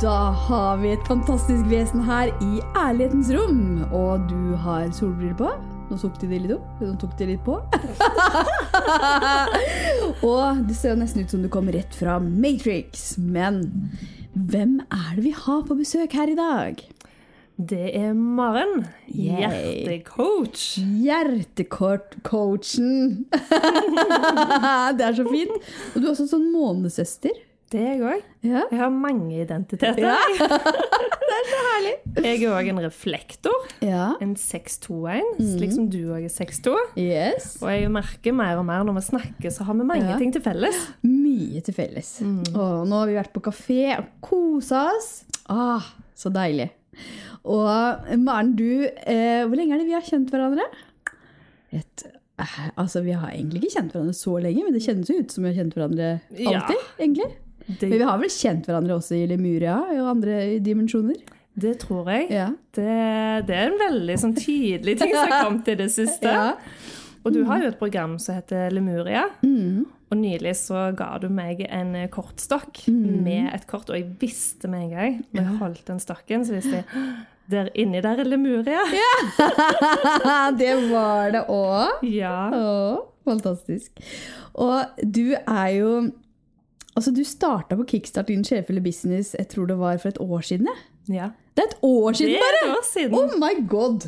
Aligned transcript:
Da 0.00 0.32
har 0.32 0.78
vi 0.80 0.94
et 0.94 1.02
fantastisk 1.04 1.66
vesen 1.68 2.00
her 2.00 2.30
i 2.40 2.62
ærlighetens 2.78 3.28
rom. 3.36 3.82
Og 3.92 4.22
du 4.30 4.56
har 4.56 4.88
solbriller 4.96 5.36
på. 5.36 5.50
Nå 5.90 5.98
tok 6.00 6.16
de 6.22 6.28
det 6.30 6.38
litt 6.40 6.54
opp. 6.54 6.78
Nå 6.80 6.94
tok 7.02 7.18
de 7.18 7.26
litt 7.28 7.42
på. 7.44 7.58
og 10.30 10.62
det 10.70 10.76
ser 10.78 10.96
nesten 10.96 11.20
ut 11.20 11.30
som 11.34 11.42
du 11.44 11.50
kommer 11.52 11.76
rett 11.76 11.92
fra 11.98 12.16
Matrix. 12.16 13.18
Men 13.20 13.60
hvem 14.32 14.80
er 14.88 15.10
det 15.18 15.24
vi 15.26 15.34
har 15.36 15.68
på 15.68 15.76
besøk 15.82 16.16
her 16.16 16.32
i 16.32 16.38
dag? 16.38 16.80
Det 17.60 17.92
er 18.00 18.16
Maren. 18.16 18.88
Hjertecoach. 19.12 20.80
Hjertekort-coachen. 21.04 23.28
det 24.96 25.04
er 25.10 25.14
så 25.20 25.28
fint. 25.28 25.52
Og 25.92 26.00
du 26.00 26.04
er 26.06 26.12
også 26.14 26.24
sånn 26.32 26.48
månesøster. 26.56 27.36
Det 27.70 27.78
er 27.78 27.90
jeg 27.94 28.00
òg. 28.02 28.22
Ja. 28.42 28.62
Jeg 28.72 28.78
har 28.80 28.88
mange 28.90 29.36
identiteter. 29.44 30.00
Ja. 30.02 30.16
det 31.30 31.34
er 31.36 31.44
så 31.46 31.58
herlig. 31.68 31.92
Jeg 32.24 32.40
er 32.42 32.54
òg 32.56 32.70
en 32.72 32.80
reflektor. 32.82 33.66
Ja. 33.86 34.08
En 34.24 34.32
621, 34.34 35.36
slik 35.52 35.74
som 35.76 35.84
du 35.92 36.00
òg 36.10 36.24
er 36.26 36.32
62. 36.34 36.74
Yes. 36.98 37.52
Og 37.62 37.70
jeg 37.70 37.92
merker 37.94 38.34
mer 38.34 38.58
og 38.58 38.66
mer 38.66 38.82
når 38.88 38.98
vi 38.98 39.04
snakker, 39.12 39.54
så 39.54 39.66
har 39.68 39.78
vi 39.78 39.86
mange 39.86 40.16
ting 40.18 40.32
til 40.34 40.42
felles. 40.42 40.80
Mye 41.06 41.62
til 41.66 41.76
felles. 41.76 42.10
Og 42.26 42.88
nå 42.90 43.02
har 43.04 43.10
vi 43.12 43.18
vært 43.20 43.30
på 43.36 43.42
kafé 43.46 43.78
og 44.00 44.08
kosa 44.26 44.88
oss. 44.96 45.10
Ah, 45.50 45.86
så 46.18 46.32
deilig. 46.34 46.72
Og 47.46 48.10
Maren, 48.20 48.50
du 48.58 48.82
eh, 48.84 49.46
Hvor 49.48 49.54
lenge 49.56 49.72
er 49.72 49.80
det 49.80 49.86
vi 49.88 49.94
har 49.96 50.04
kjent 50.04 50.28
hverandre? 50.34 50.66
Et, 51.72 52.02
eh, 52.42 52.56
altså, 52.74 53.00
Vi 53.06 53.14
har 53.16 53.30
egentlig 53.30 53.62
ikke 53.62 53.76
kjent 53.78 53.94
hverandre 53.94 54.16
så 54.18 54.34
lenge, 54.42 54.66
men 54.66 54.74
det 54.76 54.82
kjennes 54.84 55.08
jo 55.08 55.16
ut 55.22 55.32
som 55.32 55.46
vi 55.46 55.52
har 55.54 55.62
kjent 55.62 55.78
hverandre 55.78 56.10
Ja. 56.36 56.66
egentlig. 56.98 57.30
Det, 57.78 57.88
Men 57.90 57.98
vi 58.00 58.06
har 58.08 58.18
vel 58.18 58.32
kjent 58.34 58.66
hverandre 58.66 58.96
også 58.98 59.14
i 59.20 59.26
Lemuria 59.30 59.76
og 60.00 60.08
andre 60.16 60.40
dimensjoner? 60.64 61.20
det 61.60 61.74
tror 61.82 62.06
jeg. 62.08 62.28
Ja. 62.32 62.46
Det, 62.72 62.88
det 63.46 63.54
er 63.58 63.66
en 63.68 63.80
veldig 63.80 64.14
sånn 64.22 64.32
tydelig 64.38 64.94
ting 65.00 65.10
som 65.12 65.26
har 65.28 65.42
kommet 65.44 65.66
i 65.68 65.74
det 65.76 65.90
siste. 65.92 66.30
Ja. 66.32 66.54
Og 67.20 67.34
du 67.34 67.42
har 67.44 67.60
jo 67.60 67.68
et 67.68 67.76
program 67.80 68.14
som 68.22 68.38
heter 68.38 68.70
Lemuria. 68.72 69.26
Mm. 69.44 69.82
Og 70.10 70.16
nylig 70.16 70.54
så 70.56 70.86
ga 70.96 71.10
du 71.20 71.26
meg 71.28 71.60
en 71.68 71.92
kortstokk 72.14 72.80
Mm. 72.88 73.18
med 73.26 73.50
et 73.54 73.66
kort, 73.68 73.90
og 73.92 73.98
jeg 73.98 74.08
visste 74.22 74.70
med 74.72 74.86
en 74.86 74.94
gang 74.94 75.18
når 75.34 75.42
jeg 75.44 75.58
holdt 75.60 75.84
den 75.90 76.00
stokken, 76.00 76.46
så 76.48 76.56
visste 76.56 76.80
jeg 76.80 77.04
der 77.50 77.68
inni 77.74 78.00
der 78.00 78.22
er 78.24 78.30
Lemuria. 78.30 78.80
Ja. 79.02 80.50
det 80.56 80.72
var 80.90 81.30
det 81.34 81.44
òg. 81.50 82.02
Ja. 82.08 82.36
Å, 82.56 83.04
fantastisk. 83.26 84.00
Og 84.54 85.02
du 85.04 85.34
er 85.36 85.68
jo 85.76 85.92
Altså, 87.00 87.14
du 87.16 87.22
starta 87.24 87.76
på 87.80 87.86
Kickstart 87.88 88.28
din 88.28 88.42
sjefelig 88.44 88.82
business 88.84 89.32
jeg 89.38 89.48
tror 89.48 89.70
det 89.70 89.78
var 89.80 89.96
for 90.02 90.12
et 90.12 90.20
år 90.20 90.42
siden. 90.44 90.68
ja. 91.08 91.30
Det 91.56 91.64
er 91.64 91.70
et 91.72 91.80
år 91.82 92.12
siden, 92.16 92.36
bare! 92.38 92.52
Det 92.52 92.60
er 92.60 92.70
et 92.70 92.76
år 92.78 92.84
siden. 92.92 93.14
Oh 93.16 93.30
my 93.40 93.54
god! 93.68 94.04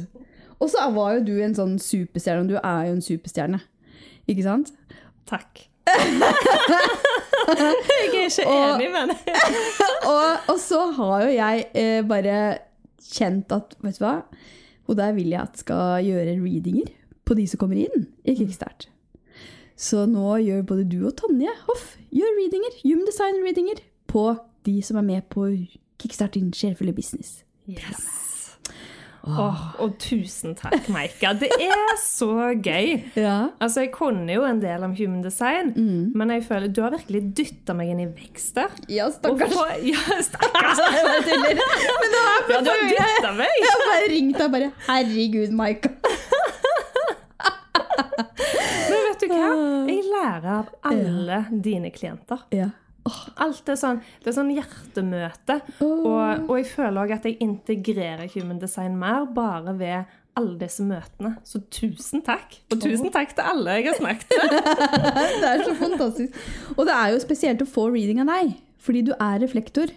Og 0.60 0.70
så 0.70 0.84
var 0.94 1.14
jo 1.16 1.24
du 1.26 1.32
en 1.42 1.54
sånn 1.56 1.72
superstjerne, 1.82 2.44
og 2.44 2.48
du 2.52 2.54
er 2.60 2.84
jo 2.86 2.92
en 2.94 3.02
superstjerne. 3.02 3.58
Ikke 4.30 4.44
sant? 4.46 4.70
Takk. 5.26 5.64
jeg 7.52 8.20
er 8.22 8.28
ikke 8.28 8.46
Og- 8.46 8.76
enig, 8.76 8.88
men 8.94 9.10
Og, 10.12 10.52
og 10.52 10.58
så 10.62 10.84
har 10.96 11.24
jo 11.26 11.32
jeg 11.34 11.64
eh, 11.74 12.00
bare 12.06 12.36
kjent 13.12 13.52
at 13.56 13.74
vet 13.82 13.98
du 13.98 14.04
hva? 14.04 14.14
Hun 14.86 14.98
der 14.98 15.12
vil 15.16 15.32
jeg 15.34 15.40
at 15.42 15.58
skal 15.58 16.02
gjøre 16.06 16.36
readinger 16.42 16.90
på 17.26 17.34
de 17.38 17.46
som 17.50 17.58
kommer 17.62 17.78
inn 17.82 18.06
i 18.24 18.34
Kickstart. 18.38 18.88
Så 19.82 20.04
nå 20.06 20.36
gjør 20.46 20.62
både 20.68 20.84
du 20.92 21.00
og 21.08 21.16
Tonje 21.18 21.50
Hoff 21.66 21.96
gjør 22.14 22.36
readinger, 22.38 22.76
human 22.84 23.06
design-readinger 23.08 23.80
på 24.12 24.26
de 24.66 24.76
som 24.86 25.00
er 25.00 25.06
med 25.08 25.22
på 25.32 25.48
Kickstart 25.98 26.34
din 26.38 26.52
sjelefulle 26.54 26.94
business. 26.94 27.40
yes. 27.68 28.08
Åh, 29.22 29.60
og 29.78 29.92
tusen 30.02 30.56
takk, 30.58 30.88
Maika. 30.90 31.30
Det 31.38 31.46
er 31.62 31.92
så 32.02 32.26
gøy. 32.58 32.96
Ja. 33.22 33.36
Altså, 33.62 33.84
Jeg 33.84 33.92
kunne 33.94 34.26
jo 34.34 34.42
en 34.48 34.58
del 34.62 34.82
om 34.82 34.96
human 34.98 35.22
design, 35.22 35.70
men 36.14 36.30
jeg 36.34 36.42
føler 36.48 36.66
du 36.74 36.80
har 36.82 36.90
virkelig 36.96 37.20
dytta 37.38 37.74
meg 37.78 37.92
inn 37.94 38.00
i 38.02 38.08
vekst 38.10 38.56
der. 38.58 38.74
Ja, 38.90 39.06
stakkars. 39.14 39.54
for- 39.54 39.78
Ja, 39.92 40.18
stakkars. 40.26 40.82
Men 40.82 41.54
nå 42.16 42.24
er 42.24 42.50
Ja, 42.50 42.58
du 42.66 42.70
har 42.72 42.82
dytta 42.90 43.32
meg. 43.38 43.54
Jeg 43.62 43.70
har 43.70 43.86
bare 43.86 44.10
ringt 44.16 44.38
deg 44.38 44.46
og 44.48 44.52
bare 44.58 44.72
Herregud, 44.90 45.54
Maika. 45.62 45.94
Du 49.32 49.40
hva? 49.40 49.50
Jeg 49.88 50.06
lærer 50.10 50.48
av 50.58 50.70
alle 50.92 51.42
dine 51.64 51.90
klienter. 51.94 52.44
Ja. 52.54 52.70
Alt 53.42 53.66
er 53.72 53.78
sånn, 53.80 53.98
det 54.22 54.30
er 54.30 54.36
sånn 54.36 54.52
hjertemøte. 54.54 55.56
Og, 55.82 56.44
og 56.46 56.52
jeg 56.60 56.68
føler 56.70 57.00
òg 57.02 57.14
at 57.16 57.24
jeg 57.26 57.40
integrerer 57.42 58.28
human 58.36 58.60
design 58.62 58.94
mer 59.00 59.24
bare 59.34 59.74
ved 59.80 60.12
alle 60.38 60.54
disse 60.60 60.84
møtene. 60.86 61.34
Så 61.44 61.60
tusen 61.72 62.22
takk. 62.24 62.60
Og 62.72 62.78
tusen 62.84 63.10
takk 63.12 63.34
til 63.36 63.48
alle 63.50 63.74
jeg 63.80 63.90
har 63.90 63.98
snakket 63.98 64.36
med. 64.38 64.70
Det 65.42 65.50
er 65.50 65.64
så 65.66 65.74
fantastisk. 65.80 66.38
Og 66.76 66.86
det 66.88 66.94
er 66.94 67.10
jo 67.12 67.24
spesielt 67.24 67.64
å 67.64 67.68
få 67.68 67.88
reading 67.92 68.22
av 68.22 68.30
deg, 68.30 68.54
fordi 68.80 69.02
du 69.10 69.12
er 69.18 69.42
reflektor. 69.42 69.92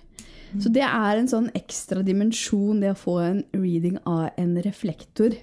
Så 0.55 0.71
det 0.71 0.85
er 0.87 1.19
en 1.19 1.27
sånn 1.27 1.49
ekstra 1.57 2.01
dimensjon, 2.05 2.79
det 2.79 2.93
å 2.93 2.97
få 2.99 3.17
en 3.21 3.41
reading 3.53 3.97
av 4.07 4.29
en 4.39 4.53
reflektor. 4.63 5.35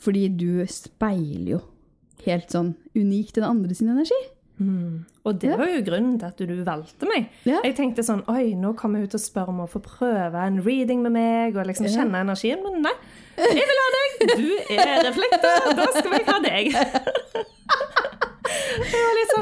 Fordi 0.00 0.28
du 0.32 0.64
speiler 0.70 1.54
jo 1.54 1.60
helt 2.26 2.52
sånn 2.52 2.74
til 2.92 3.40
den 3.40 3.48
andre 3.48 3.74
sin 3.74 3.90
energi. 3.92 4.18
Og 5.24 5.38
det 5.40 5.54
var 5.56 5.70
jo 5.72 5.80
grunnen 5.86 6.18
til 6.20 6.28
at 6.28 6.40
du 6.40 6.58
valgte 6.66 7.08
meg. 7.08 7.30
Ja. 7.48 7.62
Jeg 7.64 7.76
tenkte 7.78 8.04
sånn 8.04 8.20
Oi, 8.28 8.52
nå 8.60 8.74
kommer 8.76 9.00
hun 9.00 9.08
til 9.08 9.16
å 9.16 9.22
spørre 9.22 9.54
om 9.54 9.62
å 9.64 9.68
få 9.70 9.80
prøve 9.84 10.36
en 10.36 10.60
reading 10.64 11.00
med 11.04 11.14
meg 11.16 11.56
og 11.56 11.68
liksom 11.70 11.88
kjenne 11.88 12.20
energien. 12.26 12.60
Men 12.64 12.84
nei. 12.84 12.92
Jeg 13.40 13.64
vil 13.70 13.80
ha 13.80 13.88
deg! 13.96 14.34
Du 14.36 14.76
er 14.76 15.00
reflektor. 15.06 15.70
Da 15.78 15.88
skal 15.96 16.16
jeg 16.18 16.28
ha 16.28 16.38
deg. 16.44 16.74
Jeg 18.80 19.02
var 19.04 19.14
litt 19.16 19.32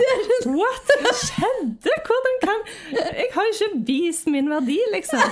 sånn 0.44 0.56
What? 0.58 0.90
Hva 1.02 1.12
skjedde? 1.16 1.94
Hvordan 2.06 2.36
kan 2.42 2.66
Jeg 2.92 3.28
har 3.34 3.46
jo 3.48 3.54
ikke 3.54 3.80
vist 3.88 4.28
min 4.30 4.50
verdi, 4.52 4.78
liksom. 4.92 5.22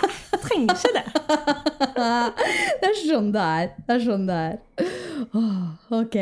Nei, 0.00 0.10
jeg 0.40 0.46
trenger 0.46 0.74
ikke 0.74 0.92
det. 0.96 1.06
Det 2.80 2.88
er 2.88 2.96
sånn 3.00 3.28
det 3.34 3.42
er. 3.44 3.68
Det 3.86 3.94
er 3.94 4.02
sånn 4.04 4.24
det 4.28 4.36
er. 4.46 4.86
Oh, 5.36 5.66
ok. 6.00 6.16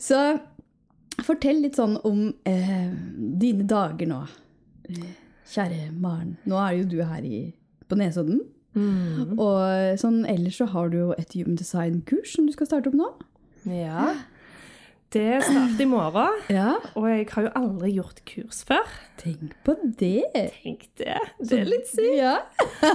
Så 0.00 0.18
fortell 1.22 1.60
litt 1.62 1.76
sånn 1.78 1.98
om 2.08 2.24
eh, 2.48 2.88
dine 3.42 3.66
dager 3.68 4.08
nå. 4.08 4.22
Kjære 5.52 5.90
Maren. 6.00 6.36
Nå 6.48 6.58
er 6.62 6.78
jo 6.80 6.88
du 6.88 6.98
her 7.04 7.24
i, 7.28 7.42
på 7.88 7.98
Nesodden. 8.00 8.40
Og 9.36 9.98
sånn 10.00 10.22
ellers 10.28 10.56
så 10.62 10.66
har 10.72 10.88
du 10.92 10.98
jo 11.02 11.08
et 11.18 11.34
human 11.36 11.58
design-kurs 11.60 12.32
som 12.36 12.48
du 12.48 12.54
skal 12.56 12.70
starte 12.70 12.88
opp 12.92 12.96
nå. 12.98 13.10
Ja. 13.68 14.14
Det 15.12 15.42
starter 15.44 15.82
i 15.84 15.86
morgen. 15.88 16.38
Ja. 16.48 16.70
Og 16.96 17.04
jeg 17.10 17.26
har 17.34 17.44
jo 17.44 17.50
aldri 17.58 17.90
gjort 17.98 18.22
kurs 18.28 18.62
før. 18.64 18.88
Tenk 19.20 19.52
på 19.66 19.74
det. 20.00 20.22
Tenk 20.62 20.86
det. 20.96 21.18
Det 21.42 21.58
er 21.58 21.68
litt 21.68 21.90
sykt. 21.90 22.14
Ja. 22.16 22.38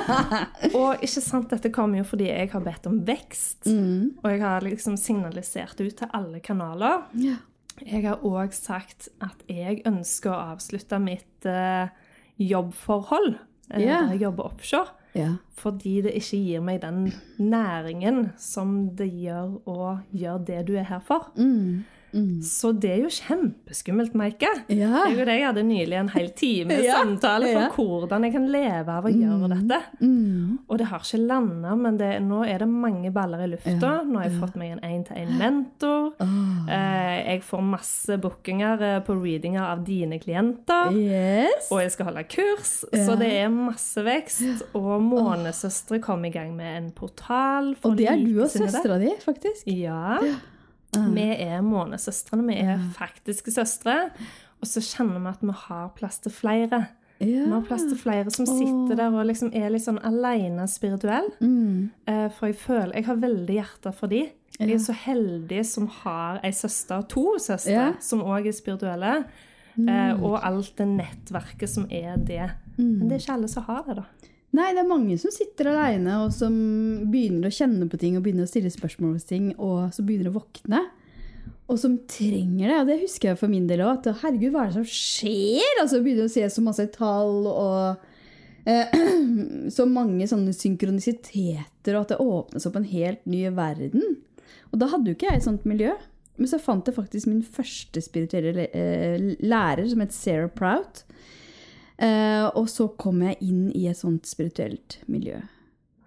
Og 0.80 1.04
ikke 1.06 1.22
sant, 1.22 1.52
dette 1.54 1.70
kommer 1.74 2.02
jo 2.02 2.08
fordi 2.10 2.32
jeg 2.32 2.50
har 2.56 2.64
bedt 2.66 2.88
om 2.90 2.98
vekst. 3.08 3.68
Og 3.70 4.26
jeg 4.34 4.42
har 4.42 4.66
liksom 4.66 4.98
signalisert 4.98 5.78
ut 5.84 5.94
til 6.02 6.10
alle 6.18 6.42
kanaler. 6.44 7.06
Ja. 7.22 7.38
Jeg 7.86 8.08
har 8.08 8.24
òg 8.26 8.56
sagt 8.58 9.12
at 9.22 9.44
jeg 9.52 9.84
ønsker 9.86 10.34
å 10.34 10.40
avslutte 10.56 10.98
mitt 11.04 11.46
uh, 11.46 11.86
jobbforhold 12.42 13.36
uh, 13.36 13.78
Ja. 13.78 14.00
der 14.08 14.16
jeg 14.16 14.24
jobber 14.26 14.50
offshore. 14.50 14.90
ja. 15.14 15.36
Fordi 15.58 16.02
det 16.06 16.12
ikke 16.20 16.38
gir 16.38 16.62
meg 16.62 16.82
den 16.84 17.08
næringen 17.42 18.28
som 18.38 18.76
det 18.96 19.08
gjør 19.10 19.56
å 19.66 19.88
gjøre 20.14 20.44
det 20.46 20.60
du 20.68 20.76
er 20.78 20.86
her 20.86 21.00
for. 21.02 21.32
Mm. 21.38 21.82
Så 22.44 22.72
det 22.72 22.92
er 22.94 23.02
jo 23.04 23.10
kjempeskummelt, 23.12 24.14
Maike. 24.18 24.50
Ja. 24.72 25.04
Jeg 25.10 25.20
og 25.20 25.28
deg 25.28 25.44
hadde 25.44 25.64
nylig 25.68 25.98
en 26.00 26.12
hel 26.14 26.30
time 26.38 26.78
Ja, 26.88 27.02
samtale 27.02 27.52
for 27.52 27.66
ja. 27.66 27.70
hvordan 27.76 28.26
jeg 28.28 28.34
kan 28.36 28.48
leve 28.52 28.96
av 28.96 29.08
å 29.08 29.12
gjøre 29.12 29.50
dette. 29.52 29.80
Mm. 30.00 30.58
Og 30.68 30.80
det 30.80 30.88
har 30.92 31.04
ikke 31.04 31.22
landa, 31.24 31.76
men 31.80 32.00
det, 32.00 32.12
nå 32.26 32.42
er 32.48 32.64
det 32.64 32.70
mange 32.72 33.12
baller 33.16 33.44
i 33.46 33.50
lufta. 33.52 33.94
Nå 34.08 34.22
har 34.22 34.30
jeg 34.30 34.40
fått 34.42 34.58
meg 34.60 34.76
en 34.78 34.84
én-til-én-mentor. 34.88 36.10
Oh. 36.24 36.72
Eh, 36.72 37.18
jeg 37.34 37.44
får 37.48 37.64
masse 37.68 38.20
bookinger 38.24 38.86
eh, 38.88 38.98
på 39.06 39.18
readinger 39.20 39.66
av 39.68 39.84
dine 39.88 40.20
klienter. 40.24 40.96
Yes. 40.96 41.72
Og 41.72 41.84
jeg 41.84 41.96
skal 41.96 42.12
holde 42.12 42.26
kurs, 42.32 42.76
så 42.88 43.18
det 43.20 43.32
er 43.42 43.50
masse 43.54 44.04
vekst. 44.06 44.68
Og 44.78 44.94
Månesøstre 45.04 46.02
kom 46.04 46.26
i 46.28 46.34
gang 46.34 46.56
med 46.58 46.78
en 46.82 46.92
portal. 46.96 47.74
Og 47.84 47.98
det 48.00 48.12
er 48.12 48.22
du 48.22 48.44
og 48.44 48.52
søstera 48.52 49.00
di, 49.02 49.12
faktisk. 49.24 49.68
Ja. 49.68 50.22
Vi 50.94 51.26
er 51.44 51.62
månesøstrene. 51.62 52.46
Vi 52.48 52.56
er 52.64 52.80
faktiske 52.96 53.52
søstre. 53.54 54.10
Og 54.62 54.68
så 54.70 54.82
kjenner 54.82 55.20
vi 55.22 55.28
at 55.30 55.42
vi 55.46 55.54
har 55.68 55.90
plass 55.98 56.20
til 56.24 56.32
flere. 56.34 56.88
Vi 57.20 57.36
har 57.50 57.62
plass 57.66 57.84
til 57.90 57.98
flere 57.98 58.30
som 58.34 58.46
sitter 58.46 58.96
der 58.96 59.14
og 59.14 59.26
liksom 59.26 59.50
er 59.58 59.70
litt 59.74 59.84
sånn 59.86 60.00
alene 60.06 60.68
spirituell. 60.70 61.30
Mm. 61.42 61.90
Eh, 62.08 62.28
For 62.30 62.48
jeg 62.48 62.56
føler 62.62 62.94
Jeg 62.96 63.06
har 63.06 63.16
veldig 63.16 63.56
hjerte 63.58 63.94
for 63.94 64.08
de. 64.08 64.24
Jeg 64.60 64.72
er 64.74 64.78
så 64.82 64.94
heldig 64.94 65.66
som 65.66 65.88
har 65.88 66.40
ei 66.44 66.52
søster, 66.52 67.02
to 67.10 67.38
søstre, 67.40 67.72
Ja. 67.74 67.94
som 68.00 68.22
òg 68.22 68.48
er 68.48 68.52
spirituelle. 68.52 69.26
Eh, 69.78 70.14
og 70.24 70.40
alt 70.44 70.76
det 70.78 70.88
nettverket 70.88 71.70
som 71.70 71.86
er 71.92 72.18
det. 72.18 72.50
Men 72.78 73.08
det 73.10 73.12
er 73.18 73.20
ikke 73.22 73.34
alle 73.34 73.48
som 73.48 73.64
har 73.64 73.84
det, 73.88 73.96
da. 73.98 74.04
Nei, 74.58 74.72
det 74.74 74.82
er 74.82 74.90
mange 74.90 75.18
som 75.22 75.34
sitter 75.34 75.70
aleine 75.70 76.16
og 76.24 76.32
som 76.34 76.54
begynner 77.12 77.50
å 77.50 77.54
kjenne 77.54 77.86
på 77.92 78.00
ting 78.02 78.16
og 78.18 78.24
begynner 78.26 78.48
å 78.48 78.50
stille 78.50 78.72
spørsmål 78.74 79.18
hos 79.18 79.28
ting, 79.30 79.52
og 79.62 79.92
som 79.94 80.08
begynner 80.08 80.32
å 80.32 80.40
våkne. 80.40 80.82
Og 81.68 81.78
som 81.82 81.98
trenger 82.10 82.72
det. 82.72 82.78
Og 82.80 82.90
det 82.90 83.00
husker 83.04 83.32
jeg 83.32 83.40
for 83.42 83.52
min 83.52 83.68
del 83.70 83.84
òg. 83.86 84.08
Herregud, 84.24 84.54
hva 84.54 84.64
er 84.64 84.72
det 84.72 84.80
som 84.80 84.88
skjer? 84.88 85.82
Altså 85.82 86.02
begynner 86.02 86.30
å 86.30 86.34
se 86.34 86.46
så 86.50 86.64
masse 86.64 86.88
tall 86.96 87.50
og 87.52 88.06
eh, 88.66 88.96
så 89.78 89.86
mange 89.90 90.30
sånne 90.32 90.56
synkronisiteter, 90.56 91.94
og 91.94 92.06
at 92.06 92.16
det 92.16 92.22
åpnes 92.24 92.70
opp 92.70 92.80
en 92.80 92.88
helt 92.88 93.28
ny 93.30 93.44
verden. 93.54 94.22
Og 94.72 94.80
da 94.82 94.90
hadde 94.94 95.12
jo 95.12 95.20
ikke 95.20 95.30
jeg 95.30 95.42
et 95.44 95.50
sånt 95.50 95.68
miljø. 95.70 95.94
Men 96.38 96.50
så 96.50 96.60
fant 96.62 96.88
jeg 96.88 96.96
faktisk 96.98 97.30
min 97.30 97.44
første 97.44 98.02
spirituelle 98.06 98.70
eh, 98.72 99.30
lærer, 99.42 99.86
som 99.90 100.02
het 100.02 100.16
Sarah 100.16 100.50
Prout. 100.54 101.04
Eh, 102.00 102.46
og 102.54 102.68
så 102.70 102.88
kom 102.98 103.22
jeg 103.26 103.38
inn 103.42 103.72
i 103.76 103.88
et 103.90 103.98
sånt 103.98 104.26
spirituelt 104.30 105.00
miljø. 105.08 105.40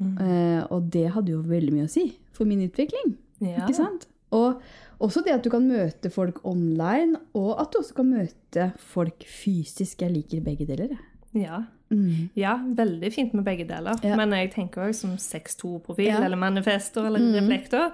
Eh, 0.00 0.62
og 0.72 0.86
det 0.94 1.08
hadde 1.12 1.34
jo 1.34 1.42
veldig 1.44 1.72
mye 1.74 1.88
å 1.88 1.92
si 1.92 2.06
for 2.32 2.48
min 2.48 2.62
utvikling. 2.64 3.16
Ja. 3.42 3.64
Ikke 3.66 3.74
sant? 3.76 4.06
Og 4.32 4.60
også 5.02 5.24
det 5.26 5.34
at 5.34 5.42
du 5.44 5.50
kan 5.50 5.66
møte 5.66 6.10
folk 6.14 6.38
online, 6.46 7.18
og 7.34 7.58
at 7.60 7.72
du 7.74 7.80
også 7.82 7.96
kan 7.98 8.08
møte 8.12 8.70
folk 8.92 9.26
fysisk. 9.26 10.00
Jeg 10.06 10.14
liker 10.14 10.40
begge 10.46 10.66
deler. 10.68 10.96
Ja. 11.36 11.64
Mm. 11.90 12.28
ja, 12.38 12.52
veldig 12.78 13.08
fint 13.12 13.32
med 13.34 13.42
begge 13.44 13.64
deler. 13.66 13.98
Ja. 14.06 14.14
Men 14.18 14.30
jeg 14.30 14.52
tenker 14.54 14.84
òg 14.86 14.94
som 14.94 15.16
6-2-profil 15.18 16.06
Ja. 16.06 16.20
eller 16.22 16.36
manifestor 16.38 17.06
eller 17.08 17.18
Mm. 17.18 17.32
reflektor. 17.34 17.90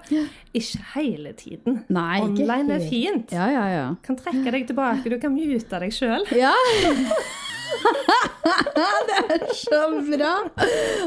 Ikke 0.53 0.83
hele 0.93 1.33
tiden. 1.33 1.83
Nei, 1.89 2.21
Online 2.21 2.75
er 2.75 2.79
fint. 2.87 3.31
Ja, 3.33 3.47
ja, 3.49 3.65
ja. 3.73 3.95
Kan 4.03 4.15
trekke 4.17 4.51
deg 4.51 4.67
tilbake, 4.67 5.09
du 5.09 5.17
kan 5.19 5.33
mute 5.33 5.79
deg 5.79 5.89
sjøl. 5.91 6.23
Ja! 6.37 6.53
det 9.09 9.19
er 9.37 9.45
så 9.57 9.81
bra! 10.07 10.33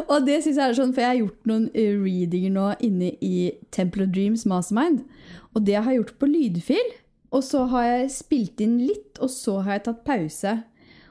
Og 0.06 0.26
det 0.26 0.40
syns 0.44 0.56
jeg 0.56 0.64
er 0.66 0.78
sånn, 0.78 0.94
for 0.94 1.04
jeg 1.04 1.12
har 1.12 1.20
gjort 1.20 1.50
noen 1.50 1.68
eh, 1.74 1.92
readinger 1.96 2.54
nå 2.54 2.70
inne 2.86 3.12
i 3.24 3.50
Temple 3.74 4.06
of 4.06 4.14
Dreams 4.14 4.46
Mastermind. 4.50 5.04
Og 5.54 5.64
det 5.66 5.78
har 5.78 5.90
jeg 5.90 6.02
gjort 6.02 6.18
på 6.20 6.30
lydfil. 6.30 6.96
Og 7.30 7.44
så 7.46 7.62
har 7.70 7.86
jeg 7.86 8.10
spilt 8.16 8.60
inn 8.64 8.80
litt, 8.82 9.20
og 9.22 9.30
så 9.30 9.60
har 9.62 9.78
jeg 9.78 9.86
tatt 9.86 10.02
pause. 10.06 10.56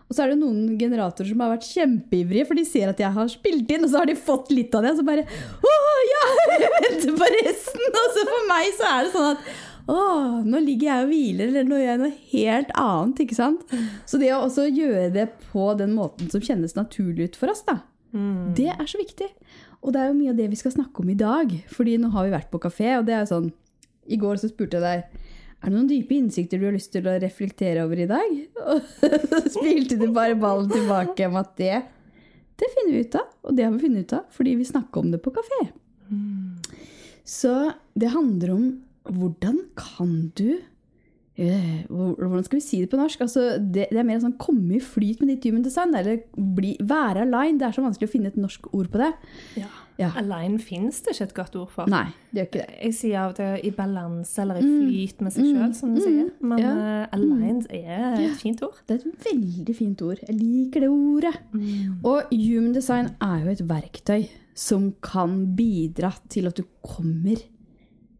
Og 0.10 0.16
så 0.18 0.24
er 0.24 0.32
det 0.32 0.40
noen 0.42 0.74
generatorer 0.80 1.30
som 1.30 1.42
har 1.44 1.52
vært 1.54 1.68
kjempeivrige, 1.70 2.48
for 2.50 2.58
de 2.58 2.66
ser 2.66 2.90
at 2.90 3.02
jeg 3.02 3.14
har 3.14 3.28
spilt 3.30 3.70
inn, 3.70 3.86
og 3.86 3.92
så 3.92 4.02
har 4.02 4.10
de 4.10 4.18
fått 4.18 4.50
litt 4.50 4.74
av 4.74 4.84
det. 4.84 4.96
Og 4.96 5.02
så 5.02 5.06
bare 5.06 5.26
Å 5.70 5.76
ja! 6.10 6.24
Jeg 6.56 6.72
venter 6.76 7.18
på 7.20 7.28
resten! 7.36 7.86
Og 8.02 8.16
så 8.16 8.24
for 8.32 8.48
meg 8.50 8.72
så 8.80 8.90
er 8.90 9.06
det 9.06 9.14
sånn 9.14 9.30
at 9.36 9.52
å, 9.90 10.00
nå 10.46 10.62
ligger 10.64 10.90
jeg 10.90 11.06
og 11.06 11.14
hviler, 11.14 11.52
eller 11.52 11.68
nå 11.68 11.80
gjør 11.80 11.90
jeg 11.90 12.02
noe 12.04 12.18
helt 12.32 12.74
annet. 12.78 13.24
ikke 13.26 13.38
sant? 13.38 13.64
Så 14.10 14.20
det 14.22 14.32
å 14.36 14.44
også 14.46 14.68
gjøre 14.70 15.08
det 15.16 15.30
på 15.50 15.72
den 15.80 15.96
måten 15.98 16.30
som 16.32 16.44
kjennes 16.46 16.78
naturlig 16.78 17.32
ut 17.32 17.40
for 17.40 17.54
oss, 17.54 17.64
da, 17.68 17.80
det 18.58 18.70
er 18.74 18.86
så 18.90 19.02
viktig. 19.02 19.28
Og 19.80 19.94
det 19.96 20.02
er 20.02 20.10
jo 20.10 20.18
mye 20.18 20.34
av 20.34 20.40
det 20.40 20.50
vi 20.52 20.60
skal 20.60 20.74
snakke 20.76 21.04
om 21.04 21.10
i 21.14 21.18
dag. 21.18 21.52
Fordi 21.72 21.98
nå 22.02 22.10
har 22.14 22.26
vi 22.28 22.34
vært 22.34 22.50
på 22.52 22.62
kafé, 22.62 22.98
og 23.00 23.06
det 23.08 23.16
er 23.16 23.24
jo 23.24 23.34
sånn 23.34 23.52
I 24.10 24.18
går 24.20 24.40
så 24.42 24.50
spurte 24.50 24.80
jeg 24.80 24.86
deg 24.86 25.28
er 25.60 25.68
det 25.68 25.76
noen 25.76 25.90
dype 25.90 26.16
innsikter 26.16 26.60
du 26.60 26.70
har 26.70 26.76
lyst 26.76 26.94
til 26.94 27.08
å 27.10 27.18
reflektere 27.20 27.84
over 27.84 28.00
i 28.00 28.08
dag? 28.08 28.36
Og 28.64 28.94
så 29.04 29.42
spilte 29.58 29.98
du 30.00 30.06
bare 30.16 30.38
ballen 30.40 30.70
tilbake 30.72 31.28
om 31.28 31.36
at 31.42 31.52
det, 31.60 31.82
det 32.56 32.70
finner 32.78 32.96
vi 32.96 33.02
ut 33.04 33.18
av. 33.20 33.26
Og 33.44 33.58
det 33.58 33.66
har 33.66 33.74
vi 33.74 33.82
funnet 33.84 34.08
ut 34.08 34.16
av 34.22 34.38
fordi 34.38 34.56
vi 34.62 34.68
snakker 34.70 35.04
om 35.04 35.12
det 35.12 35.20
på 35.26 35.34
kafé. 35.36 35.60
Så 37.28 37.54
det 38.00 38.14
handler 38.16 38.54
om 38.56 38.64
hvordan 39.08 39.58
kan 39.80 40.32
du 40.38 40.58
øh, 41.40 41.84
Hvordan 41.90 42.44
skal 42.44 42.58
vi 42.60 42.64
si 42.66 42.82
det 42.82 42.90
på 42.92 42.98
norsk? 43.00 43.22
Altså, 43.22 43.58
det, 43.60 43.88
det 43.92 44.00
er 44.02 44.04
mer 44.08 44.20
sånn 44.20 44.36
komme 44.42 44.76
i 44.76 44.82
flyt 44.84 45.22
med 45.24 45.32
ditt 45.38 45.46
human 45.48 45.64
design. 45.64 45.94
Eller 45.96 46.20
bli, 46.36 46.76
være 46.84 47.24
aligned. 47.24 47.60
Det 47.62 47.70
er 47.70 47.78
så 47.78 47.86
vanskelig 47.86 48.10
å 48.10 48.12
finne 48.12 48.28
et 48.34 48.40
norsk 48.40 48.68
ord 48.74 48.90
på 48.92 49.00
det. 49.02 49.14
Ja. 49.62 49.70
Ja. 50.00 50.14
Align 50.16 50.54
fins 50.64 51.02
det 51.04 51.12
ikke 51.12 51.26
et 51.26 51.34
godt 51.36 51.56
ord 51.60 51.72
for. 51.74 51.90
Nei, 51.92 52.06
det 52.32 52.38
gjør 52.40 52.46
ikke 52.48 52.60
det. 52.62 52.76
Jeg 52.86 52.94
sier 52.96 53.18
av 53.20 53.34
og 53.34 53.36
til 53.36 53.66
i 53.68 53.72
balanse 53.76 54.40
eller 54.40 54.60
i 54.62 54.64
flyt 54.64 55.24
med 55.26 55.34
seg 55.36 55.44
sjøl, 55.50 55.74
som 55.76 55.92
du 55.92 56.00
sier. 56.00 56.30
Men 56.40 56.62
Ja. 56.64 56.76
aligned 57.18 57.68
er 57.76 58.16
et 58.24 58.38
fint 58.40 58.64
ord. 58.64 58.78
Det 58.88 58.96
er 58.96 59.10
et 59.10 59.26
veldig 59.28 59.76
fint 59.76 60.02
ord. 60.08 60.22
Jeg 60.24 60.38
liker 60.40 60.86
det 60.86 60.90
ordet. 60.94 61.34
Og 62.08 62.32
human 62.32 62.72
design 62.78 63.12
er 63.20 63.44
jo 63.44 63.52
et 63.58 63.66
verktøy 63.68 64.30
som 64.56 64.94
kan 65.04 65.42
bidra 65.60 66.14
til 66.32 66.48
at 66.48 66.56
du 66.56 66.64
kommer 66.84 67.36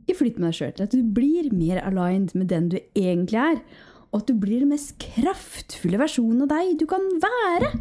i 0.10 0.18
flyt 0.18 0.40
med 0.40 0.50
deg 0.50 0.58
sjøl. 0.58 0.84
At 0.86 0.96
du 0.96 1.04
blir 1.16 1.50
mer 1.54 1.82
aligned 1.86 2.34
med 2.38 2.50
den 2.52 2.72
du 2.74 2.80
egentlig 2.98 3.40
er. 3.42 3.62
Og 4.10 4.24
at 4.24 4.32
du 4.32 4.40
blir 4.42 4.64
den 4.64 4.74
mest 4.74 4.96
kraftfulle 5.02 6.00
versjonen 6.02 6.46
av 6.46 6.52
deg 6.54 6.76
du 6.82 6.86
kan 6.90 7.06
være. 7.22 7.72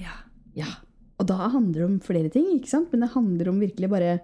Ja. 0.00 0.16
Ja. 0.56 0.70
Og 1.20 1.28
da 1.28 1.50
handler 1.52 1.82
det 1.82 1.88
om 1.88 2.00
flere 2.04 2.32
ting, 2.32 2.48
ikke 2.56 2.72
sant? 2.72 2.90
Men 2.92 3.04
det 3.04 3.12
handler 3.14 3.52
om 3.52 3.60
virkelig 3.62 3.92
bare 3.92 4.16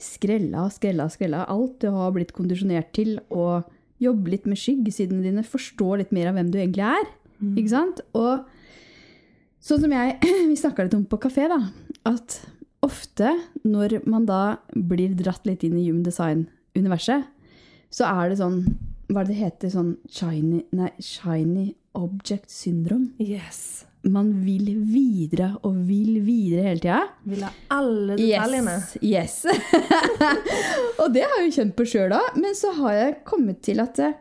skrella, 0.00 0.66
skrella, 0.72 1.08
skrella. 1.12 1.44
Alt 1.52 1.78
du 1.84 1.90
har 1.94 2.12
blitt 2.16 2.34
kondisjonert 2.36 2.92
til, 2.96 3.16
og 3.32 3.68
jobbe 4.02 4.32
litt 4.32 4.48
med 4.50 4.60
skyggesidene 4.60 5.24
dine, 5.24 5.44
forstå 5.46 6.00
litt 6.00 6.12
mer 6.14 6.30
av 6.30 6.38
hvem 6.38 6.50
du 6.52 6.58
egentlig 6.60 6.88
er. 6.88 7.08
Ikke 7.54 7.72
sant? 7.72 8.02
Og 8.16 8.44
sånn 9.64 9.84
som 9.84 9.94
jeg 9.94 10.18
Vi 10.50 10.58
snakka 10.60 10.86
litt 10.86 10.96
om 10.96 11.06
på 11.08 11.20
kafé, 11.22 11.48
da. 11.52 11.60
At 12.08 12.40
ofte 12.84 13.32
når 13.64 14.02
man 14.08 14.26
da 14.28 14.58
blir 14.76 15.14
dratt 15.16 15.46
litt 15.48 15.64
inn 15.64 15.78
i 15.80 15.86
human 15.86 16.04
design-universet, 16.74 17.24
så 17.90 18.04
er 18.10 18.30
det 18.30 18.40
sånn 18.40 18.64
Hva 19.08 19.20
er 19.20 19.26
det 19.28 19.34
det 19.34 19.40
heter? 19.42 19.70
Sånn 19.70 19.96
shiny, 20.08 20.64
nei, 20.72 20.90
shiny 20.98 21.74
object 21.94 22.50
syndrome. 22.50 23.12
Yes. 23.20 23.84
Man 24.02 24.42
vil 24.44 24.72
videre 24.88 25.54
og 25.62 25.76
vil 25.86 26.22
videre 26.24 26.64
hele 26.64 26.80
tida. 26.80 27.00
Vil 27.28 27.44
ha 27.44 27.50
alle 27.70 28.16
detaljene. 28.16 28.78
Yes. 29.00 29.44
yes. 29.44 29.62
og 31.00 31.12
det 31.14 31.24
har 31.24 31.36
jeg 31.38 31.50
jo 31.50 31.56
kjent 31.60 31.76
på 31.76 31.86
sjøl 31.88 32.16
òg. 32.16 32.34
Men 32.40 32.56
så 32.56 32.72
har 32.80 32.96
jeg 32.96 33.16
kommet 33.28 33.60
til 33.64 33.80
at 33.84 34.00
eh, 34.02 34.16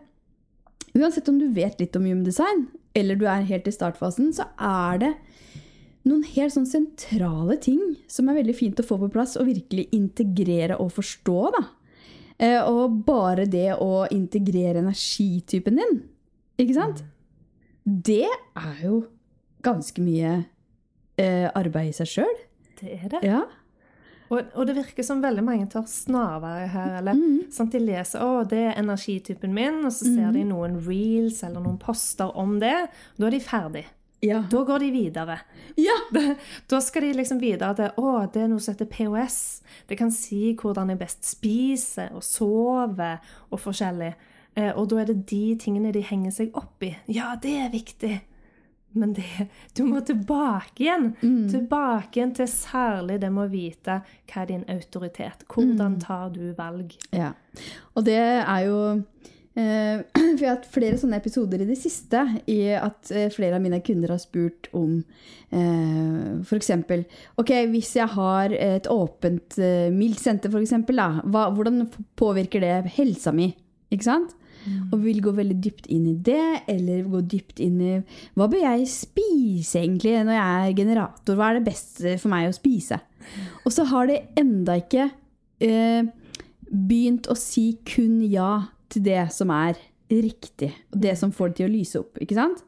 uansett 1.00 1.32
om 1.32 1.40
du 1.40 1.48
vet 1.56 1.80
litt 1.82 1.96
om 1.98 2.06
human 2.06 2.26
design, 2.28 2.68
eller 2.94 3.18
du 3.18 3.26
er 3.26 3.48
helt 3.50 3.68
i 3.68 3.74
startfasen, 3.74 4.34
så 4.36 4.52
er 4.60 5.00
det 5.02 5.14
noen 6.04 6.26
helt 6.36 6.54
sånn 6.54 6.68
sentrale 6.68 7.56
ting 7.64 7.96
som 8.12 8.28
er 8.28 8.42
veldig 8.42 8.56
fint 8.60 8.84
å 8.84 8.86
få 8.86 9.00
på 9.00 9.10
plass 9.16 9.38
og 9.40 9.48
virkelig 9.48 9.88
integrere 9.96 10.78
og 10.84 10.92
forstå. 11.00 11.40
da. 11.56 11.64
Eh, 12.40 12.60
og 12.66 13.04
bare 13.06 13.46
det 13.46 13.74
å 13.78 14.06
integrere 14.12 14.82
energitypen 14.82 15.78
din, 15.80 16.00
ikke 16.60 16.78
sant? 16.78 17.04
Det 17.86 18.26
er 18.28 18.78
jo 18.84 19.04
ganske 19.64 20.02
mye 20.04 20.32
eh, 21.20 21.50
arbeid 21.56 21.92
i 21.92 21.98
seg 22.00 22.10
sjøl. 22.10 22.40
Det 22.80 22.98
er 22.98 23.10
det. 23.14 23.22
Ja. 23.28 23.42
Og, 24.34 24.40
og 24.58 24.66
det 24.66 24.74
virker 24.80 25.06
som 25.06 25.22
veldig 25.22 25.44
mange 25.46 25.68
tar 25.70 25.84
snarveier 25.88 26.72
her. 26.74 26.94
eller 27.02 27.14
Mm. 27.14 27.52
sånn 27.54 27.70
De 27.70 27.80
leser 27.80 28.24
å, 28.24 28.44
det 28.50 28.64
er 28.72 28.80
energitypen 28.82 29.54
min, 29.54 29.84
og 29.86 29.92
så 29.94 30.08
ser 30.10 30.32
de 30.34 30.44
noen 30.48 30.80
reels 30.88 31.44
eller 31.44 31.62
noen 31.62 31.78
poster 31.78 32.32
om 32.40 32.56
det. 32.60 32.88
Da 33.20 33.28
er 33.28 33.36
de 33.36 33.40
ferdig. 33.44 33.86
Ja. 34.24 34.42
Da 34.52 34.64
går 34.64 34.80
de 34.86 34.92
videre. 34.96 35.40
ja. 35.76 35.98
Da 36.72 36.80
skal 36.82 37.02
de 37.08 37.14
liksom 37.20 37.42
videre 37.44 37.76
til 37.76 37.98
å, 38.00 38.14
det 38.32 38.46
er 38.46 38.52
noe 38.52 38.64
som 38.64 38.74
heter 38.76 38.88
POS. 38.90 39.40
Det 39.90 39.98
kan 40.00 40.12
si 40.16 40.54
hvordan 40.60 40.94
jeg 40.94 41.02
best 41.02 41.26
spiser 41.28 42.14
og 42.16 42.24
sover 42.24 43.20
og 43.52 43.60
forskjellig. 43.60 44.14
Eh, 44.56 44.72
og 44.78 44.88
da 44.92 45.02
er 45.02 45.10
det 45.12 45.24
de 45.32 45.46
tingene 45.60 45.92
de 45.94 46.04
henger 46.06 46.32
seg 46.32 46.56
opp 46.56 46.86
i. 46.86 46.94
Ja, 47.12 47.34
det 47.42 47.58
er 47.66 47.74
viktig. 47.74 48.14
Men 48.94 49.16
det, 49.18 49.26
du 49.74 49.84
må 49.90 50.04
tilbake 50.06 50.84
igjen. 50.86 51.08
Tilbake 51.50 52.20
igjen 52.20 52.36
til 52.38 52.50
særlig 52.52 53.16
det 53.24 53.32
med 53.34 53.48
å 53.48 53.52
vite 53.52 53.96
hva 54.30 54.44
er 54.44 54.52
din 54.52 54.68
autoritet. 54.70 55.48
Hvordan 55.50 55.98
tar 56.04 56.30
du 56.36 56.52
valg? 56.58 56.94
Ja. 57.12 57.32
Og 57.98 58.06
det 58.06 58.20
er 58.22 58.68
jo 58.68 58.78
For 60.34 60.42
jeg 60.42 60.50
har 60.50 60.56
hatt 60.56 60.70
flere 60.74 60.98
sånne 60.98 61.20
episoder 61.22 61.62
i 61.62 61.68
det 61.70 61.78
siste 61.78 62.24
i 62.50 62.74
at 62.74 63.12
eh, 63.14 63.30
flere 63.34 63.60
av 63.60 63.62
mine 63.62 63.82
kunder 63.86 64.16
har 64.16 64.22
spurt 64.22 64.70
om 64.74 64.96
eh, 65.54 66.40
f.eks. 66.42 66.72
Ok, 67.42 67.52
hvis 67.70 67.92
jeg 68.00 68.10
har 68.16 68.56
et 68.58 68.90
åpent 68.90 69.60
eh, 69.62 69.92
mildsenter, 69.94 70.50
f.eks., 70.50 70.74
hvordan 71.30 71.86
påvirker 72.18 72.66
det 72.66 72.96
helsa 72.98 73.36
mi? 73.36 73.52
Ikke 73.94 74.10
sant? 74.10 74.34
Og 74.94 75.02
vil 75.04 75.20
gå 75.20 75.34
veldig 75.36 75.58
dypt 75.60 75.90
inn 75.92 76.06
i 76.08 76.18
det, 76.24 76.64
eller 76.72 77.04
gå 77.12 77.20
dypt 77.28 77.60
inn 77.64 77.82
i 77.84 77.96
Hva 78.40 78.48
bør 78.48 78.62
jeg 78.64 78.88
spise 78.88 79.82
egentlig 79.82 80.16
når 80.24 80.38
jeg 80.38 80.70
er 80.70 80.78
generator? 80.78 81.36
Hva 81.38 81.50
er 81.50 81.60
det 81.60 81.68
best 81.68 82.00
for 82.14 82.32
meg 82.32 82.48
å 82.48 82.56
spise? 82.56 83.02
Og 83.64 83.74
så 83.76 83.86
har 83.92 84.08
det 84.10 84.22
enda 84.40 84.78
ikke 84.80 85.10
eh, 85.64 86.08
begynt 86.72 87.28
å 87.30 87.36
si 87.38 87.74
kun 87.88 88.22
ja 88.26 88.64
til 88.94 89.04
det 89.10 89.24
som 89.34 89.52
er 89.56 89.76
riktig, 90.14 90.68
og 90.94 91.00
det 91.02 91.16
som 91.18 91.32
får 91.34 91.50
det 91.50 91.56
til 91.58 91.66
å 91.66 91.72
lyse 91.74 91.98
opp. 91.98 92.20
ikke 92.22 92.36
sant? 92.38 92.60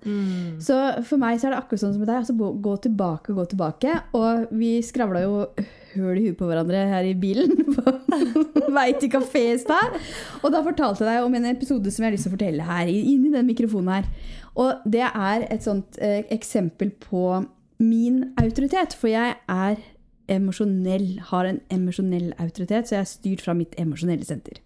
Så 0.66 0.76
for 1.06 1.20
meg 1.22 1.38
så 1.38 1.46
er 1.46 1.54
det 1.54 1.60
akkurat 1.60 1.82
sånn 1.84 1.92
som 1.94 2.02
med 2.02 2.08
deg. 2.10 2.22
altså 2.24 2.34
gå- 2.40 2.56
Gå 2.64 2.74
tilbake 2.88 3.30
og 3.30 3.38
gå 3.38 3.46
tilbake. 3.52 3.92
Og 4.18 4.48
vi 4.58 4.70
skravla 4.82 5.22
jo 5.22 5.44
høl 5.94 6.18
i 6.18 6.24
huet 6.26 6.38
på 6.40 6.48
hverandre 6.50 6.82
her 6.90 7.06
i 7.06 7.14
bilen 7.14 7.54
på 7.76 8.72
vei 8.74 8.88
til 8.98 9.12
kafé 9.14 9.44
i 9.54 9.60
stad. 9.62 9.94
Og 10.42 10.50
da 10.56 10.64
fortalte 10.66 11.06
jeg 11.06 11.12
deg 11.12 11.28
om 11.28 11.36
en 11.38 11.46
episode 11.52 11.92
som 11.94 12.02
jeg 12.04 12.10
har 12.10 12.16
lyst 12.18 12.26
til 12.26 12.34
å 12.34 12.38
fortelle 12.38 12.66
her, 12.66 12.88
inni 12.90 13.30
den 13.36 13.46
mikrofonen 13.52 13.94
her. 14.00 14.10
Og 14.56 14.82
det 14.90 15.06
er 15.06 15.46
et 15.52 15.62
sånt 15.68 16.00
eh, 16.02 16.24
eksempel 16.34 16.90
på 17.04 17.44
min 17.84 18.24
autoritet. 18.42 18.96
For 18.98 19.12
jeg 19.12 19.36
er 19.52 19.78
emosjonell, 20.32 21.20
har 21.30 21.46
en 21.52 21.62
emosjonell 21.70 22.32
autoritet, 22.42 22.88
så 22.90 22.98
jeg 22.98 23.04
er 23.06 23.12
styrt 23.12 23.44
fra 23.46 23.54
mitt 23.54 23.76
emosjonelle 23.78 24.26
senter. 24.26 24.58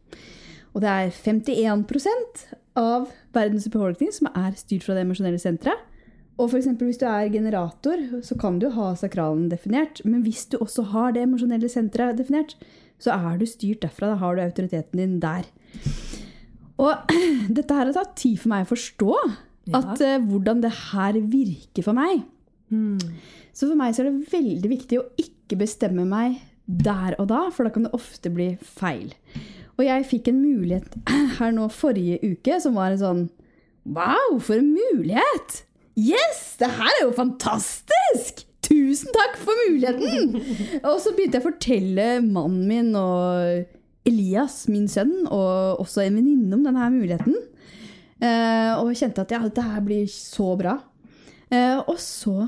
Og 0.74 0.84
det 0.84 0.90
er 0.90 1.14
51% 1.14 2.44
av 2.80 3.10
verdens 3.36 3.68
befolkning 3.72 4.12
som 4.16 4.30
er 4.32 4.58
styrt 4.60 4.86
fra 4.86 4.96
det 4.98 5.06
emosjonelle 5.06 5.42
senteret. 5.42 5.86
Og 6.40 6.54
for 6.54 6.60
eksempel, 6.62 6.88
hvis 6.88 7.02
du 7.02 7.06
er 7.10 7.32
generator, 7.34 8.00
så 8.24 8.38
kan 8.40 8.62
du 8.62 8.70
ha 8.72 8.94
sakralen 8.96 9.50
definert. 9.52 10.00
Men 10.06 10.24
hvis 10.24 10.46
du 10.48 10.56
også 10.62 10.86
har 10.94 11.12
det 11.16 11.26
emosjonelle 11.26 11.68
senteret 11.72 12.20
definert, 12.22 12.56
så 13.00 13.12
er 13.18 13.40
du 13.40 13.46
styrt 13.48 13.84
derfra. 13.84 14.14
Da 14.14 14.22
har 14.22 14.38
du 14.38 14.46
autoriteten 14.46 15.02
din 15.02 15.18
der. 15.20 15.50
Og 16.80 17.12
dette 17.58 17.76
her 17.76 17.90
har 17.90 17.96
tatt 17.98 18.16
tid 18.22 18.40
for 18.40 18.54
meg 18.54 18.64
å 18.64 18.72
forstå. 18.72 19.16
Ja. 19.70 19.82
At, 19.82 20.00
uh, 20.00 20.16
hvordan 20.30 20.64
det 20.64 20.72
her 20.94 21.20
virker 21.28 21.86
for 21.86 21.98
meg. 21.98 22.24
Så 23.54 23.68
for 23.68 23.76
meg 23.80 23.96
så 23.96 24.04
er 24.04 24.12
det 24.12 24.32
veldig 24.32 24.72
viktig 24.72 25.02
å 25.02 25.08
ikke 25.20 25.60
bestemme 25.60 26.06
meg 26.08 26.40
der 26.70 27.16
og 27.18 27.32
da, 27.32 27.48
for 27.54 27.66
da 27.66 27.74
kan 27.74 27.88
det 27.88 27.96
ofte 27.98 28.30
bli 28.32 28.52
feil. 28.62 29.10
Og 29.80 29.88
jeg 29.88 30.08
fikk 30.10 30.30
en 30.32 30.42
mulighet 30.44 30.98
her 31.40 31.56
nå 31.56 31.70
forrige 31.72 32.20
uke 32.26 32.60
som 32.62 32.76
var 32.80 32.94
en 32.94 33.02
sånn 33.02 33.26
Wow, 33.90 34.38
for 34.44 34.60
en 34.60 34.74
mulighet! 34.76 35.64
Yes! 35.98 36.58
Det 36.60 36.68
her 36.78 36.92
er 37.00 37.06
jo 37.08 37.16
fantastisk! 37.16 38.44
Tusen 38.68 39.10
takk 39.16 39.40
for 39.40 39.56
muligheten! 39.66 40.36
Og 40.92 41.00
så 41.02 41.16
begynte 41.16 41.40
jeg 41.40 41.46
å 41.46 41.48
fortelle 41.48 42.08
mannen 42.22 42.68
min 42.70 42.92
og 43.00 43.66
Elias, 44.10 44.64
min 44.70 44.88
sønn, 44.92 45.16
og 45.28 45.82
også 45.82 46.04
en 46.04 46.20
venninne 46.20 46.54
om 46.56 46.64
denne 46.66 46.86
muligheten. 46.94 47.36
Eh, 48.20 48.72
og 48.80 48.96
kjente 48.98 49.24
at 49.24 49.34
ja, 49.36 49.42
dette 49.44 49.64
her 49.64 49.84
blir 49.86 50.08
så 50.12 50.54
bra. 50.60 50.76
Eh, 51.52 51.78
og 51.80 51.98
så 52.02 52.48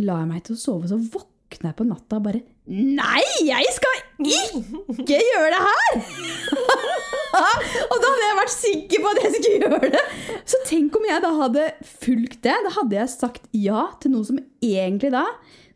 la 0.00 0.20
jeg 0.22 0.30
meg 0.30 0.44
til 0.46 0.56
å 0.56 0.60
sove, 0.60 0.90
så 0.90 0.98
våkna 0.98 1.70
jeg 1.70 1.78
på 1.78 1.86
natta 1.88 2.18
og 2.18 2.28
bare 2.28 2.42
Nei, 2.64 3.20
jeg 3.44 3.74
skal 3.76 3.98
ikke 4.24 5.18
gjøre 5.20 5.50
det 5.52 5.62
her! 5.66 5.98
og 7.90 7.96
da 8.00 8.10
hadde 8.10 8.26
jeg 8.26 8.38
vært 8.40 8.54
sikker 8.54 9.02
på 9.04 9.10
at 9.12 9.22
jeg 9.22 9.32
skulle 9.34 9.68
gjøre 9.68 9.90
det. 9.94 10.02
Så 10.52 10.60
tenk 10.68 10.98
om 10.98 11.08
jeg 11.08 11.24
da 11.24 11.32
hadde 11.38 11.64
fulgt 12.04 12.40
det. 12.46 12.56
Da 12.66 12.72
hadde 12.78 12.98
jeg 13.00 13.12
sagt 13.14 13.48
ja 13.56 13.86
til 14.02 14.14
noe 14.14 14.28
som 14.28 14.40
egentlig 14.64 15.12
da 15.14 15.26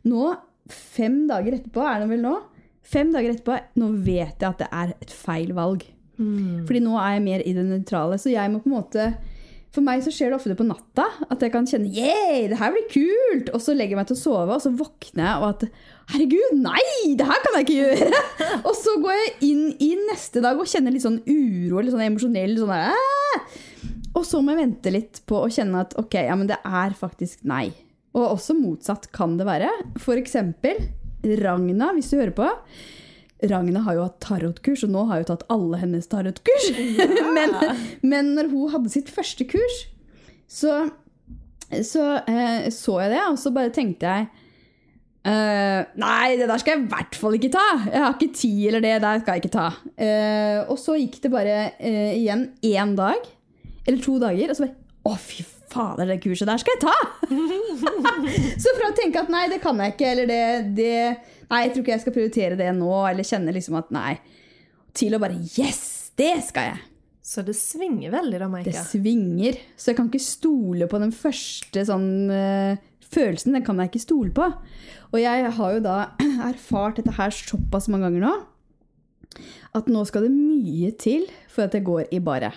Nå, 0.07 0.29
fem 0.71 1.25
dager 1.27 1.57
etterpå, 1.57 1.83
er 1.83 2.05
det 2.05 2.05
vel 2.13 2.21
nå? 2.23 2.37
Fem 2.87 3.09
dager 3.11 3.33
etterpå, 3.33 3.57
nå 3.81 3.89
vet 4.05 4.39
jeg 4.39 4.47
at 4.47 4.61
det 4.61 4.69
er 4.71 4.93
et 4.95 5.11
feil 5.11 5.51
valg. 5.57 5.83
Fordi 6.69 6.79
nå 6.85 6.95
er 7.01 7.17
jeg 7.17 7.25
mer 7.25 7.43
i 7.43 7.51
det 7.57 7.65
nøytrale. 7.67 8.15
Så 8.21 8.31
jeg 8.31 8.51
må 8.53 8.61
på 8.63 8.71
en 8.71 8.77
måte 8.77 9.09
For 9.69 9.85
meg 9.85 10.01
så 10.01 10.11
skjer 10.13 10.31
det 10.31 10.39
ofte 10.39 10.55
på 10.57 10.65
natta 10.65 11.05
at 11.29 11.43
jeg 11.45 11.53
kan 11.53 11.67
kjenne 11.69 11.91
Yeah, 11.93 12.47
det 12.49 12.57
her 12.57 12.73
blir 12.73 12.87
kult! 12.89 13.51
Og 13.53 13.61
så 13.61 13.75
legger 13.77 13.93
jeg 13.93 13.99
meg 13.99 14.09
til 14.09 14.17
å 14.17 14.21
sove, 14.21 14.55
og 14.55 14.63
så 14.63 14.71
våkner 14.73 15.25
jeg 15.27 15.41
og 15.43 15.47
at 15.51 15.65
Herregud, 16.09 16.55
nei! 16.57 17.13
Det 17.19 17.27
her 17.29 17.43
kan 17.43 17.57
jeg 17.59 17.67
ikke 17.67 17.77
gjøre! 17.77 18.21
og 18.67 18.71
så 18.79 18.95
går 19.03 19.17
jeg 19.19 19.35
inn 19.51 19.67
i 19.85 19.91
neste 20.07 20.41
dag 20.45 20.57
og 20.57 20.69
kjenner 20.69 20.95
litt 20.95 21.05
sånn 21.05 21.19
uro 21.27 21.83
litt 21.83 21.93
sånn 21.93 22.07
emosjonell 22.07 22.55
sånn 22.57 22.73
der, 22.73 23.59
Og 24.17 24.25
så 24.25 24.41
må 24.41 24.55
jeg 24.55 24.63
vente 24.63 24.95
litt 24.95 25.21
på 25.29 25.43
å 25.43 25.51
kjenne 25.53 25.85
at 25.85 25.93
ok, 26.01 26.17
ja, 26.25 26.39
men 26.39 26.49
det 26.49 26.57
er 26.65 26.97
faktisk 26.97 27.45
nei. 27.49 27.67
Og 28.17 28.25
også 28.25 28.55
motsatt 28.57 29.11
kan 29.13 29.37
det 29.37 29.45
være. 29.45 29.69
For 30.01 30.17
eksempel 30.17 30.81
Ragna, 31.43 31.91
hvis 31.93 32.09
du 32.09 32.17
hører 32.17 32.33
på. 32.33 32.47
Ragna 33.47 33.83
har 33.85 33.95
jo 33.95 34.07
hatt 34.07 34.17
tarotkurs, 34.23 34.83
og 34.83 34.91
nå 34.91 35.05
har 35.07 35.19
hun 35.19 35.23
jo 35.23 35.29
tatt 35.29 35.45
alle 35.53 35.79
hennes 35.79 36.09
tarotkurs. 36.11 36.71
men, 37.37 37.55
men 38.03 38.33
når 38.35 38.49
hun 38.51 38.73
hadde 38.73 38.91
sitt 38.91 39.11
første 39.13 39.47
kurs, 39.47 39.85
så 40.49 40.89
så, 41.69 42.03
eh, 42.25 42.69
så 42.73 42.99
jeg 43.03 43.11
det, 43.13 43.23
og 43.29 43.37
så 43.37 43.51
bare 43.53 43.69
tenkte 43.73 44.09
jeg 44.09 44.25
eh, 45.29 45.83
Nei, 46.01 46.37
det 46.39 46.47
der 46.49 46.61
skal 46.61 46.75
jeg 46.75 46.85
i 46.85 46.89
hvert 46.89 47.19
fall 47.19 47.37
ikke 47.37 47.51
ta! 47.53 47.65
Jeg 47.85 48.01
har 48.01 48.15
ikke 48.15 48.33
tid, 48.33 48.63
eller 48.71 48.85
det 48.85 48.95
der 49.03 49.21
skal 49.21 49.37
jeg 49.37 49.43
ikke 49.43 49.53
ta. 49.53 49.67
Eh, 49.93 50.57
og 50.65 50.79
så 50.81 50.97
gikk 50.97 51.19
det 51.23 51.33
bare 51.33 51.59
eh, 51.77 52.17
igjen 52.17 52.47
én 52.65 52.95
dag, 52.97 53.29
eller 53.85 54.01
to 54.03 54.17
dager, 54.21 54.49
og 54.49 54.57
så 54.57 54.67
bare 54.67 54.77
Å, 55.09 55.13
fy 55.15 55.45
fader, 55.69 56.09
det 56.09 56.17
kurset 56.23 56.49
der 56.49 56.59
skal 56.59 56.75
jeg 56.75 56.81
ta! 56.81 56.97
så 58.63 58.73
fra 58.75 58.89
å 58.89 58.97
tenke 58.97 59.21
at 59.21 59.29
nei, 59.31 59.45
det 59.53 59.61
kan 59.63 59.77
jeg 59.79 59.93
ikke, 59.93 60.09
eller 60.15 60.29
det, 60.29 60.41
det 60.75 61.38
Nei, 61.49 61.63
jeg 61.65 61.73
tror 61.73 61.85
ikke 61.85 61.95
jeg 61.95 62.03
skal 62.03 62.15
prioritere 62.15 62.59
det 62.59 62.69
nå, 62.77 62.91
eller 63.09 63.25
kjenne 63.25 63.53
liksom 63.55 63.79
at 63.79 63.89
nei, 63.93 64.13
til 64.97 65.15
å 65.17 65.21
bare 65.21 65.37
Yes, 65.57 66.11
det 66.19 66.35
skal 66.49 66.73
jeg! 66.73 66.85
Så 67.29 67.43
det 67.45 67.53
svinger 67.57 68.13
veldig, 68.13 68.39
da, 68.41 68.47
Det 68.65 68.73
svinger. 68.73 69.57
Så 69.77 69.91
jeg 69.91 69.99
kan 69.99 70.07
ikke 70.09 70.23
stole 70.23 70.87
på 70.89 71.01
den 71.01 71.11
første 71.13 71.83
sånn 71.85 72.07
uh, 72.31 72.79
følelsen. 73.05 73.53
Den 73.53 73.65
kan 73.67 73.77
jeg 73.81 73.91
ikke 73.91 74.01
stole 74.01 74.31
på. 74.33 74.47
Og 75.11 75.19
jeg 75.21 75.51
har 75.59 75.75
jo 75.75 75.83
da 75.85 75.97
erfart 76.49 76.97
dette 76.97 77.13
her 77.19 77.35
såpass 77.35 77.89
mange 77.91 78.09
ganger 78.09 78.25
nå 78.25 78.37
at 79.77 79.85
nå 79.91 80.01
skal 80.09 80.25
det 80.25 80.33
mye 80.33 80.89
til 80.97 81.27
for 81.51 81.67
at 81.67 81.75
jeg 81.77 81.85
går 81.85 82.07
i 82.15 82.19
baret. 82.23 82.55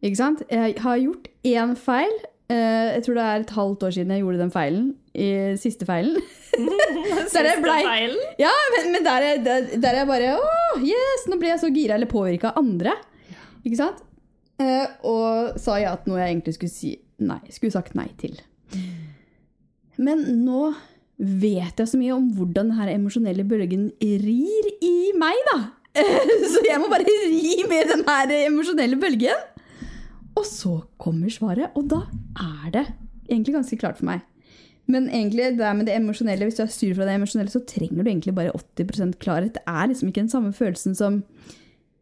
Ikke 0.00 0.16
sant? 0.16 0.40
Jeg 0.48 0.78
har 0.80 1.00
gjort 1.02 1.28
én 1.44 1.74
feil. 1.76 2.14
Uh, 2.48 2.96
jeg 2.96 3.04
tror 3.04 3.18
det 3.18 3.26
er 3.26 3.44
et 3.44 3.56
halvt 3.58 3.84
år 3.84 3.96
siden 3.98 4.14
jeg 4.14 4.24
gjorde 4.24 4.40
den 4.40 4.54
feilen. 4.54 4.88
I 5.18 5.28
siste 5.60 5.86
feilen. 5.88 6.18
Siste 7.28 7.42
feilen? 7.42 7.62
blei 7.64 7.82
ja, 8.40 8.50
men, 8.74 8.88
men 8.94 9.04
der, 9.06 9.24
er- 9.28 9.40
der, 9.44 9.66
der 9.82 9.98
er 10.02 10.06
bare 10.08 10.32
Åh, 10.38 10.78
yes! 10.86 11.26
Nå 11.30 11.38
ble 11.40 11.50
jeg 11.52 11.60
så 11.62 11.70
gira 11.74 11.96
eller 11.98 12.10
påvirka 12.10 12.52
av 12.52 12.60
andre. 12.62 12.94
Ikke 13.66 13.78
sant? 13.80 14.00
Eh, 14.62 14.86
og 15.06 15.58
sa 15.62 15.76
ja 15.78 15.92
til 16.00 16.12
noe 16.14 16.22
jeg 16.22 16.32
egentlig 16.34 16.54
skulle 16.56 16.72
si 16.74 16.92
nei, 17.22 17.38
skulle 17.54 17.74
sagt 17.74 17.94
nei 17.98 18.08
til. 18.18 18.34
Men 19.98 20.22
nå 20.44 20.72
vet 21.18 21.80
jeg 21.82 21.90
så 21.90 21.98
mye 21.98 22.14
om 22.14 22.28
hvordan 22.36 22.70
denne 22.70 22.92
emosjonelle 22.94 23.46
bølgen 23.48 23.88
rir 24.02 24.68
i 24.86 24.94
meg, 25.18 25.38
da. 25.50 25.58
Så 26.52 26.62
jeg 26.62 26.78
må 26.78 26.86
bare 26.92 27.06
ri 27.06 27.56
med 27.70 27.90
den 27.90 28.04
her 28.06 28.30
emosjonelle 28.44 28.98
bølgen. 29.02 29.46
Og 30.38 30.44
så 30.46 30.76
kommer 31.02 31.32
svaret, 31.34 31.74
og 31.74 31.88
da 31.90 32.04
er 32.38 32.68
det 32.76 32.84
egentlig 33.26 33.56
ganske 33.56 33.78
klart 33.80 33.98
for 33.98 34.06
meg. 34.06 34.22
Men 34.88 35.08
egentlig, 35.12 35.52
det 35.58 35.70
med 35.76 35.86
det 35.88 35.94
emosjonelle, 35.98 36.48
hvis 36.48 36.56
du 36.56 36.64
har 36.64 36.72
styr 36.72 36.94
fra 36.96 37.04
det 37.04 37.18
emosjonelle, 37.18 37.52
så 37.52 37.60
trenger 37.68 38.02
du 38.02 38.08
egentlig 38.08 38.34
bare 38.36 38.54
80% 38.56 39.18
klarhet. 39.20 39.58
Det 39.58 39.64
er 39.68 39.90
liksom 39.90 40.08
ikke 40.08 40.24
den 40.24 40.32
samme 40.32 40.52
følelsen 40.56 40.96
som 40.96 41.22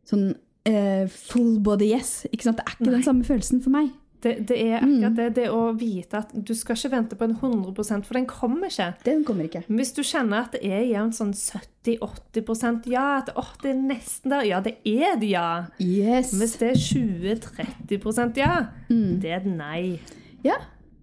sånn 0.07 0.29
uh, 0.71 1.05
full 1.11 1.57
body 1.67 1.91
yes. 1.97 2.21
Ikke 2.31 2.47
sant? 2.47 2.61
Det 2.61 2.67
er 2.67 2.77
ikke 2.77 2.91
Nei. 2.91 2.99
den 3.01 3.09
samme 3.09 3.27
følelsen 3.27 3.63
for 3.65 3.75
meg. 3.75 3.91
Det, 4.23 4.33
det 4.49 4.57
er 4.65 4.79
akkurat 4.79 5.17
det. 5.19 5.27
Det 5.37 5.49
å 5.53 5.61
vite 5.77 6.21
at 6.23 6.31
du 6.35 6.53
skal 6.57 6.79
ikke 6.79 6.93
vente 6.95 7.19
på 7.19 7.27
en 7.27 7.35
100% 7.37 8.07
for 8.07 8.19
den 8.19 8.29
kommer 8.31 8.71
ikke. 8.71 8.89
Den 9.05 9.27
kommer 9.27 9.47
ikke. 9.47 9.63
Hvis 9.69 9.93
du 9.99 10.01
kjenner 10.07 10.47
at 10.47 10.57
det 10.57 10.63
er 10.65 10.87
jevnt 10.89 11.19
sånn 11.19 11.35
70-80% 11.37 12.89
ja, 12.91 13.05
at 13.21 13.35
åh, 13.37 13.53
det 13.63 13.75
er 13.75 13.83
nesten 13.83 14.33
der, 14.33 14.47
ja, 14.49 14.63
det 14.65 14.79
er 14.89 15.21
det 15.21 15.31
ja. 15.35 15.51
Yes. 15.83 16.33
Hvis 16.39 16.57
det 16.63 16.73
er 16.73 16.81
20-30% 16.87 18.41
ja, 18.41 18.55
det 18.89 19.31
er 19.31 19.43
et 19.43 19.51
nei. 19.51 19.83
Ja, 20.47 20.59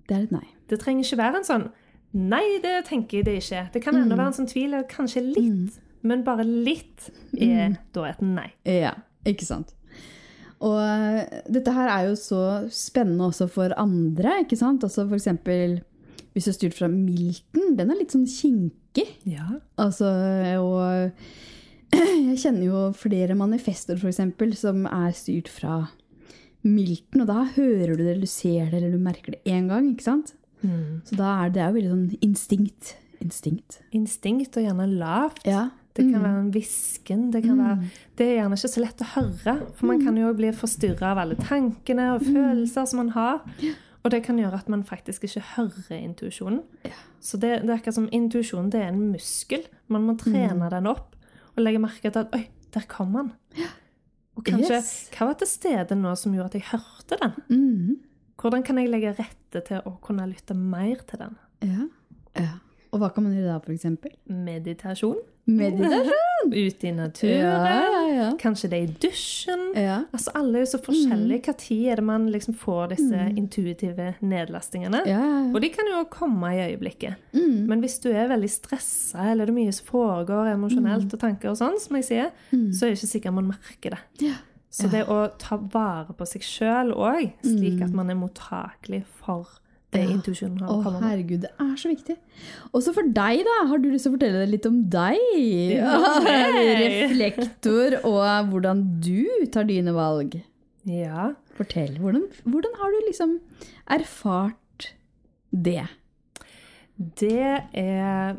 det 0.10 0.18
er 0.18 0.28
et 0.28 0.36
nei. 0.36 0.48
Det 0.70 0.80
trenger 0.82 1.06
ikke 1.06 1.22
være 1.24 1.42
en 1.42 1.48
sånn 1.48 1.72
Nei, 2.14 2.60
det 2.62 2.84
tenker 2.86 3.20
jeg 3.20 3.26
det 3.26 3.40
ikke. 3.40 3.62
Det 3.74 3.80
kan 3.82 3.96
ennå 3.98 4.14
være 4.14 4.30
en 4.30 4.36
sånn 4.38 4.50
tvil, 4.52 4.76
kanskje 4.86 5.24
litt. 5.26 5.80
Men 6.06 6.22
bare 6.22 6.44
litt 6.46 7.08
er 7.34 7.80
da 7.96 8.04
et 8.12 8.20
nei. 8.22 8.52
Ja, 8.70 8.92
ikke 9.26 9.48
sant. 9.48 9.72
Og 10.64 10.78
eh, 10.78 11.40
dette 11.52 11.74
her 11.76 11.90
er 11.92 12.12
jo 12.12 12.20
så 12.20 12.44
spennende 12.72 13.32
også 13.32 13.48
for 13.52 13.74
andre, 13.82 14.44
ikke 14.44 14.60
sant? 14.60 14.86
Altså 14.86 15.08
for 15.08 15.18
eksempel, 15.18 15.80
hvis 16.36 16.46
du 16.46 16.52
er 16.54 16.58
styrt 16.60 16.78
fra 16.78 16.90
Milton, 16.92 17.74
den 17.80 17.92
er 17.92 18.00
litt 18.00 18.14
sånn 18.14 18.30
kinkig. 18.30 19.10
Ja. 19.30 19.48
Altså, 19.82 20.12
og 20.62 21.94
jeg 22.30 22.40
kjenner 22.46 22.64
jo 22.68 22.86
flere 22.98 23.38
manifester, 23.40 23.98
eksempel, 23.98 24.56
som 24.60 24.86
er 24.86 25.12
styrt 25.18 25.52
fra 25.52 25.82
Milton, 26.64 27.26
og 27.26 27.30
da 27.32 27.44
hører 27.58 27.98
du 27.98 28.06
det, 28.06 28.14
eller 28.14 28.24
du 28.24 28.32
ser 28.32 28.70
det, 28.72 28.80
eller 28.80 28.96
du 28.96 29.04
merker 29.04 29.36
det 29.36 29.44
én 29.50 29.68
gang, 29.72 29.92
ikke 29.92 30.08
sant? 30.08 30.36
Så 31.08 31.20
da 31.20 31.38
er 31.44 31.54
det, 31.54 31.64
jo 31.68 31.78
veldig 31.78 31.94
sånn 31.94 32.26
instinkt. 32.26 32.96
Instinkt. 33.24 33.80
Instinkt 33.96 34.60
og 34.60 34.68
gjerne 34.68 34.90
lavt. 34.92 35.46
Ja. 35.48 35.70
Det 35.94 36.08
kan 36.10 36.24
være 36.24 36.40
en 36.42 36.52
hvisken. 36.56 37.28
Det, 37.34 37.44
mm. 37.46 37.60
være, 37.60 37.90
det 38.18 38.26
er 38.26 38.38
gjerne 38.40 38.58
ikke 38.58 38.70
så 38.74 38.82
lett 38.82 39.02
å 39.06 39.10
høre. 39.12 39.54
For 39.78 39.90
man 39.92 40.02
kan 40.02 40.16
jo 40.18 40.32
bli 40.34 40.50
forstyrra 40.58 41.12
av 41.12 41.22
alle 41.22 41.38
tankene 41.38 42.08
og 42.16 42.24
følelser 42.26 42.88
som 42.90 43.04
man 43.04 43.12
har. 43.14 43.44
Og 44.04 44.12
det 44.12 44.24
kan 44.26 44.40
gjøre 44.42 44.58
at 44.58 44.72
man 44.74 44.82
faktisk 44.84 45.28
ikke 45.28 45.44
hører 45.54 46.00
intuisjonen. 46.00 46.64
Så 47.24 47.38
det, 47.38 47.60
det 47.62 47.70
er 47.70 47.78
akkurat 47.78 48.00
som 48.00 48.10
intuisjonen 48.12 48.72
det 48.74 48.82
er 48.82 48.90
en 48.90 49.06
muskel. 49.14 49.68
Man 49.94 50.08
må 50.10 50.18
trene 50.20 50.72
den 50.74 50.90
opp 50.92 51.14
og 51.54 51.62
legge 51.62 51.82
merke 51.84 52.10
til 52.10 52.26
at 52.26 52.34
Oi, 52.36 52.48
der 52.74 52.90
kom 52.90 53.14
han. 53.20 53.32
Og 54.34 54.42
kanskje, 54.48 54.80
Yes. 54.82 54.92
Hva 55.14 55.30
var 55.30 55.38
til 55.38 55.48
stede 55.52 55.96
nå 56.00 56.16
som 56.18 56.34
gjorde 56.34 56.56
at 56.56 56.58
jeg 56.58 56.70
hørte 56.72 57.22
den? 57.22 57.38
Mhm. 57.54 58.02
Hvordan 58.44 58.64
kan 58.68 58.78
jeg 58.82 58.92
legge 58.92 59.16
rette 59.16 59.64
til 59.70 59.80
å 59.88 59.96
kunne 60.04 60.28
lytte 60.30 60.54
mer 60.58 61.00
til 61.08 61.24
den? 61.26 61.40
ja. 61.64 61.88
ja. 62.44 62.52
Og 62.94 63.00
hva 63.02 63.08
kan 63.10 63.24
man 63.26 63.34
gjøre 63.34 63.56
da, 63.58 63.72
eksempel? 63.74 64.12
Meditasjon. 64.30 65.16
Meditasjon! 65.50 66.52
Ute 66.54 66.86
i 66.86 66.92
naturen. 66.94 67.40
Ja, 67.40 67.80
ja, 67.90 68.02
ja. 68.14 68.26
Kanskje 68.38 68.70
det 68.70 68.78
er 68.78 68.84
i 68.86 68.98
dusjen. 69.02 69.64
ja. 69.80 69.96
Altså, 70.14 70.30
Alle 70.38 70.60
er 70.60 70.66
jo 70.68 70.70
så 70.76 70.80
forskjellige. 70.86 71.40
Mm. 71.56 71.58
Tid 71.64 71.88
er 71.90 71.96
det 72.02 72.06
man 72.06 72.28
liksom 72.30 72.54
får 72.62 72.92
disse 72.94 73.24
intuitive 73.40 74.12
nedlastingene? 74.22 75.02
ja, 75.10 75.18
ja, 75.18 75.40
ja. 75.40 75.50
Og 75.50 75.58
de 75.66 75.72
kan 75.74 75.90
jo 75.90 76.04
komme 76.14 76.54
i 76.54 76.62
øyeblikket. 76.68 77.18
Mm. 77.34 77.66
Men 77.72 77.82
hvis 77.82 77.98
du 78.06 78.12
er 78.14 78.30
veldig 78.30 78.52
stressa, 78.60 79.26
eller 79.32 79.50
det 79.50 79.56
er 79.56 79.60
mye 79.64 79.74
som 79.74 79.90
foregår 79.90 80.54
emosjonelt, 80.54 81.10
Mm. 81.10 81.14
og 81.18 81.20
tanker 81.26 81.50
og 81.56 81.58
sånn, 81.64 81.80
som 81.82 81.98
jeg 81.98 82.06
sier, 82.12 82.30
så 82.54 82.86
er 82.86 82.94
det 82.94 83.00
ikke 83.02 83.14
sikkert 83.18 83.34
man 83.42 83.50
merker 83.56 83.98
det. 83.98 84.36
Så 84.74 84.90
det 84.90 85.04
å 85.12 85.20
ta 85.38 85.56
vare 85.58 86.16
på 86.18 86.26
seg 86.26 86.42
sjøl 86.42 86.94
òg, 86.98 87.28
slik 87.46 87.78
Mm. 87.78 87.84
at 87.86 87.94
man 87.94 88.10
er 88.10 88.16
mottakelig 88.18 89.04
for 89.06 89.46
det 89.94 90.02
Ja. 90.02 90.10
intuisjonen 90.16 90.60
har 90.64 90.68
Å, 90.74 90.80
å 90.82 91.02
herregud, 91.04 91.42
det 91.46 91.52
er 91.62 91.76
så 91.78 91.92
viktig. 91.94 92.16
Også 92.74 92.94
for 92.96 93.04
deg, 93.06 93.44
da. 93.46 93.68
Har 93.70 93.78
du 93.78 93.92
lyst 93.92 94.08
til 94.08 94.14
å 94.14 94.18
fortelle 94.18 94.48
litt 94.50 94.66
om 94.66 94.80
deg? 94.90 95.20
Ja. 95.78 96.00
Reflektor, 96.82 98.00
og 98.04 98.50
hvordan 98.50 98.82
du 99.06 99.46
tar 99.54 99.64
dine 99.70 99.94
valg. 99.94 100.40
Ja. 100.90 101.34
Fortell. 101.56 102.00
Hvordan, 102.02 102.26
hvordan 102.50 102.74
har 102.82 102.90
du 102.96 103.00
liksom 103.08 103.36
erfart 103.88 104.90
det? 105.54 105.86
Det 106.98 107.64
er 107.74 108.36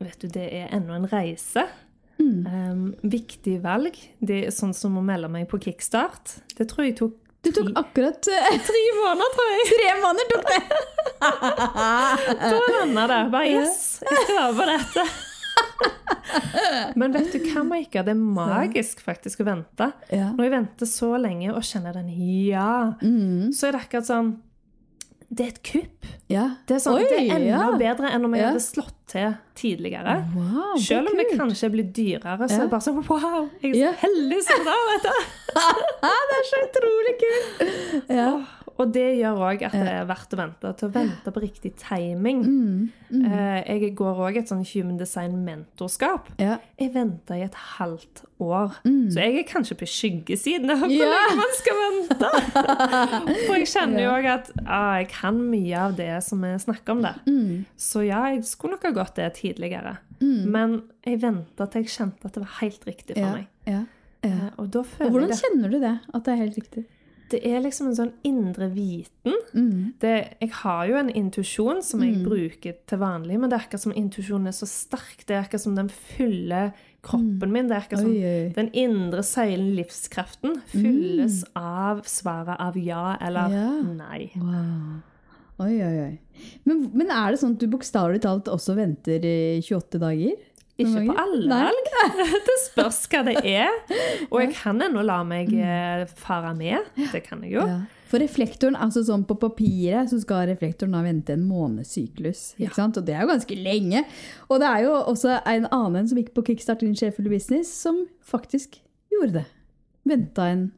Vet 0.00 0.18
du, 0.20 0.28
det 0.28 0.48
er 0.52 0.68
ennå 0.76 0.96
en 0.96 1.06
reise. 1.12 1.66
Mm. 2.24 2.46
Um, 2.48 2.84
viktig 3.12 3.58
valg. 3.64 3.98
Det 4.24 4.38
er 4.46 4.54
sånn 4.54 4.72
som 4.76 4.96
å 4.96 5.02
melde 5.04 5.28
meg 5.28 5.44
på 5.50 5.58
kickstart. 5.60 6.38
Det 6.56 6.66
tror 6.70 6.86
jeg 6.88 6.96
tok 7.02 7.18
Du 7.44 7.50
tok 7.52 7.68
akkurat 7.76 8.24
uh, 8.32 8.54
tre 8.70 8.82
måneder, 9.02 9.34
tror 9.36 9.52
jeg. 9.52 9.66
tre 9.74 9.90
måneder! 10.00 10.26
tok 10.32 10.46
det! 10.48 10.62
Da 12.40 12.58
landa 12.78 13.06
det. 13.10 13.20
Bare 13.34 13.50
yes, 13.52 13.78
jeg 14.08 14.22
skal 14.24 14.40
være 14.40 14.56
på 14.56 14.64
dette. 14.72 15.06
Men 16.98 17.12
vet 17.14 17.30
du 17.34 17.38
hva, 17.50 17.62
Maika? 17.66 18.02
Det 18.06 18.14
er 18.14 18.20
magisk 18.20 19.02
faktisk 19.04 19.42
å 19.44 19.46
vente. 19.48 19.90
Ja. 20.10 20.30
Når 20.34 20.46
jeg 20.48 20.54
venter 20.56 20.88
så 20.90 21.12
lenge 21.20 21.52
og 21.54 21.62
kjenner 21.66 21.92
den 22.00 22.08
ja, 22.48 22.94
Mm. 23.02 23.52
så 23.54 23.68
er 23.68 23.76
det 23.76 23.84
akkurat 23.84 24.08
sånn 24.08 24.32
Det 25.34 25.44
er 25.44 25.50
et 25.50 25.62
kupp. 25.66 26.06
ja. 26.30 26.44
Det 26.68 26.76
er, 26.76 26.82
sånn, 26.84 26.98
Oi, 27.00 27.06
det 27.10 27.16
er 27.18 27.36
enda 27.40 27.46
ja. 27.48 27.70
bedre 27.80 28.10
enn 28.14 28.26
om 28.28 28.34
jeg 28.36 28.42
Ja. 28.44 28.50
hadde 28.52 28.62
slått 28.62 28.94
til 29.10 29.32
tidligere. 29.58 30.14
Wow, 30.34 30.76
Selv 30.78 31.10
om 31.10 31.16
det 31.18 31.26
kult. 31.30 31.40
kanskje 31.40 31.70
blir 31.74 31.88
dyrere, 31.96 32.48
så 32.48 32.54
er 32.60 32.66
det 32.66 32.70
bare 32.70 32.84
sånn 32.86 33.00
Wow, 33.08 33.48
jeg 33.62 33.74
er 33.74 33.92
så 33.92 34.06
heldig 34.06 34.42
som 34.46 34.64
da, 34.68 34.76
vet 34.90 35.08
du. 35.08 35.16
det 36.30 36.38
er 36.38 36.46
så 36.50 36.62
utrolig 36.68 37.16
kult! 37.24 38.63
Og 38.76 38.92
det 38.92 39.04
gjør 39.20 39.36
òg 39.38 39.62
at 39.68 39.72
det 39.72 39.90
er 39.92 40.06
verdt 40.08 40.32
å 40.34 40.38
vente. 40.40 40.70
Til 40.80 40.88
å 40.88 40.92
vente 40.92 41.30
på 41.30 41.40
riktig 41.44 41.70
timing. 41.78 42.40
Mm. 42.42 42.90
Mm. 43.10 43.24
Eh, 43.30 43.60
Jeg 43.80 43.94
går 43.94 44.16
òg 44.26 44.36
et 44.40 44.48
sånn 44.50 44.64
human 44.66 44.96
design-mentorskap. 44.98 46.26
ja. 46.40 46.58
Jeg 46.78 46.90
venta 46.92 47.36
i 47.38 47.42
et 47.44 47.54
halvt 47.54 48.24
år. 48.42 48.74
Mm. 48.84 49.10
Så 49.14 49.20
jeg 49.22 49.38
er 49.38 49.46
kanskje 49.46 49.76
på 49.78 49.86
skyggesiden 49.86 50.70
av 50.74 50.78
hvor 50.82 50.90
Ja. 50.90 51.06
lenge 51.06 51.36
man 51.36 51.54
skal 51.54 51.76
vente. 51.84 52.30
For 53.46 53.54
jeg 53.60 53.68
kjenner 53.70 54.02
jo 54.02 54.10
òg 54.10 54.26
at 54.32 54.50
ah, 54.66 54.96
jeg 54.98 55.08
kan 55.14 55.38
mye 55.50 55.76
av 55.78 55.94
det 55.96 56.10
som 56.26 56.40
vi 56.42 56.48
snakker 56.58 56.90
om 56.96 57.02
der. 57.02 57.20
Mm. 57.26 57.64
Så 57.78 58.02
ja, 58.06 58.24
jeg 58.34 58.42
skulle 58.44 58.74
nok 58.74 58.82
ha 58.82 58.90
gått 58.90 59.14
det 59.14 59.30
tidligere. 59.38 59.98
Mm. 60.20 60.50
Men 60.50 60.82
jeg 61.06 61.20
venta 61.22 61.66
til 61.70 61.84
jeg 61.84 61.94
kjente 61.94 62.24
at 62.26 62.32
det 62.34 62.42
var 62.42 62.58
helt 62.60 62.84
riktig 62.90 63.14
for 63.14 63.22
Ja. 63.22 63.32
meg. 63.38 63.46
Ja. 63.66 63.84
ja. 64.24 64.30
Eh, 64.30 64.50
Og 64.58 64.74
Og 64.74 65.10
hvordan 65.12 65.30
kjenner 65.30 65.70
du 65.70 65.78
det? 65.78 66.00
At 66.12 66.24
det 66.24 66.32
er 66.32 66.36
helt 66.42 66.56
riktig? 66.56 66.84
Det 67.30 67.40
er 67.46 67.60
liksom 67.64 67.86
en 67.88 67.96
sånn 67.96 68.12
indre 68.24 68.68
viten. 68.70 69.32
Mm. 69.54 69.94
Det, 69.98 70.10
jeg 70.40 70.50
har 70.60 70.86
jo 70.86 70.96
en 71.00 71.08
intuisjon 71.08 71.80
som 71.82 72.00
jeg 72.04 72.16
Mm. 72.18 72.24
bruker 72.28 72.74
til 72.86 72.98
vanlig, 72.98 73.38
men 73.40 73.48
det 73.50 73.56
er 73.58 73.64
akkurat 73.64 73.80
som 73.80 73.92
intuisjonen 73.92 74.46
er 74.48 74.52
så 74.52 74.66
sterk. 74.68 75.24
Det 75.26 75.30
er 75.36 75.42
akkurat 75.42 75.60
som 75.60 75.74
den 75.74 75.88
fyller 75.88 76.72
kroppen 77.02 77.50
min. 77.50 77.68
Det 77.68 77.76
er 77.76 77.80
akkurat 77.80 78.00
som 78.04 78.10
Mm. 78.12 78.22
Oi, 78.22 78.44
oi. 78.44 78.52
den 78.54 78.70
indre 78.74 79.22
seilen, 79.22 79.74
livskraften, 79.76 80.60
fylles 80.66 81.44
av 81.56 82.02
svaret 82.04 82.56
av 82.60 82.76
ja 82.76 83.16
eller 83.20 83.48
Mm. 83.48 83.98
Ja. 83.98 84.06
nei. 84.08 84.30
Wow. 84.36 85.02
Oi, 85.60 85.80
oi, 85.82 85.98
oi. 86.04 86.18
Men, 86.66 86.90
men 86.92 87.10
er 87.10 87.30
det 87.30 87.38
sånn 87.40 87.52
at 87.54 87.58
du 87.60 87.68
bokstavelig 87.68 88.20
talt 88.20 88.44
også 88.50 88.74
venter 88.74 89.20
28 89.62 89.98
dager? 90.00 90.32
Ikke 90.80 91.04
på 91.06 91.14
alle 91.22 91.46
Nei. 91.46 91.72
Det 92.48 92.54
spørs 92.64 93.04
hva 93.12 93.20
det 93.28 93.36
er. 93.46 93.70
Og 94.26 94.40
jeg 94.42 94.54
kan 94.56 94.80
ennå 94.82 95.04
la 95.06 95.20
meg 95.26 95.52
eh, 95.54 96.02
fare 96.18 96.50
med. 96.58 96.88
Det 97.12 97.22
kan 97.26 97.44
jeg 97.46 97.54
jo. 97.54 97.66
Mm. 97.66 97.74
Ja. 97.74 98.04
For 98.10 98.22
reflektoren, 98.22 98.76
altså 98.78 99.02
sånn 99.06 99.24
på 99.26 99.34
papiret, 99.40 100.10
så 100.10 100.20
skal 100.22 100.48
reflektoren 100.50 100.94
da 100.94 101.00
vente 101.02 101.34
en 101.34 101.46
månedssyklus. 101.48 102.42
Ja. 102.62 102.70
Sant? 102.76 102.98
Og 103.00 103.06
det 103.06 103.16
er 103.16 103.24
jo 103.24 103.32
ganske 103.32 103.58
lenge. 103.58 104.04
Og 104.46 104.60
det 104.62 104.70
er 104.70 104.84
jo 104.84 104.96
også 105.00 105.38
en 105.50 105.68
annen 105.74 106.10
som 106.10 106.20
gikk 106.20 106.34
på 106.36 106.44
Kickstart 106.50 106.84
in 106.86 106.94
Sheffield 106.98 107.32
business, 107.32 107.72
som 107.74 108.04
faktisk 108.22 108.78
gjorde 109.14 109.40
det. 109.40 109.44
Venta 110.06 110.46
en, 110.52 110.68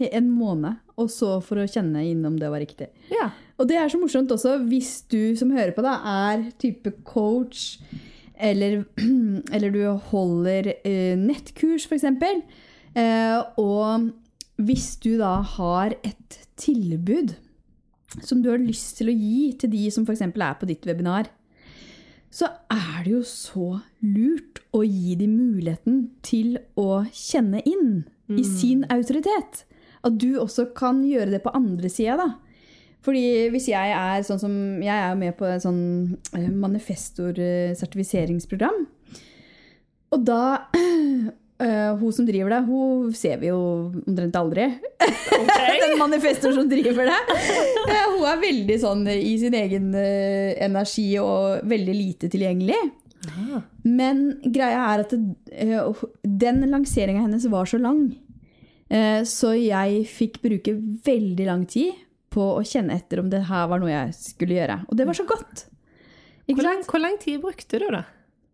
en 0.00 0.30
måned, 0.32 0.80
og 1.00 1.10
så 1.12 1.38
for 1.44 1.60
å 1.60 1.68
kjenne 1.68 2.06
inn 2.08 2.24
om 2.28 2.38
det 2.40 2.52
var 2.52 2.62
riktig. 2.62 2.88
Ja. 3.12 3.32
Og 3.58 3.68
det 3.68 3.76
er 3.80 3.90
så 3.90 3.98
morsomt 4.00 4.30
også 4.32 4.54
hvis 4.70 5.00
du 5.10 5.34
som 5.36 5.50
hører 5.52 5.74
på, 5.74 5.82
da, 5.84 5.98
er 6.30 6.48
type 6.62 6.94
coach, 7.04 7.82
eller, 8.38 8.84
eller 9.54 9.74
du 9.74 9.82
holder 10.10 10.72
eh, 10.86 11.14
nettkurs, 11.18 11.86
f.eks. 11.88 12.06
Eh, 12.98 13.38
og 13.60 14.10
hvis 14.62 14.96
du 15.02 15.16
da 15.20 15.38
har 15.56 15.94
et 16.06 16.40
tilbud 16.58 17.36
som 18.24 18.40
du 18.42 18.50
har 18.50 18.62
lyst 18.62 18.96
til 18.98 19.10
å 19.10 19.16
gi 19.16 19.52
til 19.60 19.72
de 19.74 19.84
som 19.94 20.06
f.eks. 20.08 20.24
er 20.24 20.56
på 20.58 20.68
ditt 20.70 20.86
webinar, 20.88 21.28
så 22.30 22.48
er 22.72 23.04
det 23.04 23.12
jo 23.14 23.22
så 23.24 23.68
lurt 24.04 24.60
å 24.76 24.82
gi 24.84 25.14
dem 25.16 25.36
muligheten 25.38 26.02
til 26.24 26.58
å 26.76 27.04
kjenne 27.12 27.62
inn 27.66 28.02
i 28.28 28.44
sin 28.44 28.84
autoritet. 28.92 29.62
At 30.04 30.18
du 30.20 30.36
også 30.36 30.68
kan 30.76 31.00
gjøre 31.08 31.32
det 31.32 31.40
på 31.44 31.54
andre 31.56 31.88
sida, 31.88 32.18
da. 32.20 32.28
Fordi 33.04 33.48
hvis 33.52 33.68
jeg 33.70 33.92
er 33.94 34.22
sånn 34.26 34.40
som 34.42 34.54
Jeg 34.82 34.96
er 34.96 35.12
jo 35.12 35.18
med 35.20 35.36
på 35.38 35.44
et 35.48 35.62
sånn 35.64 35.82
eh, 36.36 36.50
Manifestor-sertifiseringsprogram. 36.64 38.78
Og 40.14 40.20
da 40.26 40.42
eh, 41.64 41.90
Hun 42.00 42.12
som 42.14 42.26
driver 42.28 42.50
det, 42.56 42.62
hun 42.68 43.12
ser 43.16 43.36
vi 43.42 43.46
jo 43.52 43.60
omtrent 44.04 44.36
aldri. 44.40 44.64
Den 45.82 45.94
manifestor 46.00 46.50
som 46.56 46.66
driver 46.70 47.04
det. 47.08 47.22
Eh, 47.88 48.06
hun 48.16 48.24
er 48.28 48.38
veldig 48.42 48.78
sånn 48.82 49.02
i 49.10 49.38
sin 49.40 49.54
egen 49.56 49.86
energi 49.94 51.18
og 51.22 51.40
veldig 51.68 51.96
lite 51.96 52.28
tilgjengelig. 52.32 52.80
Aha. 53.28 53.58
Men 53.82 54.16
greia 54.44 54.80
er 54.92 54.98
at 55.02 55.12
det, 55.14 55.20
den 56.22 56.70
lanseringa 56.70 57.20
hennes 57.24 57.46
var 57.50 57.64
så 57.68 57.78
lang. 57.82 58.00
Så 59.28 59.48
jeg 59.58 60.06
fikk 60.08 60.40
bruke 60.40 60.72
veldig 61.04 61.44
lang 61.44 61.66
tid 61.68 61.92
på 62.30 62.44
å 62.58 62.62
kjenne 62.66 62.94
etter 62.98 63.20
om 63.22 63.28
det 63.32 63.42
her 63.48 63.66
var 63.70 63.80
noe 63.82 63.90
jeg 63.92 64.14
skulle 64.18 64.56
gjøre. 64.58 64.80
Og 64.88 64.96
det 64.98 65.06
var 65.08 65.16
så 65.16 65.24
godt. 65.28 65.66
Hvor, 66.48 66.62
lang, 66.64 66.82
hvor 66.88 67.00
lang 67.02 67.18
tid 67.20 67.40
brukte 67.42 67.78
du, 67.80 67.86
da? 67.92 68.02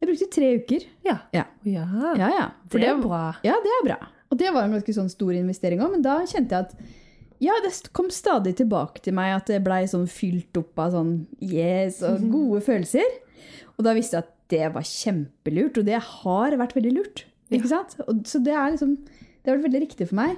Jeg 0.02 0.08
brukte 0.10 0.28
tre 0.34 0.48
uker. 0.58 0.84
Ja. 1.06 1.18
Ja. 1.34 1.44
Ja, 1.64 1.87
Ja, 2.18 2.28
ja. 2.34 2.46
For 2.70 2.82
det 2.82 2.88
er 2.90 3.00
bra. 3.02 3.22
Ja, 3.46 3.54
det 3.64 3.72
er 3.80 3.87
bra. 3.88 3.98
Og 4.30 4.38
det 4.40 4.50
var 4.52 4.66
en 4.66 4.74
ganske 4.74 4.94
sånn 4.96 5.10
stor 5.12 5.32
investering 5.37 5.82
òg, 5.84 5.92
men 5.94 6.02
da 6.02 6.18
kjente 6.26 6.56
jeg 6.56 6.66
at 6.68 6.74
ja, 7.42 7.54
det 7.64 7.70
kom 7.92 8.08
stadig 8.14 8.54
tilbake 8.56 9.02
til 9.04 9.14
meg 9.14 9.34
at 9.37 9.50
det 9.50 9.60
blei 9.66 9.82
sånn 9.90 10.06
fylt 10.10 10.56
opp 10.58 10.78
av 10.80 10.94
sånn 10.94 11.12
yes 11.42 12.00
og 12.02 12.20
Mhm. 12.20 12.30
gode 12.32 12.60
følelser. 12.64 13.10
Og 13.78 13.84
da 13.84 13.92
visste 13.94 14.16
jeg 14.18 14.24
at 14.24 14.32
det 14.48 14.72
var 14.74 14.82
kjempelurt, 14.87 15.78
og 15.78 15.84
det 15.87 15.98
har 16.00 16.50
vært 16.60 16.74
veldig 16.74 16.92
lurt. 16.94 17.24
Ikke 17.50 17.68
sant? 17.68 17.96
Og, 18.08 18.22
så 18.24 18.42
det 18.42 18.54
er 18.54 18.70
liksom 18.72 18.96
Det 19.44 19.50
har 19.52 19.58
vært 19.58 19.66
veldig 19.70 19.82
riktig 19.84 20.08
for 20.08 20.14
meg. 20.16 20.37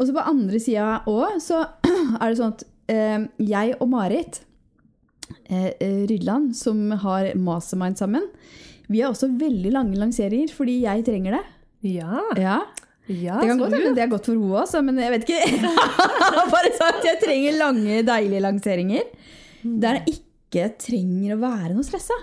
Og 0.00 0.08
så 0.08 0.16
på 0.16 0.26
andre 0.32 0.60
sida 0.62 1.02
òg, 1.10 1.36
så 1.44 1.60
er 2.20 2.30
det 2.30 2.38
sånn 2.38 2.54
at 2.54 2.64
eh, 2.88 3.26
jeg 3.44 3.74
og 3.76 3.90
Marit 3.92 4.40
eh, 5.50 5.74
eh, 5.76 6.02
Rydland, 6.08 6.54
som 6.56 6.86
har 7.02 7.34
Mastermind 7.36 8.00
sammen, 8.00 8.24
vi 8.90 9.02
har 9.04 9.12
også 9.12 9.28
veldig 9.38 9.74
lange 9.74 10.00
lanseringer 10.00 10.50
fordi 10.56 10.80
jeg 10.86 11.04
trenger 11.06 11.36
det. 11.36 11.42
Ja. 11.92 12.24
Ja, 12.40 12.56
ja 13.06 13.36
det 13.38 13.52
kan 13.52 13.60
godt 13.60 13.76
hende 13.76 13.92
det 13.94 14.06
er 14.06 14.10
godt 14.10 14.26
for 14.26 14.34
henne 14.40 14.64
også, 14.64 14.80
men 14.88 14.98
jeg 15.04 15.14
vet 15.14 15.28
ikke. 15.28 15.68
Bare 16.56 16.72
sagt, 16.80 17.04
jeg 17.06 17.20
trenger 17.22 17.60
lange, 17.60 18.00
deilige 18.08 18.42
lanseringer. 18.48 19.06
Der 19.60 20.00
jeg 20.00 20.16
ikke 20.16 20.72
trenger 20.80 21.36
å 21.36 21.42
være 21.44 21.76
noe 21.76 21.86
stressa. 21.86 22.16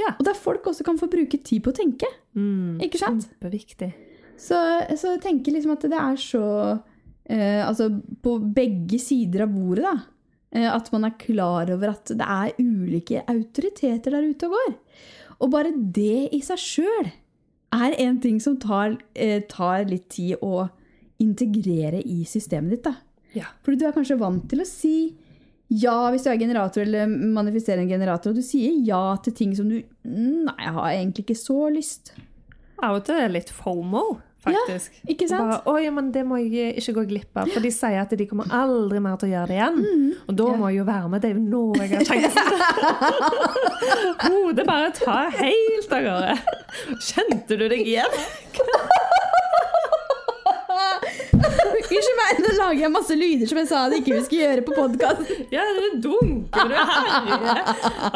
Ja. 0.00 0.16
Og 0.18 0.26
der 0.26 0.36
folk 0.36 0.66
også 0.66 0.84
kan 0.84 0.98
få 0.98 1.08
bruke 1.12 1.38
tid 1.38 1.62
på 1.62 1.72
å 1.72 1.76
tenke. 1.76 2.08
Mm, 2.34 2.80
Ikke 2.84 3.00
sant? 3.00 3.26
Kjempeviktig. 3.28 3.90
Så, 4.40 4.56
så 4.96 5.14
jeg 5.14 5.22
tenker 5.24 5.54
liksom 5.54 5.74
at 5.74 5.84
det 5.92 5.98
er 6.00 6.20
så 6.20 6.44
eh, 7.30 7.62
Altså 7.66 7.88
på 8.22 8.36
begge 8.42 8.98
sider 9.02 9.46
av 9.46 9.54
bordet, 9.54 9.86
da. 9.86 9.94
Eh, 10.50 10.66
at 10.66 10.90
man 10.92 11.06
er 11.06 11.18
klar 11.20 11.70
over 11.70 11.94
at 11.94 12.10
det 12.10 12.26
er 12.26 12.56
ulike 12.58 13.22
autoriteter 13.30 14.16
der 14.16 14.28
ute 14.32 14.48
og 14.48 14.56
går. 14.58 14.76
Og 15.40 15.52
bare 15.54 15.72
det 15.72 16.30
i 16.36 16.42
seg 16.44 16.60
sjøl 16.60 17.10
er 17.70 17.94
en 18.02 18.18
ting 18.20 18.40
som 18.42 18.58
tar, 18.60 18.98
eh, 19.14 19.40
tar 19.48 19.86
litt 19.88 20.08
tid 20.10 20.42
å 20.42 20.68
integrere 21.22 22.02
i 22.02 22.24
systemet 22.24 22.70
ditt. 22.76 22.84
da. 22.84 22.96
Ja. 23.36 23.52
Fordi 23.62 23.78
du 23.78 23.86
er 23.86 23.94
kanskje 23.94 24.18
vant 24.18 24.48
til 24.50 24.60
å 24.60 24.66
si 24.66 25.14
ja 25.70 26.10
hvis 26.10 26.24
du 26.24 26.30
er 26.32 26.40
generator 26.40 26.82
eller 26.82 27.06
manifesterer 27.06 27.84
en 27.84 27.92
generator, 27.92 28.32
og 28.32 28.40
du 28.40 28.42
sier 28.42 28.74
ja 28.82 29.14
til 29.22 29.36
ting 29.38 29.54
som 29.54 29.68
du 29.70 29.78
Nei, 30.02 30.56
jeg 30.58 30.72
har 30.74 30.88
egentlig 30.90 31.24
ikke 31.28 31.38
så 31.38 31.68
lyst. 31.70 32.12
Av 32.82 32.96
og 32.96 33.04
til 33.06 33.14
er 33.14 33.28
det 33.28 33.36
litt 33.36 33.52
FOMO, 33.54 34.18
faktisk. 34.44 34.92
ikke 35.08 35.26
sant? 35.28 35.40
Bare, 35.50 35.60
Oi, 35.74 35.90
men 35.90 36.10
det 36.14 36.22
må 36.26 36.36
jeg 36.40 36.76
ikke 36.80 36.94
gå 37.00 37.04
glipp 37.10 37.36
av, 37.42 37.50
for 37.52 37.60
de 37.64 37.70
sier 37.74 38.00
at 38.02 38.10
de 38.16 38.26
kommer 38.30 38.48
aldri 38.56 39.00
mer 39.04 39.16
til 39.20 39.28
å 39.28 39.32
gjøre 39.34 39.48
det 39.52 39.58
igjen. 39.58 39.80
Og 40.28 40.34
da 40.36 40.44
Mm. 40.44 40.52
Ja. 40.52 40.56
må 40.62 40.68
jeg 40.70 40.78
jo 40.80 40.84
være 40.88 41.08
med. 41.12 41.20
Det 41.22 41.30
er 41.30 41.34
jo 41.34 41.40
nå 41.40 41.62
jeg 41.76 41.88
har 41.90 42.04
sjansen. 42.08 42.46
Hodet 44.26 44.66
bare 44.66 44.90
tar 44.96 45.30
helt 45.40 45.92
av 45.92 46.02
gårde. 46.08 46.34
Kjente 47.10 47.56
du 47.60 47.68
deg 47.68 47.80
igjen? 47.86 48.12
Unnskyld 51.90 52.16
meg, 52.20 52.38
nå 52.44 52.50
lager 52.56 52.80
jeg 52.84 52.90
masse 52.94 53.14
lyder 53.18 53.48
som 53.50 53.58
jeg 53.60 53.68
sa 53.70 53.80
at 53.88 53.94
ikke 53.96 54.12
vi 54.14 54.20
skulle 54.24 54.44
gjøre 54.46 54.64
på 54.66 54.74
podkast. 54.76 55.30
Ja, 55.52 55.64
du 55.76 55.96
dunker, 56.04 56.70
du 56.70 56.74
herje. 56.76 57.62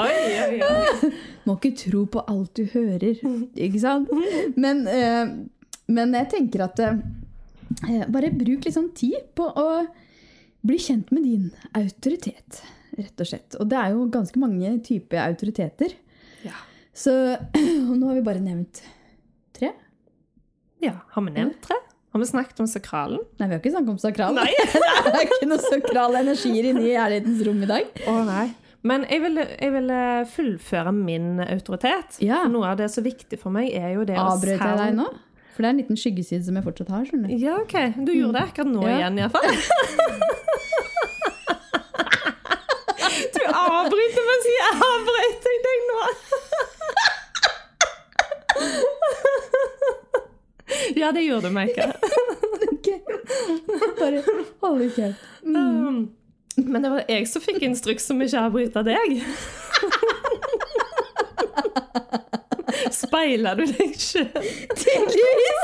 Oi, 0.04 0.18
oi, 0.44 0.58
oi. 0.68 1.10
Må 1.44 1.56
ikke 1.58 1.72
tro 1.82 2.04
på 2.14 2.22
alt 2.30 2.52
du 2.56 2.62
hører, 2.72 3.18
ikke 3.66 3.80
sant? 3.82 4.08
Men, 4.56 4.84
eh, 4.88 5.34
men 5.92 6.16
jeg 6.16 6.30
tenker 6.32 6.64
at 6.64 6.80
eh, 6.80 8.04
bare 8.08 8.32
bruk 8.32 8.64
litt 8.64 8.76
sånn 8.76 8.92
tid 8.96 9.32
på 9.36 9.48
å 9.48 9.68
bli 10.64 10.78
kjent 10.80 11.10
med 11.12 11.26
din 11.26 11.48
autoritet, 11.76 12.62
rett 12.96 13.20
og 13.20 13.28
slett. 13.28 13.56
Og 13.60 13.68
det 13.68 13.80
er 13.80 13.92
jo 13.92 14.06
ganske 14.12 14.40
mange 14.40 14.70
typer 14.86 15.20
autoriteter. 15.26 15.92
Ja. 16.46 16.56
Så 16.96 17.12
nå 17.98 18.06
har 18.08 18.16
vi 18.16 18.24
bare 18.24 18.42
nevnt 18.44 18.80
tre. 19.56 19.74
ja, 20.80 20.96
har 21.10 21.26
vi 21.26 21.34
nevnt 21.36 21.60
tre? 21.64 21.76
Har 22.14 22.22
vi 22.22 22.26
snakket 22.26 22.60
om 22.62 22.66
sakralen? 22.70 23.22
Nei, 23.40 23.48
vi 23.48 23.56
har 23.56 23.60
ikke 23.60 23.72
snakket 23.74 23.90
om 23.90 23.98
sakralen. 23.98 24.36
Nei. 24.38 24.52
det 25.08 25.14
er 25.18 25.24
ikke 25.26 25.48
noe 25.50 25.64
sakrale 25.64 26.20
energier 26.22 26.68
inne 26.70 26.84
i 26.86 26.92
ærlighetens 26.94 27.40
rom 27.48 27.64
i 27.66 27.70
dag. 27.72 27.88
Å 28.06 28.14
nei. 28.28 28.44
Men 28.84 29.06
jeg 29.08 29.22
vil, 29.24 29.40
jeg 29.40 29.72
vil, 29.74 29.92
fullføre 30.30 30.92
min 30.94 31.40
autoritet. 31.42 32.20
Ja. 32.22 32.44
Noe 32.52 32.70
av 32.70 32.78
det 32.78 32.90
som 32.92 33.02
er 33.02 33.10
viktig 33.10 33.40
for 33.40 33.50
meg, 33.54 33.72
er 33.74 33.96
jo 33.96 34.04
det 34.06 34.18
Avbrøt 34.20 34.60
jeg 34.60 34.78
deg 34.78 34.94
nå? 35.00 35.08
For 35.54 35.62
det 35.62 35.68
er 35.68 35.72
en 35.74 35.80
liten 35.82 35.98
skyggeside 35.98 36.42
som 36.46 36.56
jeg 36.58 36.64
fortsatt 36.66 36.90
har. 36.90 37.04
skjønner 37.06 37.30
du. 37.30 37.36
Ja, 37.38 37.54
OK. 37.62 37.74
Du 38.06 38.10
gjorde 38.12 38.34
det 38.40 38.42
akkurat 38.48 38.70
nå 38.74 38.82
Ja. 38.88 38.96
igjen, 38.98 39.18
iallfall. 39.22 39.48
Du 43.34 43.40
avbryter 43.46 44.24
mens 44.26 44.46
jeg 44.50 44.70
avbryter 44.88 45.54
deg 45.66 45.78
nå. 45.88 45.98
Ja, 50.96 51.10
det 51.12 51.22
gjorde 51.24 51.50
du, 51.50 51.58
ikke. 51.60 51.92
Bare 54.00 54.22
hold 54.62 54.84
kjeft. 54.96 55.20
Um, 55.44 56.10
men 56.56 56.82
det 56.84 56.90
var 56.92 57.04
jeg 57.08 57.28
som 57.30 57.42
fikk 57.44 57.62
instruks 57.66 58.10
om 58.14 58.22
ikke 58.24 58.40
å 58.40 58.48
avbryte 58.48 58.82
deg. 58.86 59.20
Speiler 63.24 63.56
du 63.56 63.64
deg 63.64 63.94
sjøl? 63.96 64.26
Tydeligvis! 64.76 65.62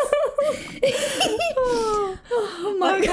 OK. 2.81 3.11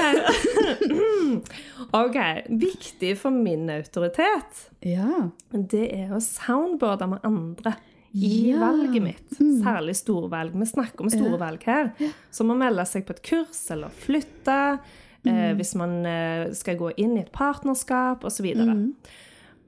OK. 1.92 2.18
Viktig 2.48 3.12
for 3.20 3.30
min 3.34 3.68
autoritet, 3.70 4.64
Ja. 4.80 5.28
det 5.52 5.84
er 5.92 6.14
å 6.16 6.20
soundboarde 6.22 7.08
med 7.08 7.20
andre 7.28 7.74
i 8.14 8.50
Ja. 8.50 8.58
valget 8.60 9.02
mitt. 9.02 9.28
Særlig 9.38 9.96
storvalg. 9.96 10.52
Vi 10.56 10.64
snakker 10.66 11.00
om 11.04 11.10
store 11.10 11.38
valg 11.38 11.62
her. 11.64 11.92
Som 12.30 12.50
å 12.50 12.56
melde 12.56 12.86
seg 12.86 13.04
på 13.06 13.10
et 13.10 13.22
kurs 13.22 13.70
eller 13.70 13.88
flytte. 13.90 14.78
Eh, 15.26 15.52
hvis 15.58 15.74
man 15.74 16.06
eh, 16.06 16.52
skal 16.54 16.76
gå 16.76 16.92
inn 16.96 17.16
i 17.18 17.20
et 17.20 17.32
partnerskap 17.32 18.24
osv. 18.24 18.46
Mm. 18.56 18.94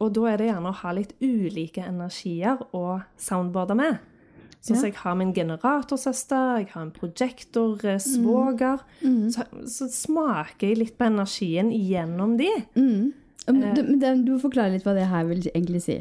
Og 0.01 0.13
da 0.15 0.21
er 0.31 0.37
det 0.39 0.47
gjerne 0.49 0.71
å 0.71 0.79
ha 0.81 0.93
litt 0.93 1.13
ulike 1.21 1.83
energier 1.85 2.57
å 2.73 3.03
soundboarde 3.19 3.77
med. 3.77 3.99
Sånn 4.61 4.77
ja. 4.77 4.81
så 4.83 4.89
jeg 4.91 4.97
har 5.01 5.15
min 5.17 5.31
generatorsøster, 5.33 6.59
jeg 6.61 6.69
har 6.75 6.83
en 6.85 6.93
projektorsvoger. 6.93 8.83
Så, 9.33 9.47
så 9.73 9.89
smaker 9.89 10.69
jeg 10.69 10.79
litt 10.83 10.97
på 11.01 11.09
energien 11.09 11.71
gjennom 11.73 12.37
de. 12.41 12.51
Mm. 12.77 13.13
Men 13.51 13.75
Du, 13.75 14.07
du 14.27 14.35
forklarer 14.39 14.77
litt 14.77 14.85
hva 14.87 14.93
det 14.95 15.09
her 15.11 15.25
vil 15.31 15.41
egentlig 15.55 15.81
si. 15.87 15.99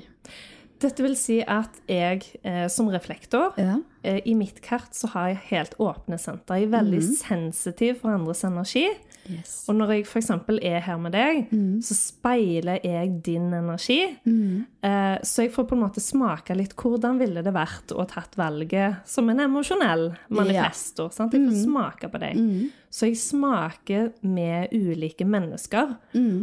Dette 0.80 1.04
vil 1.04 1.16
si 1.20 1.42
at 1.44 1.76
jeg 1.92 2.22
eh, 2.48 2.68
som 2.72 2.88
reflektor 2.92 3.56
Ja. 3.60 3.80
eh, 4.04 4.22
I 4.26 4.36
mitt 4.38 4.62
kart 4.64 4.94
så 4.96 5.10
har 5.12 5.32
jeg 5.34 5.42
helt 5.50 5.74
åpne 5.80 6.20
senter. 6.22 6.56
Jeg 6.62 6.70
er 6.70 6.76
veldig 6.78 7.02
sensitiv 7.20 7.98
for 8.04 8.16
andres 8.16 8.46
energi. 8.48 8.86
Yes. 9.30 9.54
Og 9.70 9.78
når 9.78 9.94
jeg 9.94 10.06
f.eks. 10.08 10.32
er 10.66 10.80
her 10.86 11.00
med 11.02 11.14
deg, 11.16 11.52
så 11.86 11.98
speiler 11.98 12.80
jeg 12.86 13.14
din 13.26 13.54
energi. 13.54 14.00
Mm. 14.26 14.66
Eh, 14.82 15.16
så 15.24 15.46
jeg 15.46 15.54
får 15.54 15.68
på 15.70 15.78
en 15.78 15.84
måte 15.84 16.04
smake 16.04 16.58
litt 16.58 16.76
hvordan 16.80 17.20
ville 17.22 17.44
det 17.46 17.54
vært 17.56 17.94
å 17.94 18.06
tatt 18.10 18.38
valget 18.40 19.06
som 19.10 19.30
en 19.30 19.44
emosjonell 19.46 20.10
manifestor. 20.34 21.14
Sant? 21.16 21.36
Jeg 21.36 21.48
får 21.48 21.64
smake 21.64 22.12
på 22.12 22.22
deg. 22.26 22.44
Så 22.90 23.12
jeg 23.12 23.20
smaker 23.22 24.12
med 24.26 24.74
ulike 24.74 25.28
mennesker 25.30 25.94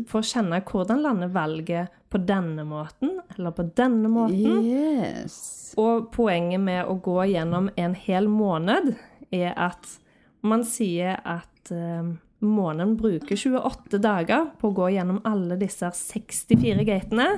for 0.06 0.22
å 0.22 0.26
kjenne 0.26 0.62
hvordan 0.66 1.02
lander 1.02 1.32
valget 1.34 1.94
på 2.12 2.20
denne 2.22 2.64
måten 2.64 3.18
eller 3.34 3.50
på 3.50 3.66
denne 3.76 4.08
måten. 4.08 4.62
Yes. 4.64 5.74
Og 5.80 6.10
poenget 6.14 6.62
med 6.62 6.86
å 6.86 6.96
gå 7.02 7.18
gjennom 7.32 7.68
en 7.76 7.96
hel 7.98 8.28
måned 8.30 8.94
er 9.34 9.52
at 9.58 9.98
man 10.46 10.62
sier 10.66 11.18
at 11.26 11.72
eh, 11.74 12.14
månen 12.44 12.96
bruker 12.96 13.36
28 13.36 13.98
dager 14.02 14.50
på 14.60 14.68
å 14.70 14.76
gå 14.76 14.90
gjennom 14.96 15.22
alle 15.24 15.56
disse 15.60 15.88
64 15.94 16.84
gatene. 16.86 17.28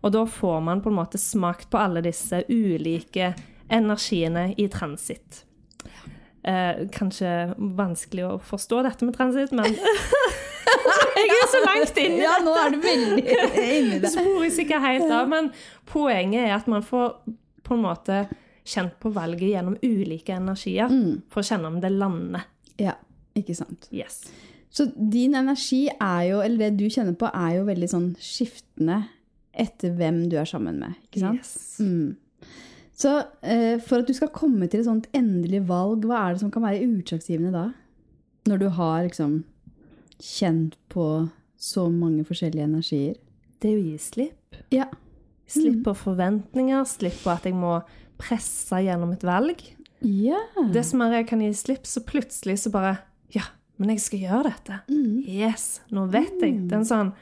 Og 0.00 0.14
da 0.14 0.24
får 0.24 0.60
man 0.64 0.80
på 0.80 0.88
en 0.88 0.96
måte 0.96 1.20
smakt 1.20 1.68
på 1.70 1.78
alle 1.80 2.00
disse 2.04 2.42
ulike 2.48 3.34
energiene 3.70 4.50
i 4.56 4.66
transit. 4.72 5.42
Eh, 6.42 6.86
kanskje 6.94 7.52
vanskelig 7.76 8.24
å 8.24 8.38
forstå 8.40 8.80
dette 8.86 9.04
med 9.04 9.16
transit, 9.18 9.52
men 9.52 9.68
jeg 11.20 11.34
er 11.36 11.50
så 11.52 11.60
langt 11.66 12.00
inn 12.00 12.16
i 12.16 12.22
Ja, 12.24 12.38
nå 12.40 12.54
er 12.56 12.72
du 12.72 12.78
veldig 12.80 13.24
inni 13.76 13.98
det. 14.00 14.08
sporer 14.14 14.54
sikkert 14.54 14.86
helt 14.86 15.12
av, 15.12 15.28
men 15.28 15.50
poenget 15.90 16.46
er 16.46 16.54
at 16.56 16.70
man 16.72 16.86
får 16.86 17.18
på 17.66 17.76
en 17.76 17.84
måte 17.84 18.22
kjent 18.70 18.96
på 19.02 19.12
valget 19.12 19.52
gjennom 19.52 19.76
ulike 19.84 20.32
energier 20.40 20.88
for 21.28 21.42
å 21.42 21.46
kjenne 21.46 21.68
om 21.74 21.78
det 21.84 21.92
lander. 21.92 22.48
Ja, 22.80 22.96
ikke 23.42 23.58
sant. 23.58 23.88
Yes. 23.94 24.22
Så 24.70 24.86
din 24.94 25.34
energi 25.34 25.88
er 25.90 26.22
jo, 26.28 26.40
eller 26.44 26.68
det 26.68 26.78
du 26.78 26.86
kjenner 26.92 27.16
på, 27.18 27.30
er 27.34 27.58
jo 27.58 27.66
veldig 27.66 27.90
sånn 27.90 28.10
skiftende 28.22 29.02
etter 29.50 29.96
hvem 29.98 30.28
du 30.30 30.36
er 30.38 30.48
sammen 30.48 30.78
med, 30.78 30.98
ikke 31.08 31.24
sant? 31.24 31.40
Yes. 31.42 31.80
Mm. 31.82 32.52
Så 33.00 33.16
eh, 33.42 33.80
for 33.82 34.02
at 34.02 34.08
du 34.08 34.14
skal 34.14 34.30
komme 34.34 34.68
til 34.68 34.82
et 34.82 34.86
sånt 34.86 35.08
endelig 35.16 35.64
valg, 35.68 36.04
hva 36.06 36.22
er 36.22 36.36
det 36.36 36.44
som 36.44 36.52
kan 36.54 36.64
være 36.66 36.84
utslagsgivende 36.86 37.52
da? 37.54 37.66
Når 38.48 38.60
du 38.60 38.68
har 38.76 39.02
liksom 39.06 39.40
kjent 40.20 40.76
på 40.92 41.06
så 41.60 41.88
mange 41.92 42.24
forskjellige 42.28 42.64
energier. 42.64 43.16
Det 43.60 43.72
er 43.72 43.78
å 43.78 43.84
gi 43.84 43.96
slipp. 44.00 44.60
Ja. 44.72 44.86
Slipp 45.50 45.82
på 45.84 45.94
forventninger, 45.98 46.84
slipp 46.88 47.18
på 47.24 47.32
at 47.32 47.46
jeg 47.48 47.56
må 47.58 47.80
presse 48.20 48.80
gjennom 48.84 49.12
et 49.16 49.24
valg. 49.26 49.62
Ja. 50.00 50.40
Det 50.72 50.84
som 50.86 51.02
er 51.04 51.18
jeg 51.18 51.28
kan 51.32 51.42
gi 51.44 51.50
slipp, 51.56 51.88
så 51.88 52.04
plutselig 52.06 52.60
så 52.62 52.72
bare 52.72 52.98
men 53.80 53.94
jeg 53.94 54.04
skal 54.04 54.24
gjøre 54.26 54.50
dette. 54.52 54.80
Yes, 55.24 55.80
nå 55.94 56.06
vet 56.12 56.36
jeg. 56.44 56.58
Det 56.68 56.76
er 56.76 56.82
en 56.82 56.88
sånn 56.88 57.12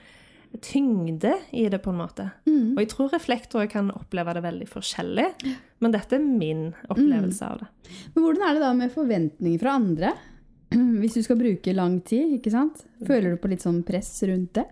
tyngde 0.64 1.34
i 1.54 1.66
det, 1.68 1.78
på 1.84 1.92
en 1.92 2.00
måte. 2.00 2.30
Og 2.48 2.80
jeg 2.82 2.90
tror 2.92 3.12
reflektorer 3.12 3.68
kan 3.70 3.92
oppleve 3.94 4.34
det 4.34 4.42
veldig 4.46 4.68
forskjellig, 4.70 5.26
men 5.84 5.94
dette 5.94 6.16
er 6.16 6.24
min 6.24 6.70
opplevelse 6.88 7.46
av 7.46 7.62
det. 7.62 7.68
Men 8.14 8.24
hvordan 8.24 8.46
er 8.46 8.56
det 8.56 8.64
da 8.64 8.72
med 8.76 8.94
forventninger 8.94 9.62
fra 9.62 9.76
andre? 9.78 10.14
Hvis 11.02 11.18
du 11.18 11.22
skal 11.24 11.38
bruke 11.40 11.76
lang 11.76 12.00
tid, 12.08 12.34
ikke 12.38 12.52
sant? 12.52 12.82
Føler 13.04 13.34
du 13.34 13.42
på 13.42 13.52
litt 13.52 13.64
sånn 13.64 13.82
press 13.86 14.10
rundt 14.28 14.56
det? 14.58 14.66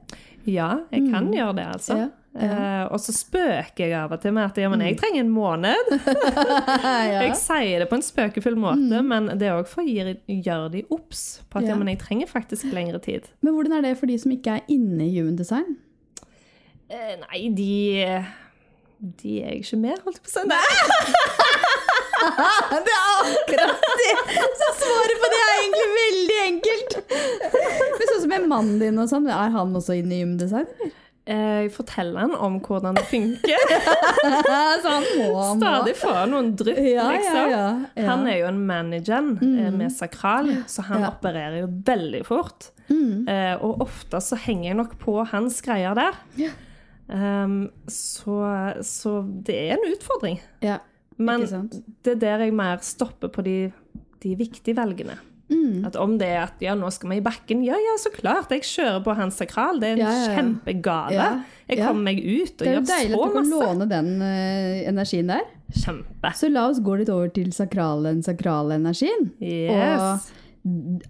Ja, 0.47 0.73
jeg 0.93 1.09
kan 1.11 1.31
gjøre 1.35 1.57
det, 1.59 1.69
altså. 1.77 2.01
Ja, 2.07 2.11
Eh, 2.37 2.85
og 2.93 3.01
så 3.01 3.15
spøker 3.17 3.87
jeg 3.87 3.95
av 3.97 4.13
og 4.13 4.21
til 4.21 4.35
med 4.37 4.45
at 4.51 4.59
ja, 4.61 4.69
men 4.69 4.83
jeg 4.85 4.99
trenger 5.01 5.23
en 5.25 5.33
måned. 5.33 5.93
ja. 7.13 7.23
Jeg 7.25 7.37
sier 7.41 7.81
det 7.81 7.89
på 7.89 7.97
en 7.97 8.05
spøkefull 8.05 8.59
måte, 8.61 9.01
men 9.07 9.31
det 9.41 9.49
er 9.49 9.57
òg 9.57 9.71
for 9.71 9.85
å 9.85 9.87
gjøre 9.89 10.69
de 10.75 10.85
obs 10.93 11.25
på 11.49 11.63
at 11.63 11.69
ja. 11.69 11.73
Ja. 11.73 11.79
men 11.81 11.93
jeg 11.95 12.03
trenger 12.03 12.31
faktisk 12.31 12.69
lengre 12.77 13.01
tid. 13.03 13.31
Men 13.41 13.57
hvordan 13.57 13.79
er 13.79 13.89
det 13.89 13.97
for 14.01 14.11
de 14.11 14.19
som 14.21 14.35
ikke 14.35 14.59
er 14.59 14.73
inne 14.73 15.09
i 15.09 15.15
human 15.17 15.39
design? 15.39 15.79
Uh, 16.87 17.17
nei, 17.25 17.49
de 17.57 17.73
De 19.01 19.33
er 19.41 19.57
jeg 19.57 19.65
ikke 19.65 19.81
med, 19.81 19.97
holdt 20.05 20.21
jeg 20.21 20.27
på 20.27 20.31
å 20.31 20.37
si. 20.37 20.45
Nei. 20.53 20.63
Det 22.17 22.93
er 22.93 23.27
akkurat 23.29 23.83
det! 24.01 24.13
Så 24.57 24.69
svaret 24.81 25.19
på 25.21 25.29
det 25.31 25.41
er 25.41 25.51
egentlig 25.53 25.89
veldig 25.97 26.39
enkelt. 26.45 26.95
Men 27.13 28.09
sånn 28.09 28.23
som 28.23 28.31
med 28.33 28.47
mannen 28.51 28.79
din 28.81 29.03
og 29.03 29.11
sånn, 29.11 29.29
er 29.31 29.53
han 29.53 29.77
også 29.77 29.99
inne 30.01 30.17
i 30.17 30.23
human 30.25 30.39
design? 30.41 30.65
eller? 30.81 31.06
Eh, 31.27 31.63
Jeg 31.67 31.73
forteller 31.75 32.21
han 32.23 32.35
om 32.39 32.61
hvordan 32.63 32.95
det 32.95 33.03
funker. 33.11 33.73
Så 34.83 34.93
han 34.93 35.07
må. 35.19 35.31
Stadig 35.59 35.95
han 36.05 36.31
noen 36.31 36.53
drypp, 36.59 36.79
Ja, 36.87 37.09
liksom. 37.11 37.51
ja, 37.51 37.65
ja. 37.97 38.05
Han 38.11 38.27
er 38.31 38.39
jo 38.45 38.47
en 38.53 38.61
manager 38.69 39.33
eh, 39.43 39.71
med 39.75 39.91
sakral, 39.95 40.53
så 40.71 40.85
han 40.87 41.03
opererer 41.09 41.65
jo 41.65 41.71
veldig 41.89 42.23
fort. 42.29 42.71
Mm. 42.87 43.27
Eh, 43.29 43.55
og 43.67 43.83
ofte 43.83 44.21
så 44.23 44.39
henger 44.39 44.69
jeg 44.71 44.79
nok 44.79 44.95
på 45.03 45.19
hans 45.33 45.59
greier 45.67 45.99
der. 45.99 46.21
Ja. 46.39 46.53
Um, 47.07 47.69
så, 47.87 48.37
så 48.83 49.21
det 49.47 49.55
er 49.69 49.77
en 49.77 49.93
utfordring. 49.93 50.41
Ja. 50.63 50.81
Men 51.19 51.45
det 52.05 52.17
er 52.17 52.23
der 52.23 52.43
jeg 52.47 52.55
mer 52.55 52.83
stopper 52.85 53.31
på 53.33 53.43
de, 53.47 53.71
de 54.23 54.35
viktige 54.39 54.75
valgene. 54.77 55.15
Mm. 55.47 55.85
At 55.87 55.95
om 56.01 56.17
det 56.19 56.27
er 56.27 56.41
at 56.49 56.63
ja, 56.65 56.73
nå 56.75 56.89
skal 56.91 57.13
vi 57.13 57.21
i 57.21 57.25
bakken, 57.25 57.61
ja 57.63 57.77
ja, 57.79 57.93
så 58.03 58.11
klart, 58.15 58.51
jeg 58.51 58.65
kjører 58.67 59.05
på 59.05 59.15
hans 59.15 59.37
sakral. 59.39 59.79
Det 59.83 59.93
er 59.93 59.95
en 59.95 60.03
Ja, 60.03 60.15
ja, 60.15 60.33
kjempegave. 60.35 61.29
Jeg 61.69 61.79
kommer 61.83 62.03
meg 62.09 62.19
ut 62.19 62.63
og 62.63 62.67
gjør 62.67 62.81
så 62.81 62.81
masse. 62.81 62.89
Det 62.89 62.97
er 62.97 63.05
jo 63.05 63.13
deilig 63.13 63.15
at 63.15 63.21
du 63.21 63.37
kan 63.37 63.47
masse. 63.51 63.61
låne 63.69 63.89
den 63.93 64.11
uh, 64.23 64.89
energien 64.91 65.31
der. 65.31 65.47
Kjempe. 65.77 66.33
Så 66.39 66.51
la 66.51 66.67
oss 66.71 66.83
gå 66.83 66.99
litt 66.99 67.13
over 67.15 67.31
til 67.35 67.53
sakralen, 67.55 68.23
sakralenergien. 68.27 69.31
energien. 69.39 69.71
Yes. 69.71 70.35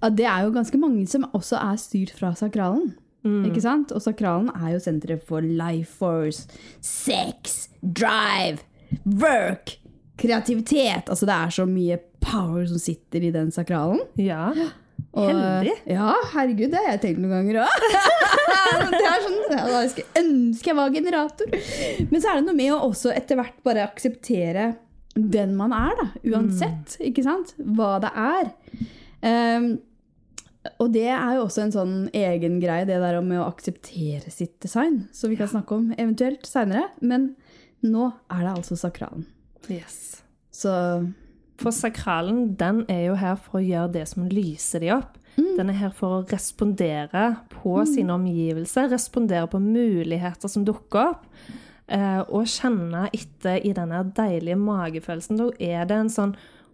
Og 0.04 0.16
det 0.16 0.26
er 0.28 0.44
jo 0.44 0.52
ganske 0.52 0.78
mange 0.80 1.06
som 1.08 1.24
også 1.32 1.56
er 1.56 1.76
styrt 1.80 2.12
fra 2.16 2.34
sakralen. 2.36 2.94
Mm. 3.26 3.44
Ikke 3.48 3.62
sant? 3.64 3.92
Og 3.92 4.02
sakralen 4.04 4.50
er 4.54 4.74
jo 4.76 4.82
senteret 4.84 5.24
for 5.26 5.40
life 5.40 5.96
force, 5.98 6.46
sex, 6.84 7.68
drive, 7.80 8.60
work, 9.04 9.78
kreativitet. 10.20 11.08
Altså 11.08 11.26
det 11.28 11.34
er 11.34 11.56
så 11.56 11.66
mye 11.68 11.98
power 12.26 12.66
som 12.68 12.80
sitter 12.82 13.24
i 13.24 13.32
den 13.34 13.52
sakralen. 13.54 14.02
Ja. 14.20 14.50
Og- 15.16 15.30
Heldig. 15.30 15.74
Ja, 15.88 16.12
herregud, 16.34 16.70
det 16.72 16.80
har 16.82 16.90
jeg 16.94 17.02
tenkt 17.04 17.22
noen 17.22 17.32
ganger 17.38 17.62
òg. 17.64 17.86
det 18.92 19.02
sånn, 19.24 19.38
Jeg 19.56 19.92
skulle 19.92 20.22
ønske 20.22 20.70
jeg 20.72 20.76
var 20.78 20.94
generator. 20.94 21.56
Men 22.10 22.20
så 22.20 22.30
er 22.32 22.40
det 22.40 22.46
noe 22.48 22.58
med 22.58 22.74
å 22.74 22.82
også 22.90 23.12
etter 23.14 23.38
hvert 23.40 23.58
bare 23.66 23.86
akseptere 23.86 24.70
den 25.16 25.54
man 25.56 25.72
er, 25.72 25.94
da. 25.96 26.06
Uansett, 26.28 26.98
ikke 27.00 27.24
sant? 27.24 27.54
Hva 27.56 27.94
det 28.04 28.10
er. 28.20 28.50
Um, 29.24 29.68
og 30.82 30.90
det 30.92 31.06
er 31.08 31.36
jo 31.38 31.44
også 31.46 31.62
en 31.62 31.72
sånn 31.72 31.94
egen 32.16 32.58
greie, 32.60 32.84
det 32.88 32.98
der 33.00 33.20
med 33.24 33.38
å 33.40 33.46
akseptere 33.48 34.32
sitt 34.34 34.58
design, 34.60 35.04
som 35.16 35.30
vi 35.32 35.38
kan 35.38 35.48
snakke 35.48 35.78
om 35.78 35.92
eventuelt 35.96 36.44
seinere. 36.48 36.90
Men 37.00 37.30
nå 37.86 38.10
er 38.34 38.42
det 38.42 38.52
altså 38.56 38.76
sakralen. 38.80 39.24
yes. 39.70 40.20
Så 40.52 40.72
For 41.60 41.70
sakralen 41.72 42.54
den 42.60 42.84
er 42.92 43.06
jo 43.08 43.14
her 43.20 43.36
for 43.40 43.58
å 43.60 43.64
gjøre 43.64 43.92
det 43.92 44.06
som 44.08 44.26
lyser 44.28 44.80
de 44.84 44.90
opp. 44.96 45.16
Den 45.36 45.68
er 45.68 45.76
her 45.82 45.90
for 45.92 46.18
å 46.18 46.26
respondere 46.30 47.36
på 47.52 47.74
sine 47.88 48.14
omgivelser, 48.14 48.88
respondere 48.92 49.46
på 49.52 49.58
muligheter 49.60 50.48
som 50.48 50.64
dukker 50.64 51.10
opp. 51.12 51.26
eh, 51.88 52.20
og 52.28 52.46
kjenne 52.50 53.06
etter 53.14 53.60
i 53.64 53.72
denne 53.76 54.00
deilige 54.16 54.56
magefølelsen. 54.58 55.36
Da 55.38 55.50
er 55.60 55.84
det 55.86 55.96
en 55.96 56.08
sånn 56.10 56.32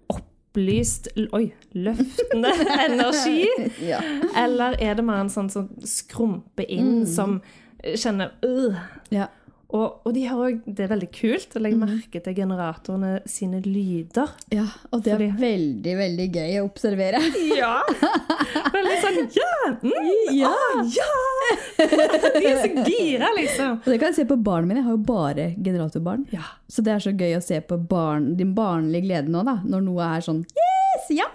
opplyst 0.09 1.09
Oi, 1.33 1.53
løftende 1.75 2.53
energi. 2.87 3.47
ja. 3.83 3.99
Eller 4.37 4.77
er 4.81 4.95
det 4.99 5.05
mer 5.05 5.21
en 5.25 5.31
sånn 5.33 5.51
som 5.53 5.69
skrumper 5.85 6.65
inn, 6.71 7.05
som 7.07 7.41
kjenner 7.83 8.33
øh. 8.47 8.77
ja. 9.11 9.27
Og, 9.73 10.03
og 10.05 10.13
de 10.13 10.23
har 10.29 10.37
også, 10.37 10.75
det 10.77 10.85
er 10.85 10.91
veldig 10.91 11.07
kult 11.17 11.55
å 11.57 11.61
legge 11.65 11.79
merke 11.81 12.21
til 12.21 12.35
generatorene 12.37 13.13
sine 13.31 13.63
lyder. 13.65 14.29
Ja, 14.53 14.67
og 14.93 15.01
det 15.07 15.15
er 15.15 15.17
Fordi- 15.23 15.41
veldig, 15.41 15.95
veldig 16.03 16.27
gøy 16.35 16.59
å 16.61 16.67
observere. 16.69 17.23
Ja! 17.63 17.79
Veldig 18.75 18.99
sånn 19.01 19.19
Ja! 19.37 19.53
Mm, 19.81 20.11
Ja. 20.37 20.51
å, 20.53 20.85
ja! 20.93 21.09
De 21.79 22.47
er 22.51 22.61
så 22.63 22.85
gira, 22.87 23.29
liksom. 23.37 23.79
Og 23.81 23.89
det 23.89 23.99
kan 24.03 24.11
jeg 24.13 24.19
se 24.21 24.29
på 24.29 24.37
barna 24.45 24.69
mine. 24.69 24.81
Jeg 24.83 24.89
har 24.91 24.97
jo 24.99 25.05
bare 25.09 25.49
generatorbarn. 25.57 26.27
Ja. 26.35 26.45
Så 26.69 26.85
det 26.85 26.93
er 26.95 27.05
så 27.05 27.13
gøy 27.17 27.37
å 27.39 27.43
se 27.45 27.61
på 27.65 27.79
barn, 27.89 28.33
din 28.39 28.53
barnlige 28.57 29.07
glede 29.09 29.33
nå, 29.33 29.45
da. 29.49 29.59
Når 29.65 29.85
noe 29.89 30.11
er 30.17 30.25
sånn 30.29 30.43
Yes! 30.53 31.09
Ja! 31.17 31.29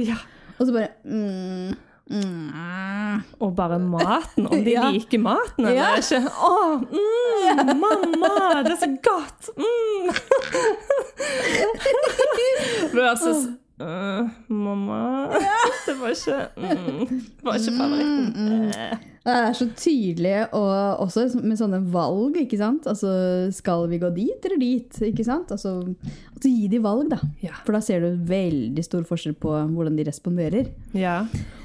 ja. 0.00 0.16
Og 0.58 0.68
så 0.68 0.72
bare 0.72 0.92
mm, 1.04 1.74
mm. 2.10 3.22
Og 3.40 3.54
bare 3.56 3.78
maten, 3.78 4.46
om 4.50 4.64
de 4.64 4.70
Ja. 4.76 4.90
liker 4.90 5.18
maten 5.22 5.64
eller 5.66 5.74
Ja. 5.78 5.94
ikke. 5.96 6.20
Å, 6.28 6.52
mm, 6.90 7.74
mamma, 7.80 8.32
det 8.66 8.72
er 8.74 8.80
så 8.82 8.90
godt! 9.04 9.50
Mm. 9.56 10.10
Versus 12.94 13.46
uh, 13.80 14.28
mamma 14.48 15.28
Det 15.86 15.94
var 16.00 16.12
ikke 16.14 16.38
mm, 16.56 17.08
Det 17.08 17.44
var 17.48 17.58
ikke 17.58 17.74
favoritten. 17.78 18.70
Eh. 18.70 18.96
Det 19.24 19.32
er 19.40 19.54
så 19.56 19.66
tydelig, 19.72 20.34
og 20.52 21.00
også 21.00 21.22
med 21.40 21.56
sånne 21.56 21.78
valg, 21.94 22.34
ikke 22.42 22.58
sant. 22.60 22.84
Altså, 22.90 23.08
skal 23.56 23.86
vi 23.88 23.96
gå 24.02 24.10
dit 24.12 24.44
eller 24.44 24.60
dit? 24.60 24.98
Ikke 25.08 25.24
sant? 25.24 25.48
Altså, 25.54 25.78
altså 26.34 26.50
gi 26.52 26.68
de 26.68 26.80
valg, 26.84 27.08
da. 27.14 27.16
For 27.64 27.72
da 27.72 27.80
ser 27.84 28.04
du 28.04 28.18
veldig 28.28 28.84
stor 28.84 29.06
forskjell 29.08 29.32
på 29.40 29.54
hvordan 29.72 29.96
de 29.96 30.04
responderer. 30.10 30.68
ja. 30.92 31.22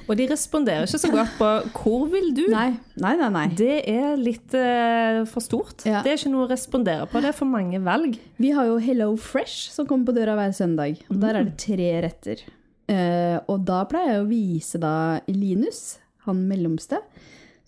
Og 0.10 0.17
de 0.17 0.26
responderer 0.32 0.88
ikke 0.88 1.00
så 1.04 1.12
godt 1.13 1.34
på 1.38 1.48
'hvor 1.69 2.08
vil 2.10 2.32
du?' 2.34 2.50
Nei, 2.50 2.74
nei, 2.98 3.15
nei. 3.15 3.30
nei. 3.30 3.48
Det 3.54 3.84
er 3.88 4.15
litt 4.17 4.56
uh, 4.58 5.22
for 5.30 5.39
stort. 5.45 5.86
Ja. 5.86 6.02
Det 6.02 6.12
er 6.12 6.17
ikke 6.17 6.32
noe 6.34 6.48
å 6.48 6.50
respondere 6.50 7.06
på. 7.06 7.22
Det 7.22 7.30
er 7.30 7.38
for 7.38 7.45
mange 7.45 7.78
valg. 7.86 8.17
Vi 8.41 8.50
har 8.58 8.65
jo 8.65 8.80
Hello 8.82 9.15
Fresh 9.15 9.69
som 9.72 9.86
kommer 9.86 10.10
på 10.10 10.15
døra 10.17 10.34
hver 10.39 10.56
søndag. 10.58 10.98
Og 11.12 11.22
der 11.22 11.36
er 11.38 11.43
det 11.45 11.58
tre 11.62 11.91
retter. 12.02 12.41
Uh, 12.89 13.38
og 13.48 13.62
da 13.69 13.84
pleier 13.86 14.15
jeg 14.15 14.24
å 14.24 14.30
vise 14.32 14.82
da 14.82 15.19
Linus, 15.28 16.00
han 16.26 16.41
mellomste, 16.50 17.04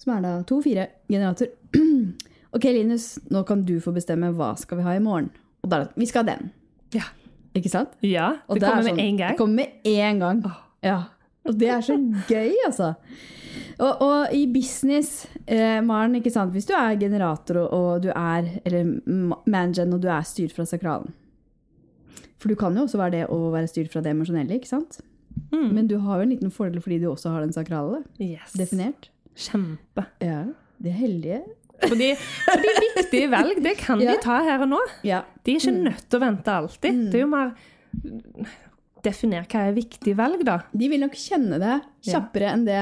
som 0.02 0.16
er 0.18 0.26
da 0.26 0.34
2-4 0.50 0.88
generator. 1.14 1.54
ok, 2.56 2.64
Linus, 2.74 3.20
nå 3.30 3.46
kan 3.46 3.62
du 3.64 3.78
få 3.80 3.94
bestemme 3.94 4.34
hva 4.34 4.56
skal 4.58 4.82
vi 4.82 4.88
ha 4.90 4.98
i 4.98 5.04
morgen. 5.04 5.30
Og 5.62 5.70
da 5.70 5.78
er 5.78 5.86
det 5.86 6.02
Vi 6.02 6.10
skal 6.10 6.26
ha 6.26 6.34
den. 6.34 6.50
Ja. 6.98 7.06
Ikke 7.54 7.70
sant? 7.70 7.94
ja 8.02 8.38
det 8.50 8.64
er 8.64 8.70
kommer 8.72 8.88
sånn- 8.88 8.96
med 8.96 9.06
en 9.06 9.18
gang. 9.18 9.32
Det 9.36 9.38
kommer 9.38 9.56
med 9.56 9.70
en 9.86 10.20
gang. 10.20 10.46
Ja. 10.82 11.00
Og 11.46 11.56
det 11.58 11.70
er 11.74 11.82
så 11.82 11.96
gøy, 12.30 12.52
altså. 12.68 12.94
Og, 13.82 14.02
og 14.06 14.34
i 14.38 14.46
business, 14.54 15.26
eh, 15.48 15.80
Maren, 15.84 16.14
ikke 16.16 16.32
sant? 16.32 16.52
hvis 16.54 16.68
du 16.70 16.74
er 16.78 16.96
generator 17.02 17.58
og, 17.64 17.72
og 17.74 18.04
du 18.04 18.10
er, 18.14 18.46
eller 18.66 18.92
manager 19.50 19.90
og 19.92 20.02
du 20.04 20.08
er 20.08 20.22
styrt 20.28 20.54
fra 20.56 20.64
sakralen 20.70 21.10
For 22.40 22.48
du 22.52 22.56
kan 22.56 22.76
jo 22.78 22.86
også 22.86 22.98
være 23.02 23.12
det 23.16 23.24
å 23.34 23.40
være 23.54 23.68
styrt 23.72 23.92
fra 23.92 24.02
det 24.06 24.14
emosjonelle, 24.14 24.56
ikke 24.60 24.70
sant? 24.70 25.00
Mm. 25.52 25.68
Men 25.74 25.88
du 25.90 25.98
har 26.04 26.20
jo 26.22 26.28
en 26.28 26.32
liten 26.36 26.52
fordel 26.54 26.82
fordi 26.84 27.00
du 27.02 27.10
også 27.12 27.34
har 27.34 27.42
den 27.44 27.54
sakrale 27.56 28.04
Yes. 28.22 28.54
definert. 28.58 29.10
Kjempe. 29.36 30.06
Ja, 30.22 30.44
de 30.82 30.90
er 30.94 30.98
heldige. 31.02 31.42
Fordi, 31.82 32.12
fordi 32.46 32.72
viktige 33.00 33.30
velg, 33.32 33.62
det 33.66 33.76
kan 33.82 34.00
Ja. 34.04 34.12
de 34.14 34.22
ta 34.22 34.42
her 34.46 34.62
og 34.62 34.70
nå. 34.70 34.80
Ja. 35.08 35.24
De 35.44 35.56
er 35.56 35.60
ikke 35.64 35.78
nødt 35.90 36.04
til 36.10 36.20
å 36.20 36.24
vente 36.28 36.54
alltid. 36.54 37.00
Det 37.12 37.18
er 37.22 37.26
jo 37.26 37.32
mer 37.32 37.56
Definer 39.04 39.46
hva 39.50 39.64
er 39.70 39.74
viktig 39.78 40.14
valg, 40.20 40.44
da. 40.46 40.60
De 40.74 40.90
vil 40.92 41.02
nok 41.02 41.16
kjenne 41.18 41.58
det 41.62 41.78
kjappere 42.10 42.52
enn 42.54 42.66
det 42.68 42.82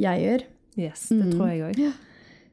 jeg 0.00 0.22
gjør. 0.24 0.44
Yes, 0.80 1.08
det 1.10 1.24
Mm. 1.26 1.32
tror 1.34 1.48
jeg 1.50 1.62
òg. 1.66 1.92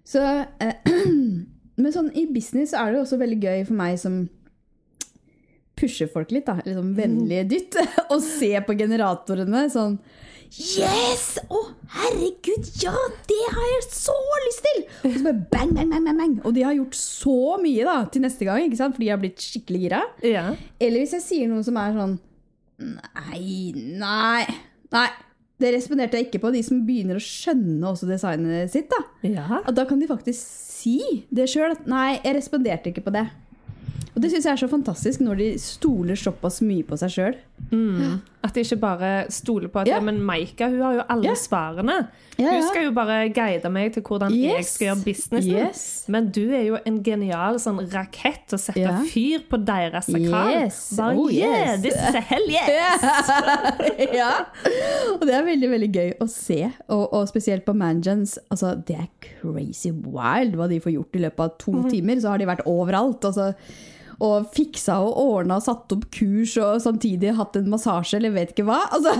Så, 0.07 0.23
eh, 0.59 0.73
men 1.81 1.91
sånn 1.93 2.09
i 2.17 2.25
business 2.31 2.73
er 2.73 2.91
det 2.91 2.97
jo 2.99 3.05
også 3.05 3.19
veldig 3.21 3.39
gøy 3.43 3.65
for 3.67 3.73
meg 3.79 3.99
som 4.01 4.23
pusher 5.77 6.09
folk 6.09 6.31
litt, 6.33 6.47
da. 6.47 6.57
Litt 6.65 6.77
sånn 6.79 6.95
vennlig 6.97 7.43
dytt. 7.51 7.77
Og 8.13 8.21
se 8.25 8.49
på 8.65 8.77
generatorene 8.79 9.67
sånn 9.73 9.99
Yes! 10.47 11.33
Å, 11.51 11.57
herregud, 11.91 12.69
ja! 12.79 12.93
Det 13.27 13.39
har 13.51 13.65
jeg 13.73 13.81
så 13.91 14.13
lyst 14.45 14.61
til! 14.63 14.77
Og 15.03 15.17
så 15.17 15.23
bare 15.25 15.41
bang, 15.51 15.73
bang, 15.75 15.89
bang, 15.91 16.05
bang, 16.07 16.17
bang. 16.21 16.35
Og 16.47 16.53
de 16.55 16.63
har 16.63 16.77
gjort 16.77 16.95
så 16.95 17.57
mye 17.59 17.83
da, 17.83 17.97
til 18.13 18.23
neste 18.23 18.47
gang, 18.47 18.63
ikke 18.63 18.79
sant? 18.79 18.95
fordi 18.95 19.09
jeg 19.09 19.15
har 19.17 19.19
blitt 19.25 19.43
skikkelig 19.43 19.81
gira. 19.83 19.99
Ja. 20.23 20.45
Eller 20.79 21.03
hvis 21.03 21.17
jeg 21.17 21.25
sier 21.25 21.51
noe 21.51 21.65
som 21.67 21.75
er 21.81 21.91
sånn 21.99 22.15
Nei, 22.77 23.73
nei, 23.75 24.43
nei. 24.93 25.07
Det 25.57 25.71
responderte 25.73 26.19
jeg 26.19 26.27
ikke 26.27 26.43
på. 26.43 26.51
De 26.53 26.61
som 26.65 26.83
begynner 26.85 27.17
å 27.17 27.23
skjønne 27.23 27.89
også 27.89 28.09
designet 28.09 28.69
sitt. 28.73 28.91
da. 28.93 29.01
ja. 29.25 29.63
Og 29.63 29.73
da 29.77 29.87
kan 29.89 30.01
de 30.01 30.09
faktisk 30.09 30.37
si 30.37 31.25
det 31.33 31.49
sjøl. 31.49 31.73
At 31.73 31.89
nei, 31.89 32.19
jeg 32.21 32.37
responderte 32.37 32.93
ikke 32.93 33.07
på 33.07 33.15
det. 33.15 33.25
Og 34.13 34.21
det 34.21 34.31
syns 34.33 34.47
jeg 34.47 34.53
er 34.55 34.61
så 34.63 34.69
fantastisk 34.69 35.21
når 35.21 35.41
de 35.41 35.47
stoler 35.61 36.17
såpass 36.17 36.61
mye 36.65 36.85
på 36.85 36.97
seg 36.97 37.13
sjøl. 37.13 37.35
Mm. 37.69 38.19
At 38.45 38.53
de 38.53 38.61
ikke 38.61 38.77
bare 38.79 39.11
stoler 39.33 39.67
på 39.73 39.81
at 39.81 39.87
Ja. 39.89 39.99
men 39.99 40.21
Maika 40.21 40.67
hun 40.69 40.81
har 40.81 40.93
jo 40.93 41.03
alle 41.09 41.35
svarene. 41.35 42.07
Hun 42.37 42.63
skal 42.69 42.83
jo 42.85 42.91
bare 42.93 43.29
guide 43.33 43.69
meg 43.73 43.93
til 43.95 44.03
hvordan 44.05 44.31
jeg 44.31 44.65
skal 44.65 44.87
gjøre 44.87 45.03
businessen. 45.07 45.57
Yes. 45.57 46.05
Men 46.07 46.29
du 46.29 46.43
er 46.53 46.61
jo 46.67 46.77
en 46.85 46.99
genial 47.03 47.57
sånn 47.59 47.81
rakett 47.91 48.53
å 48.53 48.59
sette 48.61 48.93
fyr 49.09 49.41
på 49.49 49.57
deres 49.65 50.05
sakral. 50.05 50.51
Yes. 50.53 50.77
Bare, 50.99 51.17
Oh, 51.17 51.31
yeah, 51.33 51.73
yes. 51.73 51.81
this 51.81 51.95
is 51.97 52.15
a 52.15 52.21
hell 52.21 52.45
yes! 52.59 53.01
ja. 54.13 54.31
Og 55.17 55.25
det 55.25 55.33
er 55.33 55.43
veldig 55.49 55.69
veldig 55.73 55.91
gøy 55.97 56.13
å 56.21 56.29
se. 56.29 56.61
Og, 56.87 57.05
og 57.13 57.27
spesielt 57.31 57.65
på 57.65 57.73
Mangens. 57.77 58.37
Altså, 58.53 58.75
det 58.87 58.99
er 59.01 59.09
crazy 59.41 59.91
wild 59.91 60.55
hva 60.59 60.69
de 60.69 60.79
får 60.83 60.93
gjort 60.93 61.17
i 61.17 61.25
løpet 61.25 61.45
av 61.47 61.57
to 61.65 61.73
mm. 61.81 61.89
timer. 61.89 62.21
Så 62.21 62.31
har 62.35 62.41
de 62.41 62.49
vært 62.53 62.67
overalt. 62.69 63.25
Altså, 63.25 63.51
og 64.23 64.47
fiksa 64.55 64.97
og 65.05 65.17
ordna 65.21 65.59
og 65.59 65.65
satt 65.65 65.93
opp 65.93 66.07
kurs 66.13 66.55
og 66.61 66.79
samtidig 66.83 67.35
hatt 67.37 67.57
en 67.59 67.69
massasje 67.69 68.17
eller 68.17 68.33
vet 68.35 68.53
ikke 68.55 68.65
hva. 68.67 68.79
Altså, 68.95 69.13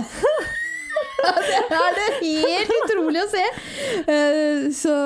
det 1.70 1.78
er 1.78 1.98
det 1.98 2.08
helt 2.22 2.74
utrolig 2.80 3.22
å 3.22 3.28
se. 3.30 3.44
Eh, 4.06 4.66
så 4.74 4.96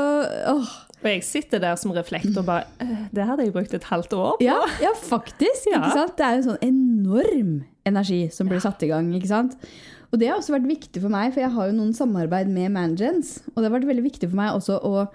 åh. 0.54 0.78
Og 1.02 1.08
jeg 1.10 1.24
sitter 1.26 1.58
der 1.58 1.74
som 1.80 1.90
reflekt 1.90 2.36
og 2.38 2.44
bare 2.46 2.68
«Eh, 2.78 3.06
Det 3.10 3.24
hadde 3.26 3.42
jeg 3.42 3.54
brukt 3.54 3.72
et 3.74 3.88
halvt 3.90 4.12
år 4.14 4.36
på. 4.36 4.44
Ja, 4.46 4.60
ja 4.78 4.92
faktisk. 4.94 5.66
Ja. 5.72 5.88
Det 5.90 6.22
er 6.22 6.36
en 6.38 6.44
sånn 6.46 6.62
enorm 6.62 7.56
energi 7.88 8.28
som 8.30 8.46
blir 8.46 8.62
satt 8.62 8.84
i 8.86 8.92
gang. 8.92 9.10
Og 9.10 10.20
det 10.20 10.28
har 10.28 10.38
også 10.38 10.54
vært 10.54 10.68
viktig 10.68 11.02
for 11.02 11.10
meg, 11.10 11.32
for 11.34 11.42
jeg 11.42 11.50
har 11.56 11.70
jo 11.70 11.74
noen 11.74 11.94
samarbeid 11.96 12.50
med 12.52 12.70
Mangens. 12.76 13.40
Og 13.50 13.58
det 13.58 13.66
har 13.66 13.74
vært 13.74 13.88
veldig 13.90 14.06
viktig 14.06 14.30
for 14.30 14.38
meg 14.38 14.54
også 14.54 14.78
å 14.78 15.06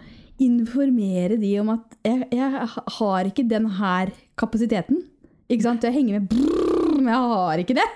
informere 0.44 1.38
de 1.42 1.52
om 1.62 1.72
at 1.74 1.98
jeg, 2.06 2.28
jeg 2.34 2.68
har 2.98 3.30
ikke 3.30 3.46
den 3.50 3.70
her 3.80 4.12
kapasiteten. 4.40 5.04
Ikke 5.48 5.66
sant? 5.66 5.86
Jeg 5.88 5.96
henger 5.96 6.20
med 6.20 6.30
brrr, 6.32 6.98
men 7.00 7.12
jeg 7.12 7.32
har 7.34 7.64
ikke 7.64 7.78
det. 7.78 7.88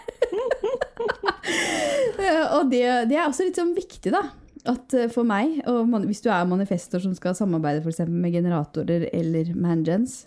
og 2.56 2.70
det, 2.72 2.84
det 3.12 3.18
er 3.18 3.26
også 3.28 3.48
litt 3.48 3.60
sånn 3.60 3.76
viktig, 3.78 4.14
da. 4.14 4.24
At 4.72 4.94
eh, 4.94 5.10
for 5.12 5.28
meg, 5.28 5.60
og 5.70 5.90
man, 5.90 6.06
hvis 6.10 6.22
du 6.24 6.30
er 6.32 6.48
manifestor 6.50 7.02
som 7.04 7.14
skal 7.18 7.36
samarbeide 7.38 7.84
for 7.84 8.10
med 8.10 8.36
generatorer 8.36 9.08
eller 9.12 9.54
mangens, 9.58 10.24